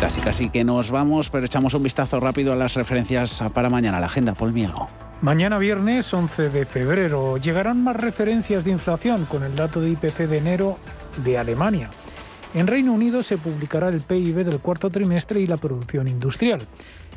Casi, 0.00 0.20
casi 0.20 0.50
que 0.50 0.64
nos 0.64 0.90
vamos, 0.90 1.30
pero 1.30 1.46
echamos 1.46 1.72
un 1.74 1.82
vistazo 1.82 2.20
rápido 2.20 2.52
a 2.52 2.56
las 2.56 2.74
referencias 2.74 3.42
para 3.54 3.70
mañana. 3.70 4.00
La 4.00 4.06
agenda, 4.06 4.34
Paul 4.34 4.52
Mielgo. 4.52 4.88
Mañana 5.22 5.56
viernes 5.58 6.12
11 6.12 6.50
de 6.50 6.66
febrero 6.66 7.38
llegarán 7.38 7.82
más 7.82 7.96
referencias 7.96 8.64
de 8.64 8.72
inflación 8.72 9.24
con 9.24 9.42
el 9.42 9.56
dato 9.56 9.80
de 9.80 9.90
IPC 9.90 10.28
de 10.28 10.38
enero 10.38 10.78
de 11.24 11.38
Alemania. 11.38 11.88
En 12.52 12.66
Reino 12.66 12.92
Unido 12.92 13.22
se 13.22 13.38
publicará 13.38 13.88
el 13.88 14.00
PIB 14.02 14.44
del 14.44 14.58
cuarto 14.58 14.90
trimestre 14.90 15.40
y 15.40 15.46
la 15.46 15.56
producción 15.56 16.08
industrial. 16.08 16.60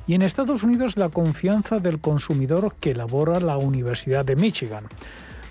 Y 0.07 0.13
en 0.13 0.21
Estados 0.21 0.63
Unidos 0.63 0.95
la 0.95 1.09
confianza 1.09 1.79
del 1.79 1.99
consumidor 1.99 2.75
que 2.79 2.91
elabora 2.91 3.39
la 3.39 3.57
Universidad 3.57 4.23
de 4.23 4.37
Michigan. 4.37 4.85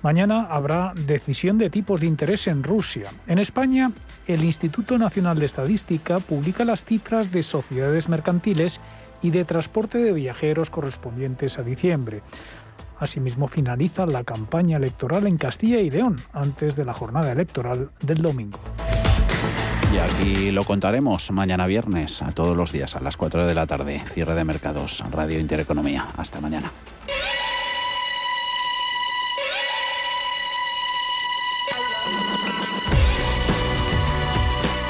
Mañana 0.07 0.47
habrá 0.49 0.93
decisión 0.95 1.59
de 1.59 1.69
tipos 1.69 2.01
de 2.01 2.07
interés 2.07 2.47
en 2.47 2.63
Rusia. 2.63 3.11
En 3.27 3.41
España, 3.41 3.91
el 4.29 4.45
Instituto 4.45 4.99
Nacional 4.99 5.37
de 5.37 5.47
Estadística 5.47 6.21
publica 6.21 6.65
las 6.65 6.85
cifras 6.85 7.33
de 7.33 7.43
sociedades 7.43 8.09
mercantiles 8.09 8.81
y 9.21 9.31
de 9.31 9.45
transporte 9.45 9.99
de 9.99 10.13
viajeros 10.13 10.71
correspondientes 10.71 11.59
a 11.59 11.65
diciembre. 11.65 12.23
Asimismo, 13.01 13.49
finaliza 13.49 14.07
la 14.07 14.23
campaña 14.23 14.77
electoral 14.77 15.27
en 15.27 15.39
Castilla 15.39 15.81
y 15.81 15.91
León 15.91 16.15
antes 16.33 16.77
de 16.77 16.85
la 16.85 16.95
jornada 16.95 17.33
electoral 17.33 17.91
del 18.01 18.23
domingo. 18.23 18.61
Y 19.93 19.99
aquí 19.99 20.53
lo 20.53 20.63
contaremos 20.63 21.33
mañana 21.33 21.67
viernes, 21.67 22.23
a 22.23 22.31
todos 22.31 22.57
los 22.57 22.71
días, 22.71 22.95
a 22.95 23.01
las 23.01 23.17
4 23.17 23.45
de 23.45 23.55
la 23.55 23.67
tarde. 23.67 24.01
Cierre 24.13 24.37
de 24.37 24.45
mercados, 24.45 25.03
Radio 25.11 25.41
Intereconomía. 25.41 26.07
Hasta 26.17 26.41
mañana. 26.41 26.71